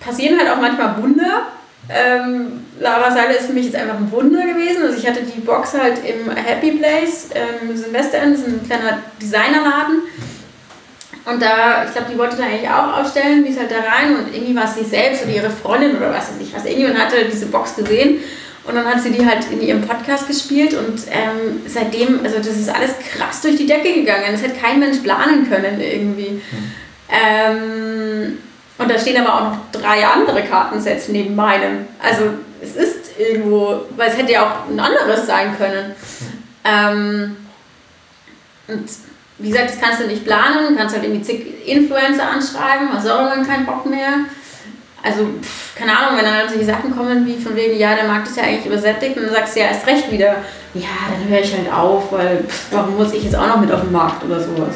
passieren 0.00 0.38
halt 0.38 0.50
auch 0.50 0.60
manchmal 0.60 1.02
Wunder. 1.02 1.48
Ähm, 1.90 2.66
Lara 2.80 3.10
Seile 3.10 3.34
ist 3.34 3.46
für 3.46 3.52
mich 3.52 3.66
jetzt 3.66 3.76
einfach 3.76 3.96
ein 3.96 4.12
Wunder 4.12 4.42
gewesen. 4.42 4.82
Also 4.82 4.96
ich 4.96 5.06
hatte 5.06 5.22
die 5.22 5.40
Box 5.40 5.74
halt 5.74 5.98
im 6.04 6.30
Happy 6.30 6.72
Place, 6.72 7.30
ähm, 7.34 7.76
Silvesterend, 7.76 8.34
das 8.34 8.46
ist 8.46 8.48
ein 8.48 8.66
kleiner 8.66 8.98
Designerladen. 9.20 10.02
Und 11.24 11.42
da, 11.42 11.84
ich 11.84 11.92
glaube, 11.92 12.08
die 12.10 12.18
wollte 12.18 12.36
da 12.36 12.44
eigentlich 12.44 12.70
auch 12.70 12.98
ausstellen, 12.98 13.44
die 13.44 13.50
ist 13.50 13.58
halt 13.58 13.70
da 13.70 13.80
rein 13.80 14.16
und 14.16 14.34
irgendwie 14.34 14.56
war 14.56 14.64
es 14.64 14.76
sie 14.76 14.84
selbst 14.84 15.24
oder 15.24 15.32
ihre 15.32 15.50
Freundin 15.50 15.96
oder 15.96 16.10
was 16.10 16.30
weiß 16.30 16.40
ich 16.40 16.54
was. 16.54 16.64
Irgendjemand 16.64 16.98
hatte 16.98 17.24
diese 17.30 17.46
Box 17.46 17.76
gesehen 17.76 18.20
und 18.68 18.74
dann 18.74 18.84
hat 18.84 19.00
sie 19.00 19.10
die 19.10 19.24
halt 19.24 19.50
in 19.50 19.62
ihrem 19.62 19.80
Podcast 19.80 20.26
gespielt 20.26 20.74
und 20.74 21.00
ähm, 21.10 21.62
seitdem, 21.66 22.20
also 22.22 22.36
das 22.36 22.48
ist 22.48 22.68
alles 22.68 22.92
krass 22.98 23.40
durch 23.40 23.56
die 23.56 23.66
Decke 23.66 23.94
gegangen. 23.94 24.26
Das 24.30 24.42
hätte 24.42 24.60
kein 24.60 24.78
Mensch 24.78 24.98
planen 24.98 25.48
können 25.48 25.80
irgendwie. 25.80 26.32
Mhm. 26.32 26.72
Ähm, 27.08 28.38
und 28.76 28.90
da 28.90 28.98
stehen 28.98 29.24
aber 29.24 29.34
auch 29.34 29.44
noch 29.44 29.58
drei 29.72 30.06
andere 30.06 30.42
Kartensets 30.42 31.08
neben 31.08 31.34
meinem. 31.34 31.86
Also 31.98 32.24
es 32.60 32.76
ist 32.76 33.18
irgendwo, 33.18 33.86
weil 33.96 34.10
es 34.10 34.18
hätte 34.18 34.32
ja 34.32 34.44
auch 34.44 34.70
ein 34.70 34.78
anderes 34.78 35.26
sein 35.26 35.56
können. 35.56 35.94
Ähm, 36.64 37.36
und 38.68 38.84
wie 39.38 39.50
gesagt, 39.50 39.70
das 39.70 39.80
kannst 39.80 40.02
du 40.02 40.06
nicht 40.06 40.26
planen, 40.26 40.76
kannst 40.76 40.94
halt 40.94 41.04
irgendwie 41.04 41.22
zig 41.22 41.66
Influencer 41.66 42.28
anschreiben, 42.28 42.92
hast 42.92 43.08
auch 43.08 43.20
irgendwann 43.20 43.46
keinen 43.46 43.66
Bock 43.66 43.86
mehr 43.86 44.12
also, 45.02 45.26
pff, 45.40 45.76
keine 45.76 45.96
Ahnung, 45.96 46.18
wenn 46.18 46.24
dann 46.24 46.48
solche 46.48 46.64
Sachen 46.64 46.94
kommen 46.94 47.24
wie 47.24 47.38
von 47.38 47.54
wegen, 47.54 47.78
ja, 47.78 47.94
der 47.94 48.08
Markt 48.08 48.28
ist 48.28 48.36
ja 48.36 48.42
eigentlich 48.42 48.66
übersättigt 48.66 49.16
und 49.16 49.24
dann 49.24 49.32
sagst 49.32 49.54
du 49.54 49.60
ja 49.60 49.66
erst 49.66 49.86
recht 49.86 50.10
wieder, 50.10 50.36
ja, 50.74 50.88
dann 51.10 51.28
höre 51.28 51.40
ich 51.40 51.56
halt 51.56 51.72
auf, 51.72 52.10
weil 52.10 52.44
pff, 52.46 52.66
warum 52.72 52.96
muss 52.96 53.12
ich 53.12 53.24
jetzt 53.24 53.36
auch 53.36 53.46
noch 53.46 53.60
mit 53.60 53.70
auf 53.70 53.82
den 53.82 53.92
Markt 53.92 54.24
oder 54.24 54.40
sowas. 54.40 54.74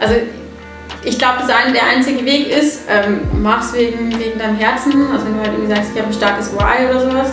Also, 0.00 0.16
ich 1.02 1.18
glaube, 1.18 1.38
der 1.46 1.86
einzige 1.86 2.24
Weg 2.24 2.48
ist, 2.48 2.82
ähm, 2.88 3.20
mach's 3.40 3.72
wegen, 3.72 4.18
wegen 4.18 4.38
deinem 4.38 4.56
Herzen, 4.56 5.10
also 5.12 5.24
wenn 5.26 5.34
du 5.34 5.40
halt 5.40 5.52
irgendwie 5.52 5.74
sagst, 5.74 5.90
ich 5.94 6.00
habe 6.00 6.10
ein 6.10 6.14
starkes 6.14 6.52
Why 6.52 6.90
oder 6.90 7.00
sowas, 7.00 7.28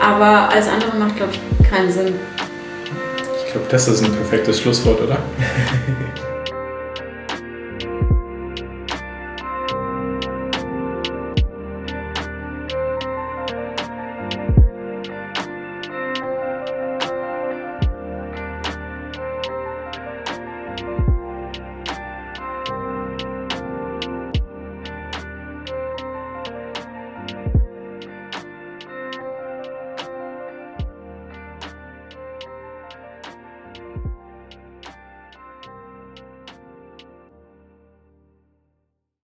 aber 0.00 0.48
alles 0.48 0.68
andere 0.68 0.96
macht, 0.96 1.16
glaube 1.16 1.32
ich, 1.32 1.68
keinen 1.68 1.90
Sinn. 1.90 2.14
Ich 3.44 3.52
glaube, 3.52 3.66
das 3.68 3.88
ist 3.88 4.02
ein 4.02 4.12
perfektes 4.12 4.60
Schlusswort, 4.60 5.00
oder? 5.00 5.18